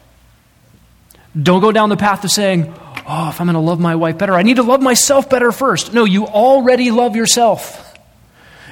Don't 1.42 1.62
go 1.62 1.72
down 1.72 1.90
the 1.90 1.98
path 1.98 2.24
of 2.24 2.32
saying, 2.32 2.74
oh, 3.08 3.30
if 3.30 3.42
I'm 3.42 3.48
going 3.48 3.56
to 3.56 3.60
love 3.60 3.80
my 3.80 3.96
wife 3.96 4.18
better, 4.18 4.34
I 4.34 4.44
need 4.44 4.56
to 4.56 4.64
love 4.64 4.82
myself 4.82 5.30
better 5.30 5.52
first. 5.52 5.94
No, 5.94 6.06
you 6.06 6.26
already 6.26 6.92
love 6.92 7.16
yourself. 7.16 7.94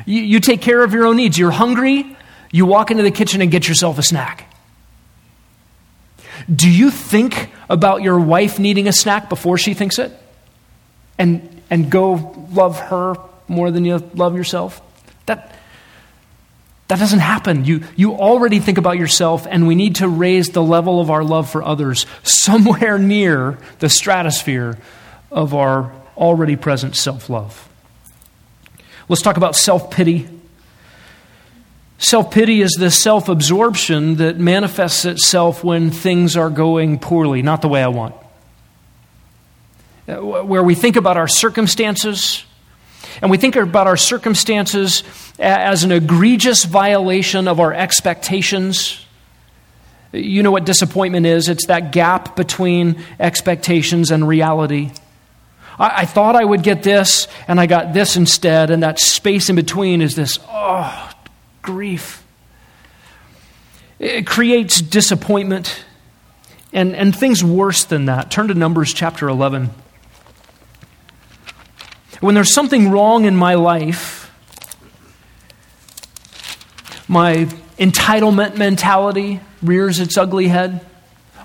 You, 0.06 0.22
you 0.22 0.40
take 0.40 0.62
care 0.62 0.84
of 0.84 0.94
your 0.94 1.06
own 1.06 1.18
needs. 1.18 1.38
You're 1.38 1.52
hungry, 1.52 2.16
you 2.52 2.66
walk 2.66 2.92
into 2.92 3.04
the 3.04 3.12
kitchen 3.12 3.42
and 3.42 3.52
get 3.52 3.68
yourself 3.68 3.98
a 3.98 4.04
snack. 4.04 4.54
Do 6.54 6.70
you 6.70 6.92
think 6.92 7.50
about 7.70 8.02
your 8.02 8.20
wife 8.20 8.60
needing 8.60 8.88
a 8.88 8.94
snack 8.94 9.30
before 9.30 9.58
she 9.58 9.74
thinks 9.74 10.00
it? 10.00 10.12
And, 11.18 11.62
and 11.70 11.90
go 11.90 12.48
love 12.52 12.80
her 12.80 13.16
more 13.48 13.72
than 13.72 13.86
you 13.86 13.98
love 14.14 14.36
yourself? 14.36 14.82
That, 15.26 15.56
that 16.90 17.00
doesn't 17.00 17.20
happen. 17.20 17.66
You, 17.66 17.82
you 17.96 18.14
already 18.14 18.60
think 18.60 18.78
about 18.78 18.98
yourself, 18.98 19.48
and 19.50 19.68
we 19.68 19.76
need 19.76 19.96
to 19.96 20.08
raise 20.08 20.50
the 20.50 20.62
level 20.62 21.00
of 21.00 21.10
our 21.10 21.24
love 21.24 21.50
for 21.50 21.64
others 21.64 22.06
somewhere 22.24 23.00
near 23.00 23.58
the 23.80 23.90
stratosphere 23.90 24.78
of 25.32 25.54
our 25.54 25.92
already 26.18 26.56
present 26.56 26.96
self 26.96 27.30
love. 27.30 27.70
Let's 29.10 29.22
talk 29.22 29.38
about 29.38 29.56
self 29.56 29.92
pity. 29.92 30.28
Self 31.98 32.32
pity 32.32 32.62
is 32.62 32.72
the 32.72 32.92
self 32.92 33.30
absorption 33.30 34.16
that 34.16 34.38
manifests 34.38 35.06
itself 35.06 35.64
when 35.64 35.90
things 35.90 36.36
are 36.36 36.50
going 36.50 37.00
poorly, 37.00 37.42
not 37.42 37.62
the 37.62 37.70
way 37.70 37.82
I 37.82 37.88
want. 37.88 38.16
Uh, 40.08 40.16
where 40.44 40.64
we 40.64 40.76
think 40.76 40.98
about 40.98 41.16
our 41.16 41.30
circumstances, 41.30 42.44
and 43.22 43.30
we 43.30 43.38
think 43.38 43.56
about 43.56 43.88
our 43.88 43.98
circumstances 43.98 45.04
as 45.40 45.84
an 45.84 45.92
egregious 45.92 46.64
violation 46.64 47.48
of 47.48 47.60
our 47.60 47.74
expectations. 47.74 49.06
You 50.12 50.44
know 50.44 50.52
what 50.52 50.66
disappointment 50.66 51.26
is 51.26 51.50
it's 51.50 51.68
that 51.68 51.92
gap 51.92 52.36
between 52.36 53.04
expectations 53.20 54.12
and 54.12 54.28
reality. 54.28 54.92
I, 55.80 56.02
I, 56.02 56.06
thought 56.06 56.36
I 56.36 56.46
would 56.46 56.64
get 56.64 56.84
this, 56.84 57.28
and 57.48 57.60
I 57.60 57.66
got 57.66 57.94
this 57.94 58.16
instead, 58.16 58.70
and 58.70 58.84
that 58.84 59.00
space 59.00 59.50
in 59.50 59.56
between 59.56 60.02
is 60.02 60.16
this, 60.16 60.38
oh, 60.50 61.12
grief. 61.62 62.24
It 64.00 64.28
creates 64.28 64.82
disappointment 64.82 65.84
and, 66.74 66.96
and 66.96 67.16
things 67.16 67.44
worse 67.44 67.86
than 67.86 68.06
that. 68.06 68.32
Turn 68.32 68.50
to 68.50 68.54
Numbers 68.54 68.94
chapter 68.94 69.30
11. 69.30 69.70
When 72.24 72.36
there's 72.36 72.54
something 72.54 72.90
wrong 72.90 73.26
in 73.26 73.36
my 73.36 73.56
life, 73.56 74.32
my 77.06 77.50
entitlement 77.78 78.56
mentality 78.56 79.42
rears 79.62 80.00
its 80.00 80.18
ugly 80.18 80.48
head. 80.48 80.86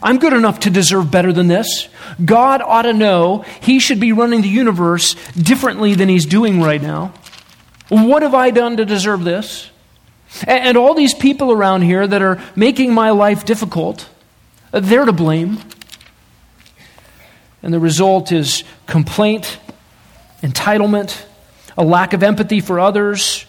I'm 0.01 0.21
good 0.21 0.33
enough 0.33 0.61
to 0.61 0.71
deserve 0.71 1.11
better 1.11 1.33
than 1.33 1.49
this. 1.49 1.89
God 2.25 2.63
ought 2.63 2.83
to 2.83 2.93
know 2.93 3.45
he 3.61 3.81
should 3.81 3.99
be 3.99 4.13
running 4.13 4.43
the 4.43 4.49
universe 4.49 5.17
differently 5.33 5.97
than 5.97 6.09
he's 6.09 6.27
doing 6.27 6.63
right 6.63 6.81
now. 6.81 7.13
What 7.89 8.23
have 8.23 8.35
I 8.35 8.51
done 8.53 8.77
to 8.77 8.85
deserve 8.85 9.25
this? 9.25 9.71
And 10.47 10.79
all 10.79 10.95
these 10.95 11.13
people 11.13 11.51
around 11.51 11.83
here 11.83 12.07
that 12.07 12.23
are 12.23 12.41
making 12.55 12.95
my 12.95 13.11
life 13.11 13.45
difficult, 13.45 14.09
they're 14.71 15.07
to 15.07 15.13
blame. 15.13 15.59
And 17.65 17.75
the 17.75 17.81
result 17.81 18.31
is 18.31 18.63
complaint 18.87 19.59
entitlement, 20.43 21.25
a 21.77 21.85
lack 21.85 22.13
of 22.13 22.23
empathy 22.23 22.61
for 22.61 22.81
others, 22.81 23.47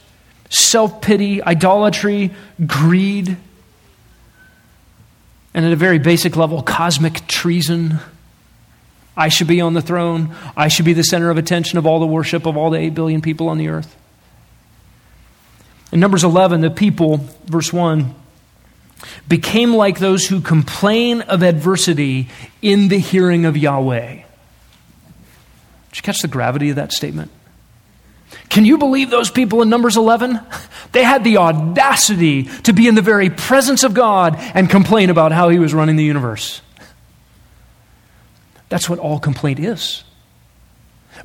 self 0.50 1.02
pity, 1.02 1.42
idolatry, 1.44 2.32
greed, 2.66 3.38
and 5.54 5.66
at 5.66 5.72
a 5.72 5.76
very 5.76 6.00
basic 6.00 6.36
level, 6.36 6.62
cosmic 6.62 7.26
treason. 7.28 8.00
I 9.18 9.28
should 9.28 9.48
be 9.48 9.60
on 9.60 9.74
the 9.74 9.82
throne. 9.82 10.34
I 10.56 10.70
should 10.70 10.86
be 10.86 10.94
the 10.94 11.04
center 11.04 11.30
of 11.30 11.38
attention 11.38 11.78
of 11.78 11.86
all 11.86 12.00
the 12.00 12.08
worship 12.08 12.46
of 12.46 12.56
all 12.56 12.70
the 12.70 12.78
8 12.78 12.94
billion 12.94 13.22
people 13.22 13.50
on 13.50 13.58
the 13.58 13.68
earth. 13.68 13.96
In 15.92 16.00
Numbers 16.00 16.24
11, 16.24 16.62
the 16.62 16.70
people, 16.70 17.28
verse 17.46 17.74
1, 17.74 18.14
became 19.28 19.74
like 19.74 20.00
those 20.00 20.28
who 20.28 20.40
complain 20.40 21.22
of 21.22 21.42
adversity 21.42 22.30
in 22.62 22.90
the 22.90 23.00
hearing 23.00 23.46
of 23.46 23.58
Yahweh. 23.58 24.24
Did 25.90 25.98
you 25.98 26.04
catch 26.04 26.22
the 26.22 26.28
gravity 26.28 26.70
of 26.70 26.76
that 26.76 26.92
statement? 26.92 27.32
Can 28.50 28.66
you 28.66 28.78
believe 28.78 29.10
those 29.10 29.30
people 29.32 29.62
in 29.62 29.70
Numbers 29.70 29.98
11? 29.98 30.40
They 30.92 31.04
had 31.04 31.24
the 31.24 31.38
audacity 31.38 32.46
to 32.64 32.74
be 32.74 32.88
in 32.88 32.96
the 32.96 33.04
very 33.04 33.30
presence 33.30 33.84
of 33.84 33.94
God 33.94 34.36
and 34.40 34.68
complain 34.68 35.12
about 35.12 35.32
how 35.32 35.50
he 35.50 35.60
was 35.60 35.72
running 35.72 35.98
the 35.98 36.04
universe. 36.04 36.64
That's 38.70 38.90
what 38.90 38.98
all 38.98 39.20
complaint 39.20 39.60
is 39.60 40.04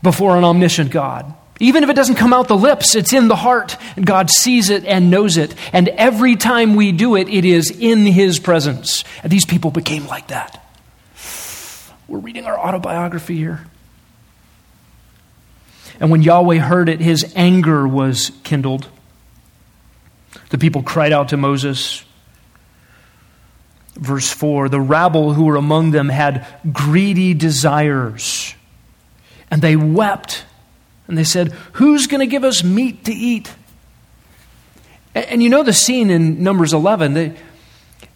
before 0.02 0.36
an 0.36 0.44
omniscient 0.44 0.90
God. 0.90 1.32
Even 1.60 1.82
if 1.82 1.88
it 1.88 1.94
doesn't 1.94 2.16
come 2.16 2.32
out 2.32 2.46
the 2.46 2.56
lips, 2.56 2.94
it's 2.94 3.12
in 3.12 3.28
the 3.28 3.36
heart, 3.36 3.76
and 3.96 4.04
God 4.04 4.28
sees 4.28 4.70
it 4.70 4.84
and 4.84 5.10
knows 5.10 5.36
it. 5.36 5.54
And 5.72 5.88
every 5.88 6.36
time 6.36 6.74
we 6.74 6.92
do 6.92 7.16
it, 7.16 7.28
it 7.28 7.46
is 7.46 7.70
in 7.70 8.04
His 8.04 8.38
presence. 8.38 9.04
And 9.22 9.32
these 9.32 9.46
people 9.46 9.70
became 9.70 10.06
like 10.06 10.28
that. 10.28 10.62
We're 12.08 12.18
reading 12.18 12.44
our 12.44 12.58
autobiography 12.58 13.36
here. 13.36 13.64
And 16.00 16.10
when 16.10 16.22
Yahweh 16.22 16.58
heard 16.58 16.88
it, 16.88 17.00
his 17.00 17.32
anger 17.36 17.86
was 17.86 18.32
kindled. 18.42 18.88
The 20.50 20.58
people 20.58 20.82
cried 20.82 21.12
out 21.12 21.28
to 21.28 21.36
Moses. 21.36 22.04
Verse 23.94 24.30
4 24.30 24.68
The 24.68 24.80
rabble 24.80 25.34
who 25.34 25.44
were 25.44 25.56
among 25.56 25.92
them 25.92 26.08
had 26.08 26.46
greedy 26.72 27.34
desires, 27.34 28.54
and 29.50 29.62
they 29.62 29.76
wept 29.76 30.44
And 31.06 31.18
they 31.18 31.24
said, 31.24 31.52
Who's 31.74 32.06
going 32.06 32.20
to 32.20 32.26
give 32.26 32.44
us 32.44 32.64
meat 32.64 33.04
to 33.04 33.12
eat? 33.12 33.52
And, 35.14 35.24
and, 35.26 35.42
you 35.42 35.48
know 35.48 35.62
the 35.62 35.72
scene 35.72 36.10
in 36.10 36.42
Numbers 36.42 36.72
11. 36.72 37.14
They, 37.14 37.36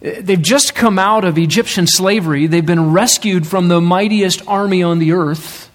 they've 0.01 0.41
just 0.41 0.75
come 0.75 0.97
out 0.97 1.23
of 1.23 1.37
Egyptian 1.37 1.87
slavery, 1.87 2.47
they've 2.47 2.65
been 2.65 2.91
rescued 2.91 3.47
from 3.47 3.67
the 3.67 3.81
mightiest 3.81 4.41
army 4.47 4.83
on 4.83 4.99
the 4.99 5.11
earth, 5.13 5.68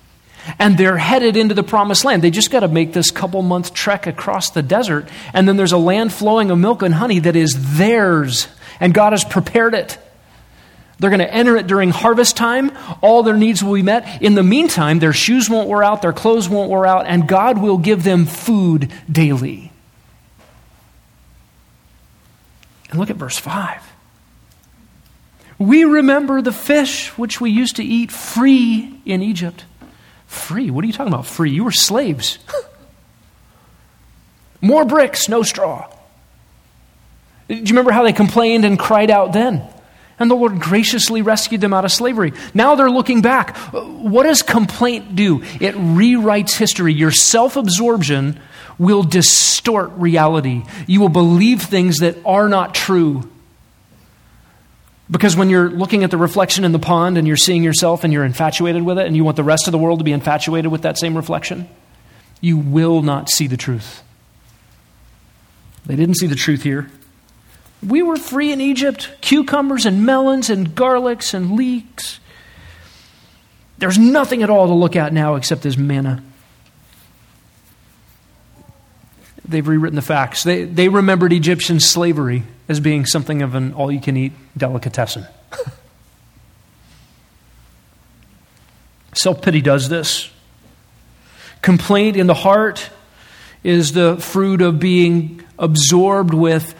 and 0.59 0.77
they're 0.77 0.97
headed 0.97 1.37
into 1.37 1.55
the 1.55 1.63
promised 1.63 2.05
land. 2.05 2.23
They 2.23 2.31
just 2.31 2.51
got 2.51 2.61
to 2.61 2.69
make 2.69 2.93
this 2.93 3.11
couple 3.11 3.43
month 3.43 3.75
trek 3.75 4.07
across 4.07 4.51
the 4.51 4.63
desert, 4.63 5.09
and 5.33 5.49
then 5.49 5.57
there's 5.57 5.73
a 5.73 5.79
land 5.79 6.13
flowing 6.13 6.51
of 6.51 6.59
milk 6.59 6.83
and 6.83 6.95
honey 6.95 7.19
that 7.21 7.37
is 7.37 7.77
theirs, 7.79 8.49
and 8.81 8.95
God 8.95 9.13
has 9.13 9.25
prepared 9.25 9.75
it. 9.75 9.99
They're 10.99 11.11
going 11.11 11.21
to 11.21 11.35
enter 11.35 11.57
it 11.57 11.67
during 11.67 11.91
harvest 11.91 12.37
time. 12.37 12.71
All 13.01 13.23
their 13.23 13.37
needs 13.37 13.65
will 13.65 13.75
be 13.75 13.83
met. 13.83 14.23
In 14.23 14.35
the 14.35 14.43
meantime, 14.43 15.01
their 15.01 15.13
shoes 15.13 15.51
won't 15.51 15.69
wear 15.69 15.83
out, 15.83 16.03
their 16.03 16.13
clothes 16.13 16.49
won't 16.49 16.71
wear 16.71 16.87
out, 16.87 17.07
and 17.07 17.27
God 17.27 17.61
will 17.61 17.79
give 17.79 18.05
them 18.05 18.27
food 18.27 18.93
daily. 19.11 19.73
And 22.91 23.01
look 23.01 23.11
at 23.11 23.17
verse 23.17 23.37
5. 23.39 23.83
We 25.59 25.85
remember 25.85 26.43
the 26.43 26.53
fish 26.53 27.09
which 27.19 27.41
we 27.41 27.51
used 27.51 27.77
to 27.77 27.85
eat 27.85 28.13
free 28.13 29.01
in 29.05 29.23
Egypt. 29.23 29.65
Free? 30.35 30.71
What 30.71 30.85
are 30.85 30.87
you 30.87 30.93
talking 30.93 31.13
about? 31.13 31.27
Free? 31.27 31.51
You 31.51 31.65
were 31.65 31.73
slaves. 31.73 32.39
More 34.61 34.85
bricks, 34.85 35.29
no 35.29 35.43
straw. 35.43 35.91
Do 37.49 37.55
you 37.55 37.65
remember 37.67 37.93
how 37.93 38.03
they 38.03 38.13
complained 38.13 38.65
and 38.65 38.79
cried 38.79 39.11
out 39.11 39.33
then? 39.33 39.63
And 40.19 40.31
the 40.31 40.35
Lord 40.35 40.61
graciously 40.61 41.23
rescued 41.23 41.61
them 41.61 41.75
out 41.75 41.85
of 41.85 41.93
slavery. 41.93 42.33
Now 42.55 42.75
they're 42.75 42.91
looking 42.91 43.21
back. 43.21 43.57
What 43.73 44.23
does 44.23 44.43
complaint 44.43 45.17
do? 45.17 45.43
It 45.43 45.75
rewrites 45.75 46.57
history. 46.57 46.95
Your 46.95 47.11
self 47.11 47.57
absorption 47.57 48.41
will 48.79 49.03
distort 49.03 49.91
reality. 49.97 50.63
You 50.87 51.01
will 51.01 51.09
believe 51.09 51.63
things 51.63 51.99
that 51.99 52.17
are 52.25 52.49
not 52.49 52.75
true. 52.75 53.29
Because 55.11 55.37
when 55.37 55.51
you're 55.51 55.69
looking 55.69 56.03
at 56.03 56.11
the 56.11 56.17
reflection 56.17 56.65
in 56.65 56.73
the 56.73 56.79
pond 56.79 57.19
and 57.19 57.27
you're 57.27 57.37
seeing 57.37 57.63
yourself 57.63 58.05
and 58.05 58.13
you're 58.13 58.25
infatuated 58.25 58.83
with 58.83 58.99
it 58.99 59.07
and 59.07 59.15
you 59.15 59.25
want 59.25 59.37
the 59.37 59.45
rest 59.45 59.69
of 59.69 59.73
the 59.73 59.79
world 59.79 60.01
to 60.01 60.05
be 60.05 60.13
infatuated 60.13 60.73
with 60.73 60.83
that 60.83 60.99
same 60.99 61.17
reflection, 61.17 61.69
you 62.41 62.57
will 62.57 63.03
not 63.03 63.29
see 63.29 63.47
the 63.47 63.57
truth. 63.57 64.03
They 65.85 65.97
didn't 65.97 66.17
see 66.17 66.27
the 66.27 66.35
truth 66.35 66.63
here. 66.63 66.91
We 67.87 68.03
were 68.03 68.17
free 68.17 68.51
in 68.51 68.63
Egypt 68.63 69.11
cucumbers 69.21 69.85
and 69.85 70.07
melons 70.07 70.49
and 70.49 70.69
garlics 70.69 71.35
and 71.35 71.53
leeks. 71.53 72.19
There's 73.77 73.99
nothing 73.99 74.43
at 74.43 74.49
all 74.49 74.67
to 74.69 74.73
look 74.73 74.97
at 74.97 75.13
now 75.13 75.35
except 75.35 75.63
this 75.63 75.77
manna. 75.77 76.23
They've 79.47 79.67
rewritten 79.67 79.97
the 79.97 80.03
facts. 80.03 80.43
They, 80.43 80.65
they 80.65 80.89
remembered 80.89 81.33
Egyptian 81.33 81.79
slavery 81.81 82.45
as 82.69 82.81
being 82.81 83.05
something 83.05 83.43
of 83.43 83.55
an 83.55 83.75
all 83.75 83.93
you 83.93 84.01
can 84.01 84.17
eat 84.17 84.33
delicatessen. 84.57 85.27
Self 89.15 89.43
pity 89.43 89.61
does 89.61 89.89
this. 89.89 90.31
Complaint 91.63 92.17
in 92.17 92.27
the 92.27 92.35
heart 92.35 92.91
is 93.63 93.93
the 93.93 94.17
fruit 94.17 94.61
of 94.61 94.81
being 94.81 95.43
absorbed 95.59 96.35
with 96.35 96.73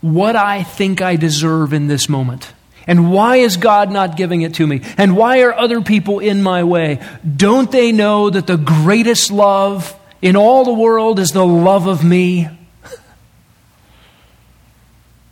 what 0.00 0.36
I 0.36 0.62
think 0.62 1.00
I 1.00 1.16
deserve 1.16 1.72
in 1.72 1.86
this 1.86 2.08
moment. 2.08 2.52
And 2.86 3.12
why 3.12 3.36
is 3.36 3.56
God 3.56 3.90
not 3.92 4.16
giving 4.16 4.42
it 4.42 4.54
to 4.54 4.66
me? 4.66 4.82
And 4.96 5.16
why 5.16 5.42
are 5.42 5.54
other 5.54 5.80
people 5.82 6.18
in 6.18 6.42
my 6.42 6.64
way? 6.64 7.00
Don't 7.36 7.70
they 7.70 7.92
know 7.92 8.28
that 8.28 8.48
the 8.48 8.56
greatest 8.56 9.30
love 9.30 9.96
in 10.22 10.36
all 10.36 10.64
the 10.64 10.72
world 10.72 11.18
is 11.18 11.30
the 11.30 11.44
love 11.44 11.86
of 11.86 12.02
me? 12.02 12.48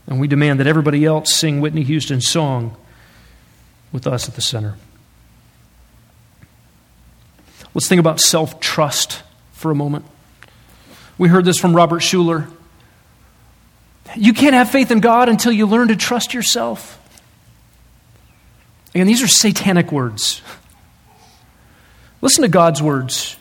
And 0.06 0.18
we 0.18 0.26
demand 0.26 0.58
that 0.58 0.66
everybody 0.66 1.04
else 1.04 1.32
sing 1.32 1.60
Whitney 1.60 1.84
Houston's 1.84 2.28
song 2.28 2.76
with 3.92 4.08
us 4.08 4.28
at 4.28 4.34
the 4.34 4.42
center. 4.42 4.74
Let's 7.72 7.88
think 7.88 8.00
about 8.00 8.20
self 8.20 8.58
trust 8.58 9.22
for 9.52 9.70
a 9.70 9.74
moment. 9.74 10.04
We 11.16 11.28
heard 11.28 11.44
this 11.44 11.58
from 11.58 11.76
Robert 11.76 12.00
Schuller. 12.00 12.50
You 14.16 14.32
can't 14.32 14.54
have 14.54 14.70
faith 14.70 14.90
in 14.90 14.98
God 14.98 15.28
until 15.28 15.52
you 15.52 15.66
learn 15.66 15.88
to 15.88 15.96
trust 15.96 16.34
yourself. 16.34 16.96
Again, 18.92 19.06
these 19.06 19.22
are 19.22 19.28
satanic 19.28 19.92
words. 19.92 20.42
Listen 22.20 22.42
to 22.42 22.48
God's 22.48 22.82
words. 22.82 23.36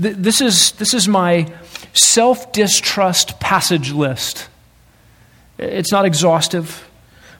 This 0.00 0.40
is, 0.40 0.72
this 0.72 0.94
is 0.94 1.06
my 1.06 1.46
self 1.92 2.52
distrust 2.52 3.38
passage 3.38 3.92
list. 3.92 4.48
It's 5.58 5.92
not 5.92 6.06
exhaustive, 6.06 6.88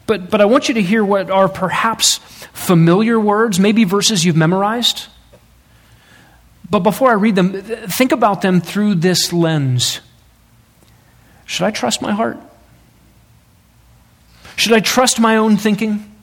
but, 0.07 0.29
but 0.31 0.43
I 0.43 0.45
want 0.45 0.69
you 0.69 0.75
to 0.75 0.83
hear 0.83 1.03
what 1.03 1.31
are 1.31 1.49
perhaps 1.49 2.19
familiar 2.53 3.19
words, 3.19 3.59
maybe 3.59 3.85
verses 3.85 4.27
you've 4.27 4.37
memorized. 4.37 5.07
But 6.69 6.81
before 6.81 7.11
I 7.11 7.15
read 7.15 7.35
them, 7.35 7.63
think 7.63 8.13
about 8.13 8.43
them 8.43 8.61
through 8.61 8.97
this 8.97 9.33
lens. 9.33 10.01
Should 11.47 11.65
I 11.65 11.71
trust 11.71 12.03
my 12.03 12.13
heart? 12.13 12.39
Should 14.57 14.75
I 14.75 14.81
trust 14.81 15.19
my 15.19 15.39
own 15.39 15.57
thinking? 15.57 16.15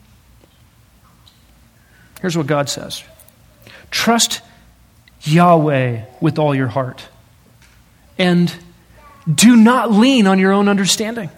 Here's 2.20 2.36
what 2.36 2.46
God 2.46 2.68
says 2.68 3.02
Trust 3.90 4.40
Yahweh 5.22 6.02
with 6.20 6.38
all 6.38 6.54
your 6.54 6.68
heart, 6.68 7.08
and 8.18 8.54
do 9.32 9.56
not 9.56 9.92
lean 9.92 10.26
on 10.26 10.38
your 10.38 10.52
own 10.52 10.68
understanding. 10.68 11.30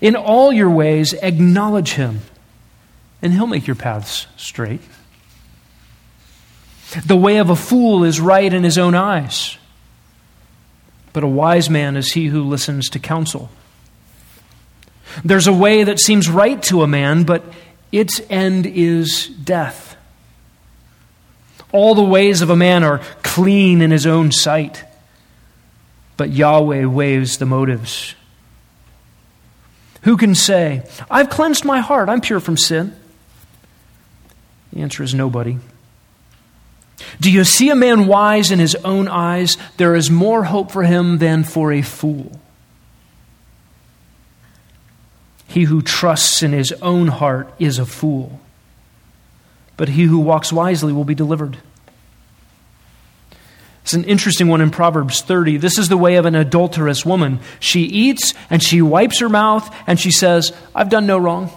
In 0.00 0.16
all 0.16 0.52
your 0.52 0.70
ways, 0.70 1.12
acknowledge 1.14 1.92
Him, 1.92 2.20
and 3.22 3.32
He'll 3.32 3.46
make 3.46 3.66
your 3.66 3.76
paths 3.76 4.26
straight. 4.36 4.80
The 7.06 7.16
way 7.16 7.38
of 7.38 7.50
a 7.50 7.56
fool 7.56 8.04
is 8.04 8.20
right 8.20 8.52
in 8.52 8.62
his 8.62 8.78
own 8.78 8.94
eyes 8.94 9.58
but 11.14 11.24
a 11.24 11.28
wise 11.28 11.70
man 11.70 11.96
is 11.96 12.12
he 12.12 12.26
who 12.26 12.42
listens 12.42 12.90
to 12.90 12.98
counsel. 12.98 13.48
There's 15.24 15.46
a 15.46 15.52
way 15.52 15.84
that 15.84 16.00
seems 16.00 16.28
right 16.28 16.60
to 16.64 16.82
a 16.82 16.88
man, 16.88 17.22
but 17.22 17.44
its 17.92 18.20
end 18.28 18.66
is 18.66 19.28
death. 19.28 19.93
All 21.74 21.96
the 21.96 22.04
ways 22.04 22.40
of 22.40 22.50
a 22.50 22.56
man 22.56 22.84
are 22.84 23.00
clean 23.24 23.82
in 23.82 23.90
his 23.90 24.06
own 24.06 24.30
sight, 24.30 24.84
but 26.16 26.30
Yahweh 26.30 26.84
weighs 26.84 27.38
the 27.38 27.46
motives. 27.46 28.14
Who 30.02 30.16
can 30.16 30.36
say, 30.36 30.88
I've 31.10 31.30
cleansed 31.30 31.64
my 31.64 31.80
heart, 31.80 32.08
I'm 32.08 32.20
pure 32.20 32.38
from 32.38 32.56
sin? 32.56 32.94
The 34.72 34.82
answer 34.82 35.02
is 35.02 35.14
nobody. 35.14 35.58
Do 37.20 37.28
you 37.28 37.42
see 37.42 37.70
a 37.70 37.74
man 37.74 38.06
wise 38.06 38.52
in 38.52 38.60
his 38.60 38.76
own 38.76 39.08
eyes? 39.08 39.56
There 39.76 39.96
is 39.96 40.08
more 40.08 40.44
hope 40.44 40.70
for 40.70 40.84
him 40.84 41.18
than 41.18 41.42
for 41.42 41.72
a 41.72 41.82
fool. 41.82 42.40
He 45.48 45.64
who 45.64 45.82
trusts 45.82 46.40
in 46.40 46.52
his 46.52 46.70
own 46.82 47.08
heart 47.08 47.52
is 47.58 47.80
a 47.80 47.86
fool, 47.86 48.40
but 49.76 49.88
he 49.88 50.04
who 50.04 50.18
walks 50.18 50.52
wisely 50.52 50.92
will 50.92 51.04
be 51.04 51.14
delivered. 51.14 51.58
It's 53.82 53.92
an 53.92 54.04
interesting 54.04 54.48
one 54.48 54.62
in 54.62 54.70
Proverbs 54.70 55.20
30. 55.20 55.58
This 55.58 55.78
is 55.78 55.90
the 55.90 55.96
way 55.98 56.16
of 56.16 56.24
an 56.24 56.34
adulterous 56.34 57.04
woman. 57.04 57.40
She 57.60 57.82
eats 57.82 58.32
and 58.48 58.62
she 58.62 58.80
wipes 58.80 59.20
her 59.20 59.28
mouth 59.28 59.74
and 59.86 60.00
she 60.00 60.10
says, 60.10 60.54
I've 60.74 60.88
done 60.88 61.06
no 61.06 61.18
wrong. 61.18 61.50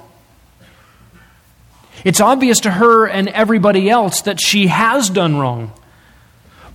It's 2.03 2.19
obvious 2.19 2.59
to 2.61 2.71
her 2.71 3.07
and 3.07 3.29
everybody 3.29 3.89
else 3.89 4.23
that 4.23 4.41
she 4.41 4.67
has 4.67 5.09
done 5.09 5.37
wrong. 5.37 5.71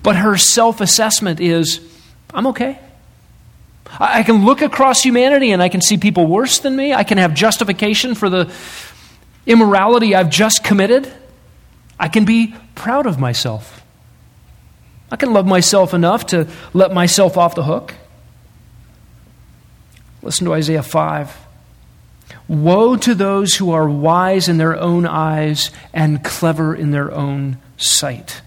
But 0.02 0.16
her 0.16 0.38
self 0.38 0.80
assessment 0.80 1.38
is 1.38 1.80
I'm 2.32 2.46
okay. 2.48 2.78
I 4.00 4.22
can 4.22 4.46
look 4.46 4.62
across 4.62 5.02
humanity 5.02 5.52
and 5.52 5.62
I 5.62 5.68
can 5.68 5.82
see 5.82 5.98
people 5.98 6.26
worse 6.26 6.60
than 6.60 6.74
me. 6.74 6.94
I 6.94 7.04
can 7.04 7.18
have 7.18 7.34
justification 7.34 8.14
for 8.14 8.30
the 8.30 8.50
immorality 9.46 10.14
I've 10.14 10.30
just 10.30 10.64
committed. 10.64 11.12
I 12.02 12.08
can 12.08 12.24
be 12.24 12.52
proud 12.74 13.06
of 13.06 13.20
myself. 13.20 13.80
I 15.08 15.14
can 15.14 15.32
love 15.32 15.46
myself 15.46 15.94
enough 15.94 16.26
to 16.26 16.48
let 16.74 16.92
myself 16.92 17.38
off 17.38 17.54
the 17.54 17.62
hook. 17.62 17.94
Listen 20.20 20.46
to 20.46 20.52
Isaiah 20.52 20.82
5. 20.82 21.36
Woe 22.48 22.96
to 22.96 23.14
those 23.14 23.54
who 23.54 23.70
are 23.70 23.88
wise 23.88 24.48
in 24.48 24.58
their 24.58 24.76
own 24.76 25.06
eyes 25.06 25.70
and 25.92 26.24
clever 26.24 26.74
in 26.74 26.90
their 26.90 27.12
own 27.12 27.58
sight. 27.76 28.42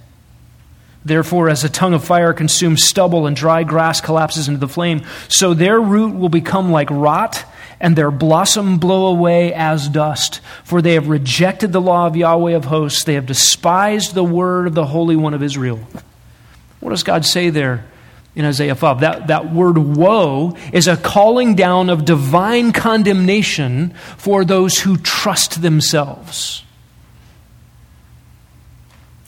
Therefore, 1.06 1.48
as 1.48 1.64
a 1.64 1.70
tongue 1.70 1.94
of 1.94 2.04
fire 2.04 2.34
consumes 2.34 2.84
stubble 2.84 3.26
and 3.26 3.38
dry 3.38 3.64
grass 3.64 4.02
collapses 4.02 4.50
into 4.50 4.60
the 4.60 4.68
flame, 4.68 5.04
so 5.30 5.54
their 5.54 5.80
root 5.80 6.14
will 6.14 6.28
become 6.28 6.72
like 6.72 6.90
rot 6.92 7.46
and 7.80 7.96
their 7.96 8.12
blossom 8.12 8.78
blow 8.78 9.08
away 9.08 9.54
as 9.54 9.90
dust. 9.90 10.42
For 10.64 10.82
they 10.82 10.94
have 10.94 11.08
rejected 11.08 11.72
the 11.72 11.82
law 11.82 12.08
of 12.08 12.16
Yahweh 12.16 12.54
of 12.54 12.66
hosts, 12.66 13.04
they 13.04 13.16
have 13.16 13.26
despised 13.26 14.14
the 14.14 14.24
word 14.24 14.68
of 14.68 14.76
the 14.76 14.86
Holy 14.86 15.16
One 15.16 15.34
of 15.34 15.44
Israel. 15.44 15.80
What 16.80 16.92
does 16.92 17.04
God 17.04 17.26
say 17.26 17.50
there 17.50 17.86
in 18.36 18.46
Isaiah 18.46 18.76
5? 18.76 19.00
That, 19.00 19.28
that 19.28 19.52
word 19.52 19.78
woe 19.78 20.56
is 20.72 20.88
a 20.88 20.98
calling 20.98 21.56
down 21.56 21.90
of 21.90 22.06
divine 22.06 22.72
condemnation 22.72 23.92
for 24.18 24.46
those 24.46 24.80
who 24.80 24.98
trust 24.98 25.62
themselves. 25.62 26.64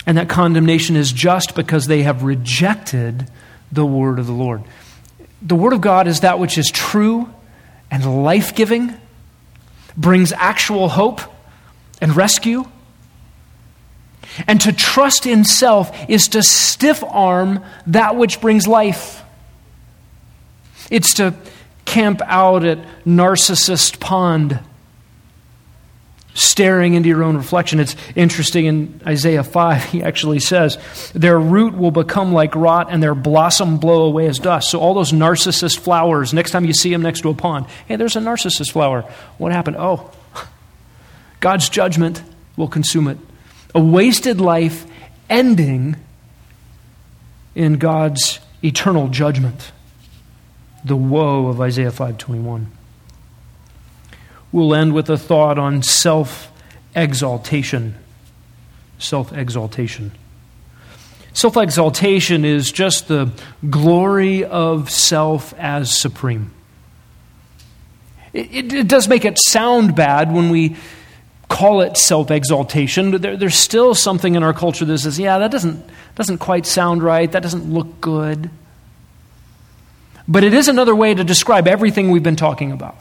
And 0.05 0.17
that 0.17 0.29
condemnation 0.29 0.95
is 0.95 1.11
just 1.11 1.53
because 1.53 1.87
they 1.87 2.03
have 2.03 2.23
rejected 2.23 3.29
the 3.71 3.85
word 3.85 4.19
of 4.19 4.27
the 4.27 4.33
Lord. 4.33 4.63
The 5.41 5.55
word 5.55 5.73
of 5.73 5.81
God 5.81 6.07
is 6.07 6.21
that 6.21 6.39
which 6.39 6.57
is 6.57 6.71
true 6.71 7.33
and 7.89 8.23
life 8.23 8.55
giving, 8.55 8.93
brings 9.95 10.31
actual 10.33 10.89
hope 10.89 11.21
and 12.01 12.15
rescue. 12.15 12.65
And 14.45 14.61
to 14.61 14.71
trust 14.71 15.25
in 15.25 15.43
self 15.43 15.91
is 16.09 16.27
to 16.29 16.43
stiff 16.43 17.03
arm 17.03 17.63
that 17.87 18.15
which 18.15 18.39
brings 18.39 18.67
life. 18.67 19.23
It's 20.91 21.15
to 21.15 21.33
camp 21.85 22.21
out 22.25 22.63
at 22.63 22.77
Narcissist 23.05 23.99
Pond, 23.99 24.59
staring 26.37 26.93
into 26.93 27.09
your 27.09 27.23
own 27.23 27.35
reflection. 27.35 27.79
It's 27.79 27.95
interesting 28.15 28.65
in 28.65 29.01
Isaiah 29.05 29.43
5, 29.43 29.83
he 29.85 30.03
actually 30.03 30.39
says, 30.39 30.77
Their 31.13 31.39
root 31.39 31.75
will 31.75 31.91
become 31.91 32.31
like 32.31 32.55
rot 32.55 32.87
and 32.91 33.01
their 33.01 33.15
blossom 33.15 33.79
blow 33.79 34.03
away 34.03 34.27
as 34.27 34.37
dust. 34.37 34.69
So, 34.69 34.79
all 34.79 34.93
those 34.93 35.11
narcissist 35.11 35.79
flowers, 35.79 36.33
next 36.33 36.51
time 36.51 36.65
you 36.65 36.73
see 36.73 36.91
them 36.91 37.01
next 37.01 37.21
to 37.21 37.29
a 37.29 37.33
pond, 37.33 37.65
hey, 37.87 37.95
there's 37.95 38.15
a 38.15 38.21
narcissus 38.21 38.69
flower. 38.69 39.01
What 39.39 39.51
happened? 39.51 39.77
Oh, 39.79 40.11
God's 41.39 41.69
judgment 41.69 42.21
will 42.55 42.67
consume 42.67 43.07
it. 43.07 43.17
A 43.73 43.79
wasted 43.79 44.39
life 44.39 44.85
ending 45.29 45.95
in 47.55 47.79
God's 47.79 48.39
eternal 48.63 49.07
judgment. 49.07 49.71
The 50.85 50.95
woe 50.95 51.47
of 51.47 51.59
Isaiah 51.59 51.91
521. 51.91 52.76
We'll 54.51 54.73
end 54.73 54.93
with 54.93 55.09
a 55.09 55.17
thought 55.17 55.57
on 55.57 55.83
self 55.83 56.51
exaltation. 56.95 57.95
Self 58.99 59.33
exaltation. 59.33 60.11
Self 61.33 61.55
exaltation 61.55 62.45
is 62.45 62.71
just 62.71 63.07
the 63.07 63.31
glory 63.69 64.43
of 64.43 64.89
self 64.89 65.53
as 65.59 65.95
supreme. 65.95 66.51
It, 68.33 68.53
it, 68.53 68.73
it, 68.73 68.87
does 68.87 69.07
make 69.07 69.23
it 69.23 69.37
sound 69.37 69.95
bad 69.95 70.33
when 70.33 70.49
we 70.49 70.75
call 71.49 71.81
it 71.81 71.97
self 71.97 72.31
exaltation, 72.31 73.11
but 73.11 73.21
there, 73.21 73.37
there's 73.37 73.55
still 73.55 73.93
something 73.93 74.35
in 74.35 74.43
our 74.43 74.53
culture 74.53 74.85
that 74.85 74.97
says, 74.97 75.19
yeah, 75.19 75.37
that 75.39 75.51
doesn't, 75.51 75.85
doesn't 76.15 76.39
quite 76.39 76.65
sound 76.65 77.03
right, 77.03 77.31
that 77.31 77.43
doesn't 77.43 77.71
look 77.71 78.01
good. 78.01 78.49
But 80.27 80.43
it 80.43 80.53
is 80.53 80.67
another 80.67 80.95
way 80.95 81.13
to 81.13 81.23
describe 81.23 81.67
everything 81.67 82.11
we've 82.11 82.23
been 82.23 82.35
talking 82.35 82.71
about. 82.71 82.97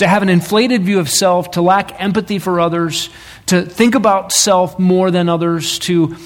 To 0.00 0.08
have 0.08 0.22
an 0.22 0.30
inflated 0.30 0.82
view 0.82 0.98
of 0.98 1.10
self, 1.10 1.50
to 1.50 1.60
lack 1.60 2.00
empathy 2.00 2.38
for 2.38 2.58
others, 2.58 3.10
to 3.46 3.60
think 3.60 3.94
about 3.94 4.32
self 4.32 4.78
more 4.78 5.10
than 5.10 5.28
others, 5.28 5.78
to 5.80 6.16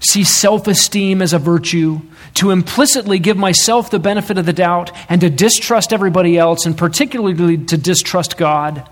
see 0.00 0.24
self 0.24 0.66
esteem 0.66 1.20
as 1.20 1.34
a 1.34 1.38
virtue, 1.38 2.00
to 2.34 2.50
implicitly 2.50 3.18
give 3.18 3.36
myself 3.36 3.90
the 3.90 3.98
benefit 3.98 4.38
of 4.38 4.46
the 4.46 4.54
doubt, 4.54 4.92
and 5.10 5.20
to 5.20 5.28
distrust 5.28 5.92
everybody 5.92 6.38
else, 6.38 6.64
and 6.64 6.78
particularly 6.78 7.58
to 7.58 7.76
distrust 7.76 8.38
God. 8.38 8.88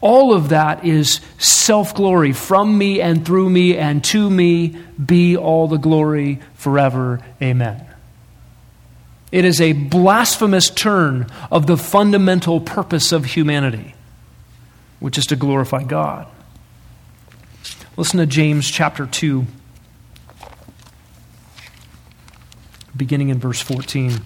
All 0.00 0.32
of 0.32 0.50
that 0.50 0.84
is 0.84 1.20
self 1.38 1.92
glory. 1.92 2.32
From 2.32 2.78
me 2.78 3.00
and 3.00 3.26
through 3.26 3.50
me 3.50 3.76
and 3.76 4.04
to 4.04 4.30
me 4.30 4.78
be 5.04 5.36
all 5.36 5.66
the 5.66 5.76
glory 5.76 6.38
forever. 6.54 7.18
Amen. 7.42 7.84
It 9.32 9.44
is 9.44 9.60
a 9.60 9.72
blasphemous 9.72 10.70
turn 10.70 11.26
of 11.50 11.66
the 11.66 11.76
fundamental 11.76 12.60
purpose 12.60 13.10
of 13.12 13.24
humanity, 13.24 13.94
which 15.00 15.18
is 15.18 15.26
to 15.26 15.36
glorify 15.36 15.82
God. 15.82 16.28
Listen 17.96 18.18
to 18.20 18.26
James 18.26 18.70
chapter 18.70 19.06
2, 19.06 19.46
beginning 22.96 23.30
in 23.30 23.38
verse 23.38 23.60
14. 23.60 24.20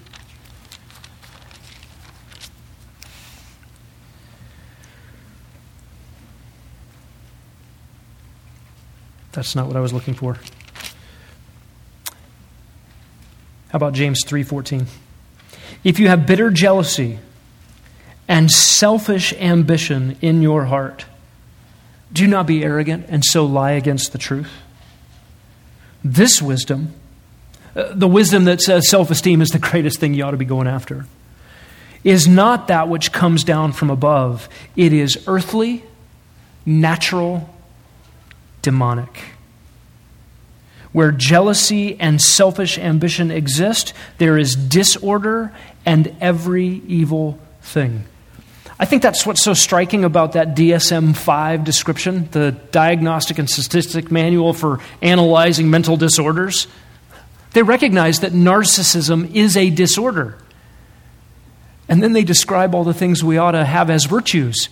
That's 9.32 9.55
not 9.55 9.66
what 9.66 9.76
I 9.76 9.80
was 9.80 9.92
looking 9.92 10.14
for. 10.14 10.36
How 13.70 13.76
about 13.76 13.92
James 13.92 14.24
3:14? 14.24 14.86
If 15.84 15.98
you 15.98 16.08
have 16.08 16.26
bitter 16.26 16.50
jealousy 16.50 17.18
and 18.26 18.50
selfish 18.50 19.32
ambition 19.34 20.16
in 20.20 20.42
your 20.42 20.66
heart, 20.66 21.06
do 22.12 22.26
not 22.26 22.46
be 22.46 22.64
arrogant 22.64 23.06
and 23.08 23.24
so 23.24 23.44
lie 23.46 23.72
against 23.72 24.12
the 24.12 24.18
truth. 24.18 24.50
This 26.02 26.42
wisdom, 26.42 26.94
uh, 27.76 27.92
the 27.92 28.08
wisdom 28.08 28.44
that 28.44 28.60
says 28.60 28.88
self 28.90 29.10
esteem 29.10 29.40
is 29.40 29.50
the 29.50 29.58
greatest 29.70 30.00
thing 30.00 30.14
you 30.14 30.24
ought 30.24 30.32
to 30.32 30.36
be 30.36 30.44
going 30.44 30.66
after, 30.66 31.06
is 32.02 32.26
not 32.26 32.66
that 32.68 32.88
which 32.88 33.12
comes 33.12 33.44
down 33.44 33.72
from 33.72 33.88
above. 33.88 34.48
It 34.74 34.92
is 34.92 35.22
earthly, 35.28 35.84
natural, 36.66 37.48
demonic. 38.62 39.22
Where 40.93 41.12
jealousy 41.12 41.99
and 42.01 42.20
selfish 42.20 42.78
ambition 42.78 43.30
exist, 43.30 43.93
there 44.18 44.36
is 44.36 44.57
disorder 44.57 45.53
and 45.86 46.16
every 46.20 46.66
evil 46.86 47.38
thing. 47.62 48.05
I 48.80 48.86
think 48.86 49.03
that's 49.03 49.26
what's 49.26 49.43
so 49.43 49.53
striking 49.53 50.05
about 50.05 50.32
that 50.32 50.57
DSM 50.57 51.14
5 51.14 51.64
description, 51.64 52.28
the 52.30 52.53
Diagnostic 52.53 53.38
and 53.38 53.49
Statistic 53.49 54.11
Manual 54.11 54.55
for 54.55 54.80
Analyzing 55.03 55.68
Mental 55.68 55.99
Disorders. 55.99 56.66
They 57.53 57.62
recognize 57.62 58.20
that 58.20 58.32
narcissism 58.32 59.34
is 59.34 59.57
a 59.57 59.68
disorder. 59.68 60.38
And 61.91 62.03
then 62.03 62.14
they 62.14 62.24
describe 62.24 62.74
all 62.74 62.84
the 62.84 62.95
things 62.95 63.22
we 63.22 63.36
ought 63.36 63.51
to 63.51 63.66
have 63.66 63.91
as 63.91 64.07
virtues. 64.07 64.70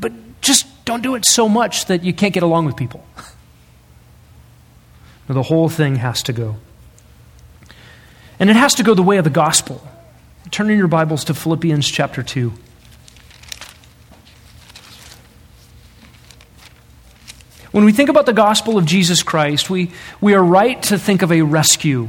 But 0.00 0.12
just 0.40 0.66
don't 0.86 1.02
do 1.02 1.14
it 1.14 1.26
so 1.26 1.46
much 1.46 1.84
that 1.86 2.02
you 2.02 2.14
can't 2.14 2.32
get 2.32 2.42
along 2.42 2.64
with 2.64 2.76
people. 2.76 3.04
the 5.34 5.42
whole 5.42 5.68
thing 5.68 5.96
has 5.96 6.22
to 6.24 6.32
go. 6.32 6.56
And 8.38 8.50
it 8.50 8.56
has 8.56 8.74
to 8.76 8.82
go 8.82 8.94
the 8.94 9.02
way 9.02 9.18
of 9.18 9.24
the 9.24 9.30
gospel. 9.30 9.86
Turn 10.50 10.70
in 10.70 10.78
your 10.78 10.88
Bibles 10.88 11.24
to 11.24 11.34
Philippians 11.34 11.88
chapter 11.88 12.22
2. 12.22 12.52
When 17.70 17.84
we 17.84 17.92
think 17.92 18.08
about 18.08 18.26
the 18.26 18.32
gospel 18.32 18.78
of 18.78 18.84
Jesus 18.84 19.22
Christ, 19.22 19.70
we, 19.70 19.92
we 20.20 20.34
are 20.34 20.42
right 20.42 20.82
to 20.84 20.98
think 20.98 21.22
of 21.22 21.30
a 21.30 21.42
rescue. 21.42 22.08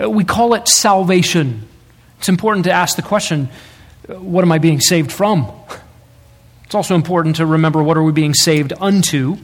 Uh, 0.00 0.10
we 0.10 0.24
call 0.24 0.54
it 0.54 0.66
salvation. 0.66 1.68
It's 2.18 2.28
important 2.28 2.64
to 2.64 2.72
ask 2.72 2.96
the 2.96 3.02
question 3.02 3.48
uh, 4.08 4.14
what 4.14 4.42
am 4.42 4.50
I 4.50 4.58
being 4.58 4.80
saved 4.80 5.12
from? 5.12 5.52
It's 6.64 6.74
also 6.74 6.96
important 6.96 7.36
to 7.36 7.46
remember 7.46 7.82
what 7.82 7.96
are 7.96 8.02
we 8.02 8.10
being 8.10 8.34
saved 8.34 8.72
unto? 8.80 9.36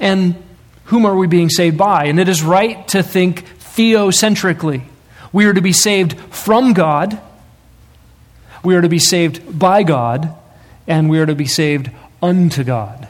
And 0.00 0.42
whom 0.88 1.04
are 1.04 1.16
we 1.16 1.26
being 1.26 1.50
saved 1.50 1.76
by? 1.76 2.06
And 2.06 2.18
it 2.18 2.28
is 2.28 2.42
right 2.42 2.86
to 2.88 3.02
think 3.02 3.44
theocentrically. 3.58 4.82
We 5.32 5.44
are 5.44 5.52
to 5.52 5.60
be 5.60 5.72
saved 5.72 6.18
from 6.34 6.72
God, 6.72 7.20
we 8.64 8.74
are 8.74 8.80
to 8.80 8.88
be 8.88 8.98
saved 8.98 9.58
by 9.58 9.82
God, 9.82 10.34
and 10.86 11.08
we 11.08 11.20
are 11.20 11.26
to 11.26 11.34
be 11.34 11.46
saved 11.46 11.90
unto 12.22 12.64
God. 12.64 13.06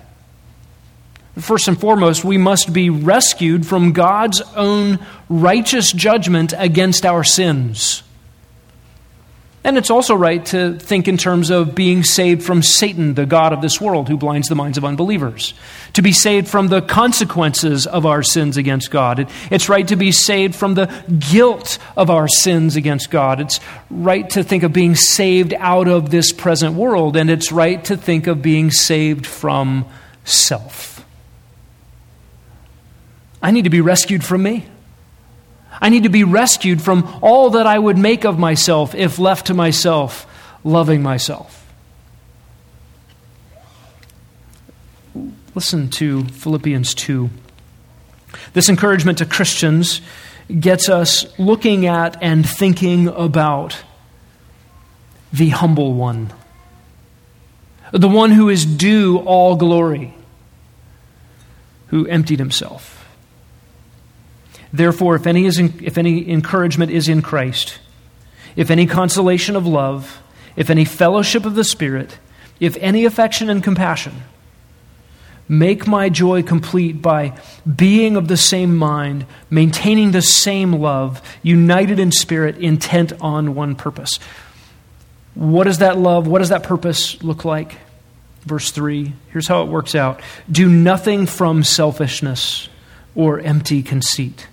First 1.39 1.69
and 1.69 1.81
foremost, 1.81 2.25
we 2.25 2.37
must 2.37 2.73
be 2.73 2.91
rescued 2.91 3.65
from 3.65 3.93
God's 3.93 4.43
own 4.57 4.99
righteous 5.29 5.93
judgment 5.93 6.53
against 6.57 7.07
our 7.07 7.23
sins. 7.23 8.03
And 9.65 9.77
it's 9.77 9.91
also 9.91 10.15
right 10.15 10.45
to 10.47 10.79
think 10.79 11.09
in 11.09 11.17
terms 11.17 11.51
of 11.51 11.75
being 11.75 12.05
saved 12.05 12.45
from 12.45 12.63
Satan, 12.63 13.15
the 13.15 13.27
God 13.27 13.53
of 13.53 13.61
this 13.61 13.81
world, 13.81 14.09
who 14.09 14.17
blinds 14.17 14.49
the 14.49 14.55
minds 14.55 14.79
of 14.79 14.85
unbelievers. 14.85 15.53
To 15.95 16.03
be 16.03 16.13
saved 16.13 16.49
from 16.49 16.69
the 16.69 16.81
consequences 16.81 17.87
of 17.87 18.07
our 18.07 18.23
sins 18.23 18.57
against 18.57 18.91
God. 18.91 19.29
It's 19.51 19.69
right 19.69 19.87
to 19.89 19.97
be 19.97 20.13
saved 20.13 20.55
from 20.55 20.75
the 20.75 20.87
guilt 21.31 21.79
of 21.97 22.09
our 22.09 22.29
sins 22.29 22.77
against 22.77 23.11
God. 23.11 23.41
It's 23.41 23.59
right 23.91 24.31
to 24.31 24.45
think 24.45 24.63
of 24.63 24.73
being 24.73 24.95
saved 24.95 25.53
out 25.55 25.89
of 25.89 26.11
this 26.11 26.33
present 26.33 26.75
world. 26.77 27.17
And 27.17 27.29
it's 27.29 27.51
right 27.51 27.85
to 27.87 27.97
think 27.97 28.29
of 28.29 28.41
being 28.41 28.71
saved 28.71 29.27
from 29.27 29.87
self. 30.25 31.05
I 33.43 33.51
need 33.51 33.65
to 33.65 33.71
be 33.71 33.81
rescued 33.81 34.25
from 34.25 34.43
me. 34.45 34.67
I 35.81 35.89
need 35.89 36.03
to 36.03 36.09
be 36.09 36.25
rescued 36.25 36.83
from 36.83 37.19
all 37.23 37.51
that 37.51 37.67
I 37.67 37.79
would 37.79 37.99
make 37.99 38.25
of 38.25 38.39
myself 38.39 38.95
if 38.95 39.19
left 39.19 39.47
to 39.47 39.55
myself, 39.55 40.27
loving 40.65 41.03
myself. 41.03 41.67
Listen 45.55 45.89
to 45.91 46.25
Philippians 46.25 46.95
2. 46.95 47.31
This 48.53 48.69
encouragement 48.69 49.19
to 49.19 49.27
Christians 49.27 50.01
gets 50.61 50.89
us 50.89 51.27
looking 51.39 51.87
at 51.87 52.23
and 52.23 52.49
thinking 52.49 53.09
about 53.09 53.83
the 55.33 55.51
humble 55.51 55.95
one, 55.95 56.33
the 57.93 58.09
one 58.09 58.31
who 58.31 58.49
is 58.49 58.65
due 58.65 59.19
all 59.19 59.57
glory, 59.57 60.15
who 61.89 62.07
emptied 62.07 62.39
himself. 62.39 62.98
Therefore, 64.73 65.17
if 65.17 65.27
any, 65.27 65.47
is 65.47 65.59
in, 65.59 65.81
if 65.83 65.97
any 65.97 66.29
encouragement 66.31 66.91
is 66.91 67.09
in 67.09 67.23
Christ, 67.23 67.79
if 68.57 68.71
any 68.71 68.87
consolation 68.87 69.57
of 69.57 69.67
love, 69.67 70.21
if 70.57 70.71
any 70.71 70.85
fellowship 70.85 71.47
of 71.47 71.55
the 71.55 71.65
Spirit, 71.65 72.19
if 72.61 72.77
any 72.79 73.05
affection 73.05 73.49
and 73.49 73.63
compassion, 73.63 74.23
make 75.49 75.87
my 75.87 76.09
joy 76.09 76.43
complete 76.43 77.01
by 77.01 77.39
being 77.77 78.17
of 78.17 78.29
the 78.29 78.37
same 78.37 78.77
mind, 78.77 79.25
maintaining 79.49 80.11
the 80.11 80.23
same 80.23 80.73
love, 80.73 81.23
united 81.43 81.99
in 81.99 82.13
spirit, 82.13 82.57
intent 82.59 83.13
on 83.21 83.55
one 83.55 83.75
purpose. 83.75 84.19
What 85.35 85.65
does 85.65 85.79
that 85.79 85.97
love, 85.97 86.27
what 86.27 86.41
does 86.41 86.51
that 86.51 86.65
purpose 86.65 87.23
look 87.23 87.45
like? 87.45 87.77
Verse 88.43 88.71
3, 88.71 89.13
here's 89.31 89.49
how 89.49 89.63
it 89.63 89.69
works 89.69 89.95
out 89.95 90.21
Do 90.51 90.69
nothing 90.69 91.27
from 91.27 91.63
selfishness 91.63 92.69
or 93.15 93.41
empty 93.41 93.83
conceit 93.83 94.49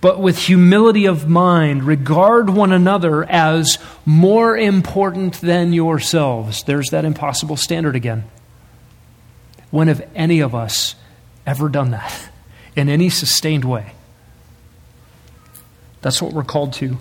but 0.00 0.18
with 0.18 0.38
humility 0.38 1.04
of 1.06 1.28
mind, 1.28 1.84
regard 1.84 2.48
one 2.48 2.72
another 2.72 3.24
as 3.24 3.78
more 4.06 4.56
important 4.56 5.40
than 5.40 5.72
yourselves. 5.72 6.62
There's 6.62 6.88
that 6.90 7.04
impossible 7.04 7.56
standard 7.56 7.96
again. 7.96 8.24
When 9.70 9.88
have 9.88 10.08
any 10.14 10.40
of 10.40 10.54
us 10.54 10.94
ever 11.46 11.68
done 11.68 11.90
that 11.90 12.30
in 12.76 12.88
any 12.88 13.10
sustained 13.10 13.64
way? 13.64 13.92
That's 16.00 16.22
what 16.22 16.32
we're 16.32 16.44
called 16.44 16.72
to. 16.74 16.96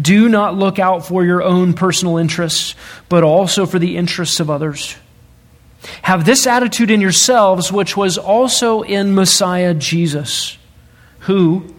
Do 0.00 0.28
not 0.28 0.56
look 0.56 0.78
out 0.78 1.06
for 1.06 1.24
your 1.24 1.42
own 1.42 1.74
personal 1.74 2.16
interests, 2.16 2.74
but 3.08 3.24
also 3.24 3.66
for 3.66 3.78
the 3.78 3.96
interests 3.96 4.40
of 4.40 4.50
others. 4.50 4.96
Have 6.02 6.24
this 6.24 6.46
attitude 6.46 6.90
in 6.90 7.00
yourselves, 7.00 7.72
which 7.72 7.96
was 7.96 8.18
also 8.18 8.82
in 8.82 9.14
Messiah 9.14 9.72
Jesus 9.72 10.58
who, 11.20 11.74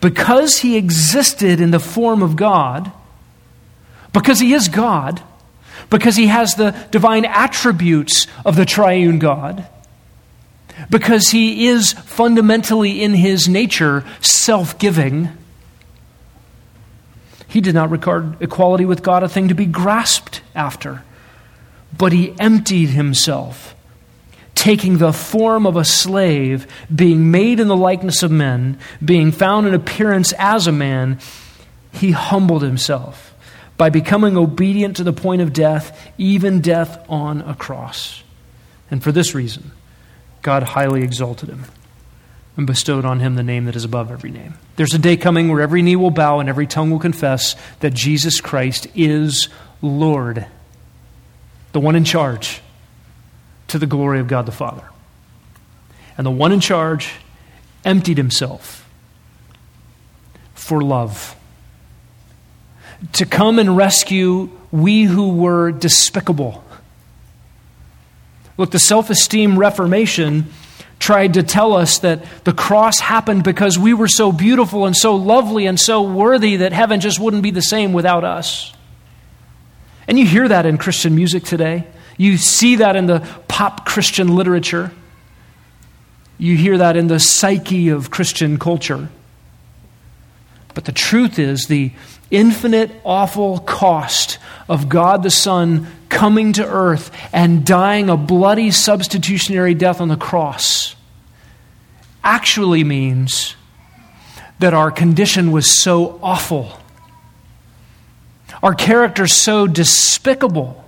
because 0.00 0.58
he 0.58 0.76
existed 0.76 1.60
in 1.60 1.70
the 1.70 1.80
form 1.80 2.22
of 2.22 2.36
God, 2.36 2.90
because 4.12 4.40
he 4.40 4.52
is 4.52 4.68
God, 4.68 5.22
because 5.88 6.16
he 6.16 6.28
has 6.28 6.54
the 6.54 6.70
divine 6.90 7.24
attributes 7.24 8.26
of 8.44 8.56
the 8.56 8.64
triune 8.64 9.18
God, 9.18 9.66
because 10.88 11.30
he 11.30 11.66
is 11.66 11.92
fundamentally 11.92 13.02
in 13.02 13.14
his 13.14 13.48
nature 13.48 14.04
self 14.20 14.78
giving, 14.78 15.28
he 17.48 17.60
did 17.60 17.74
not 17.74 17.90
regard 17.90 18.40
equality 18.40 18.84
with 18.84 19.02
God 19.02 19.22
a 19.22 19.28
thing 19.28 19.48
to 19.48 19.54
be 19.54 19.66
grasped 19.66 20.40
after, 20.54 21.02
but 21.96 22.12
he 22.12 22.34
emptied 22.38 22.90
himself 22.90 23.74
taking 24.60 24.98
the 24.98 25.10
form 25.10 25.66
of 25.66 25.74
a 25.74 25.84
slave, 25.86 26.66
being 26.94 27.30
made 27.30 27.58
in 27.58 27.66
the 27.66 27.76
likeness 27.76 28.22
of 28.22 28.30
men, 28.30 28.78
being 29.02 29.32
found 29.32 29.66
in 29.66 29.72
appearance 29.72 30.34
as 30.38 30.66
a 30.66 30.72
man, 30.72 31.18
he 31.94 32.10
humbled 32.10 32.60
himself 32.60 33.34
by 33.78 33.88
becoming 33.88 34.36
obedient 34.36 34.96
to 34.96 35.02
the 35.02 35.14
point 35.14 35.40
of 35.40 35.54
death, 35.54 36.12
even 36.18 36.60
death 36.60 37.02
on 37.08 37.40
a 37.40 37.54
cross. 37.54 38.22
And 38.90 39.02
for 39.02 39.12
this 39.12 39.34
reason, 39.34 39.70
God 40.42 40.62
highly 40.62 41.02
exalted 41.04 41.48
him 41.48 41.64
and 42.58 42.66
bestowed 42.66 43.06
on 43.06 43.20
him 43.20 43.36
the 43.36 43.42
name 43.42 43.64
that 43.64 43.76
is 43.76 43.86
above 43.86 44.10
every 44.10 44.30
name. 44.30 44.58
There's 44.76 44.92
a 44.92 44.98
day 44.98 45.16
coming 45.16 45.48
where 45.48 45.62
every 45.62 45.80
knee 45.80 45.96
will 45.96 46.10
bow 46.10 46.38
and 46.38 46.50
every 46.50 46.66
tongue 46.66 46.90
will 46.90 46.98
confess 46.98 47.56
that 47.78 47.94
Jesus 47.94 48.42
Christ 48.42 48.88
is 48.94 49.48
Lord, 49.80 50.44
the 51.72 51.80
one 51.80 51.96
in 51.96 52.04
charge 52.04 52.60
to 53.70 53.78
the 53.78 53.86
glory 53.86 54.20
of 54.20 54.28
God 54.28 54.46
the 54.46 54.52
Father. 54.52 54.84
And 56.16 56.26
the 56.26 56.30
one 56.30 56.52
in 56.52 56.60
charge 56.60 57.12
emptied 57.84 58.16
himself 58.16 58.88
for 60.54 60.82
love. 60.82 61.36
To 63.14 63.24
come 63.24 63.58
and 63.58 63.76
rescue 63.76 64.50
we 64.70 65.04
who 65.04 65.30
were 65.30 65.72
despicable. 65.72 66.62
Look, 68.56 68.70
the 68.70 68.78
self 68.78 69.08
esteem 69.08 69.58
reformation 69.58 70.46
tried 70.98 71.34
to 71.34 71.42
tell 71.42 71.72
us 71.74 72.00
that 72.00 72.22
the 72.44 72.52
cross 72.52 73.00
happened 73.00 73.42
because 73.42 73.78
we 73.78 73.94
were 73.94 74.06
so 74.06 74.30
beautiful 74.30 74.84
and 74.84 74.94
so 74.94 75.16
lovely 75.16 75.66
and 75.66 75.80
so 75.80 76.02
worthy 76.02 76.56
that 76.56 76.72
heaven 76.72 77.00
just 77.00 77.18
wouldn't 77.18 77.42
be 77.42 77.50
the 77.50 77.62
same 77.62 77.94
without 77.94 78.22
us. 78.22 78.74
And 80.06 80.18
you 80.18 80.26
hear 80.26 80.46
that 80.46 80.66
in 80.66 80.76
Christian 80.76 81.14
music 81.14 81.44
today. 81.44 81.86
You 82.18 82.36
see 82.36 82.76
that 82.76 82.96
in 82.96 83.06
the 83.06 83.26
pop 83.50 83.84
Christian 83.84 84.36
literature. 84.36 84.92
You 86.38 86.56
hear 86.56 86.78
that 86.78 86.96
in 86.96 87.08
the 87.08 87.18
psyche 87.18 87.88
of 87.88 88.08
Christian 88.08 88.60
culture. 88.60 89.08
But 90.72 90.84
the 90.84 90.92
truth 90.92 91.36
is, 91.36 91.64
the 91.66 91.90
infinite, 92.30 92.92
awful 93.04 93.58
cost 93.58 94.38
of 94.68 94.88
God 94.88 95.24
the 95.24 95.32
Son 95.32 95.88
coming 96.08 96.52
to 96.54 96.64
earth 96.64 97.10
and 97.32 97.66
dying 97.66 98.08
a 98.08 98.16
bloody 98.16 98.70
substitutionary 98.70 99.74
death 99.74 100.00
on 100.00 100.06
the 100.06 100.16
cross 100.16 100.94
actually 102.22 102.84
means 102.84 103.56
that 104.60 104.74
our 104.74 104.92
condition 104.92 105.50
was 105.50 105.82
so 105.82 106.20
awful, 106.22 106.78
our 108.62 108.74
character 108.74 109.26
so 109.26 109.66
despicable 109.66 110.84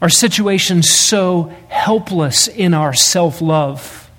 our 0.00 0.08
situation 0.08 0.82
so 0.82 1.52
helpless 1.68 2.48
in 2.48 2.74
our 2.74 2.92
self 2.92 3.40
love 3.40 4.10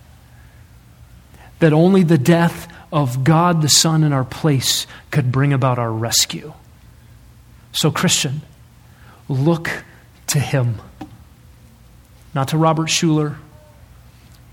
that 1.60 1.74
only 1.74 2.04
the 2.04 2.18
death 2.18 2.72
of 2.92 3.24
God 3.24 3.62
the 3.62 3.68
Son 3.68 4.04
in 4.04 4.14
our 4.14 4.24
place 4.24 4.88
could 5.12 5.32
bring 5.32 5.54
about 5.54 5.80
our 5.80 5.92
rescue. 5.92 6.54
So, 7.72 7.92
Christian, 7.92 8.42
look 9.28 9.84
to 10.28 10.40
Him, 10.40 10.82
not 12.34 12.48
to 12.50 12.58
Robert 12.58 12.88
Schuller 12.88 13.38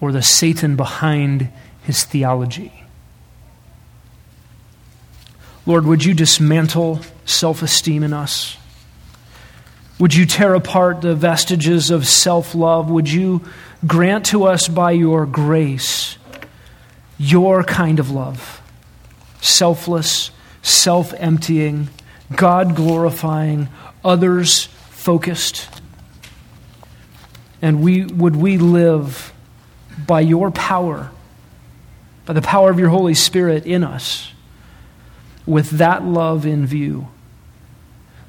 or 0.00 0.12
the 0.12 0.22
Satan 0.22 0.76
behind 0.76 1.50
his 1.84 2.04
theology. 2.04 2.72
Lord, 5.66 5.86
would 5.86 6.04
you 6.04 6.12
dismantle 6.12 7.00
self 7.24 7.62
esteem 7.62 8.02
in 8.02 8.12
us? 8.12 8.56
Would 9.98 10.14
you 10.14 10.26
tear 10.26 10.54
apart 10.54 11.02
the 11.02 11.14
vestiges 11.14 11.90
of 11.90 12.06
self 12.06 12.54
love? 12.54 12.90
Would 12.90 13.08
you 13.08 13.42
grant 13.86 14.26
to 14.26 14.44
us 14.44 14.66
by 14.66 14.90
your 14.92 15.24
grace 15.24 16.18
your 17.16 17.62
kind 17.62 18.00
of 18.00 18.10
love? 18.10 18.60
Selfless, 19.40 20.32
self 20.62 21.14
emptying, 21.14 21.90
God 22.34 22.74
glorifying, 22.74 23.68
others 24.04 24.64
focused. 24.90 25.68
And 27.62 27.80
we, 27.80 28.04
would 28.04 28.36
we 28.36 28.58
live 28.58 29.32
by 30.06 30.20
your 30.20 30.50
power, 30.50 31.10
by 32.26 32.32
the 32.32 32.42
power 32.42 32.68
of 32.68 32.78
your 32.78 32.88
Holy 32.88 33.14
Spirit 33.14 33.64
in 33.64 33.84
us, 33.84 34.32
with 35.46 35.70
that 35.70 36.04
love 36.04 36.44
in 36.44 36.66
view? 36.66 37.08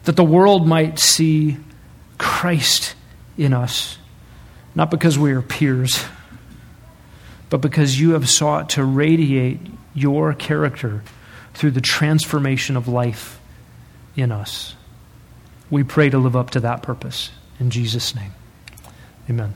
That 0.06 0.16
the 0.16 0.24
world 0.24 0.68
might 0.68 1.00
see 1.00 1.58
Christ 2.18 2.96
in 3.38 3.54
us, 3.54 3.98
not 4.74 4.90
because 4.90 5.18
we 5.18 5.32
are 5.34 5.42
peers, 5.42 6.04
but 7.50 7.58
because 7.58 8.00
you 8.00 8.12
have 8.12 8.30
sought 8.30 8.70
to 8.72 8.84
radiate 8.84 9.60
your 9.94 10.34
character 10.34 11.04
through 11.54 11.72
the 11.72 11.82
transformation 11.82 12.78
of 12.78 12.88
life 12.88 13.40
in 14.16 14.32
us. 14.32 14.76
We 15.70 15.84
pray 15.84 16.10
to 16.10 16.18
live 16.18 16.36
up 16.36 16.52
to 16.52 16.60
that 16.62 16.84
purpose. 16.84 17.32
In 17.60 17.70
Jesus' 17.70 18.16
name, 18.16 18.32
amen. 19.30 19.54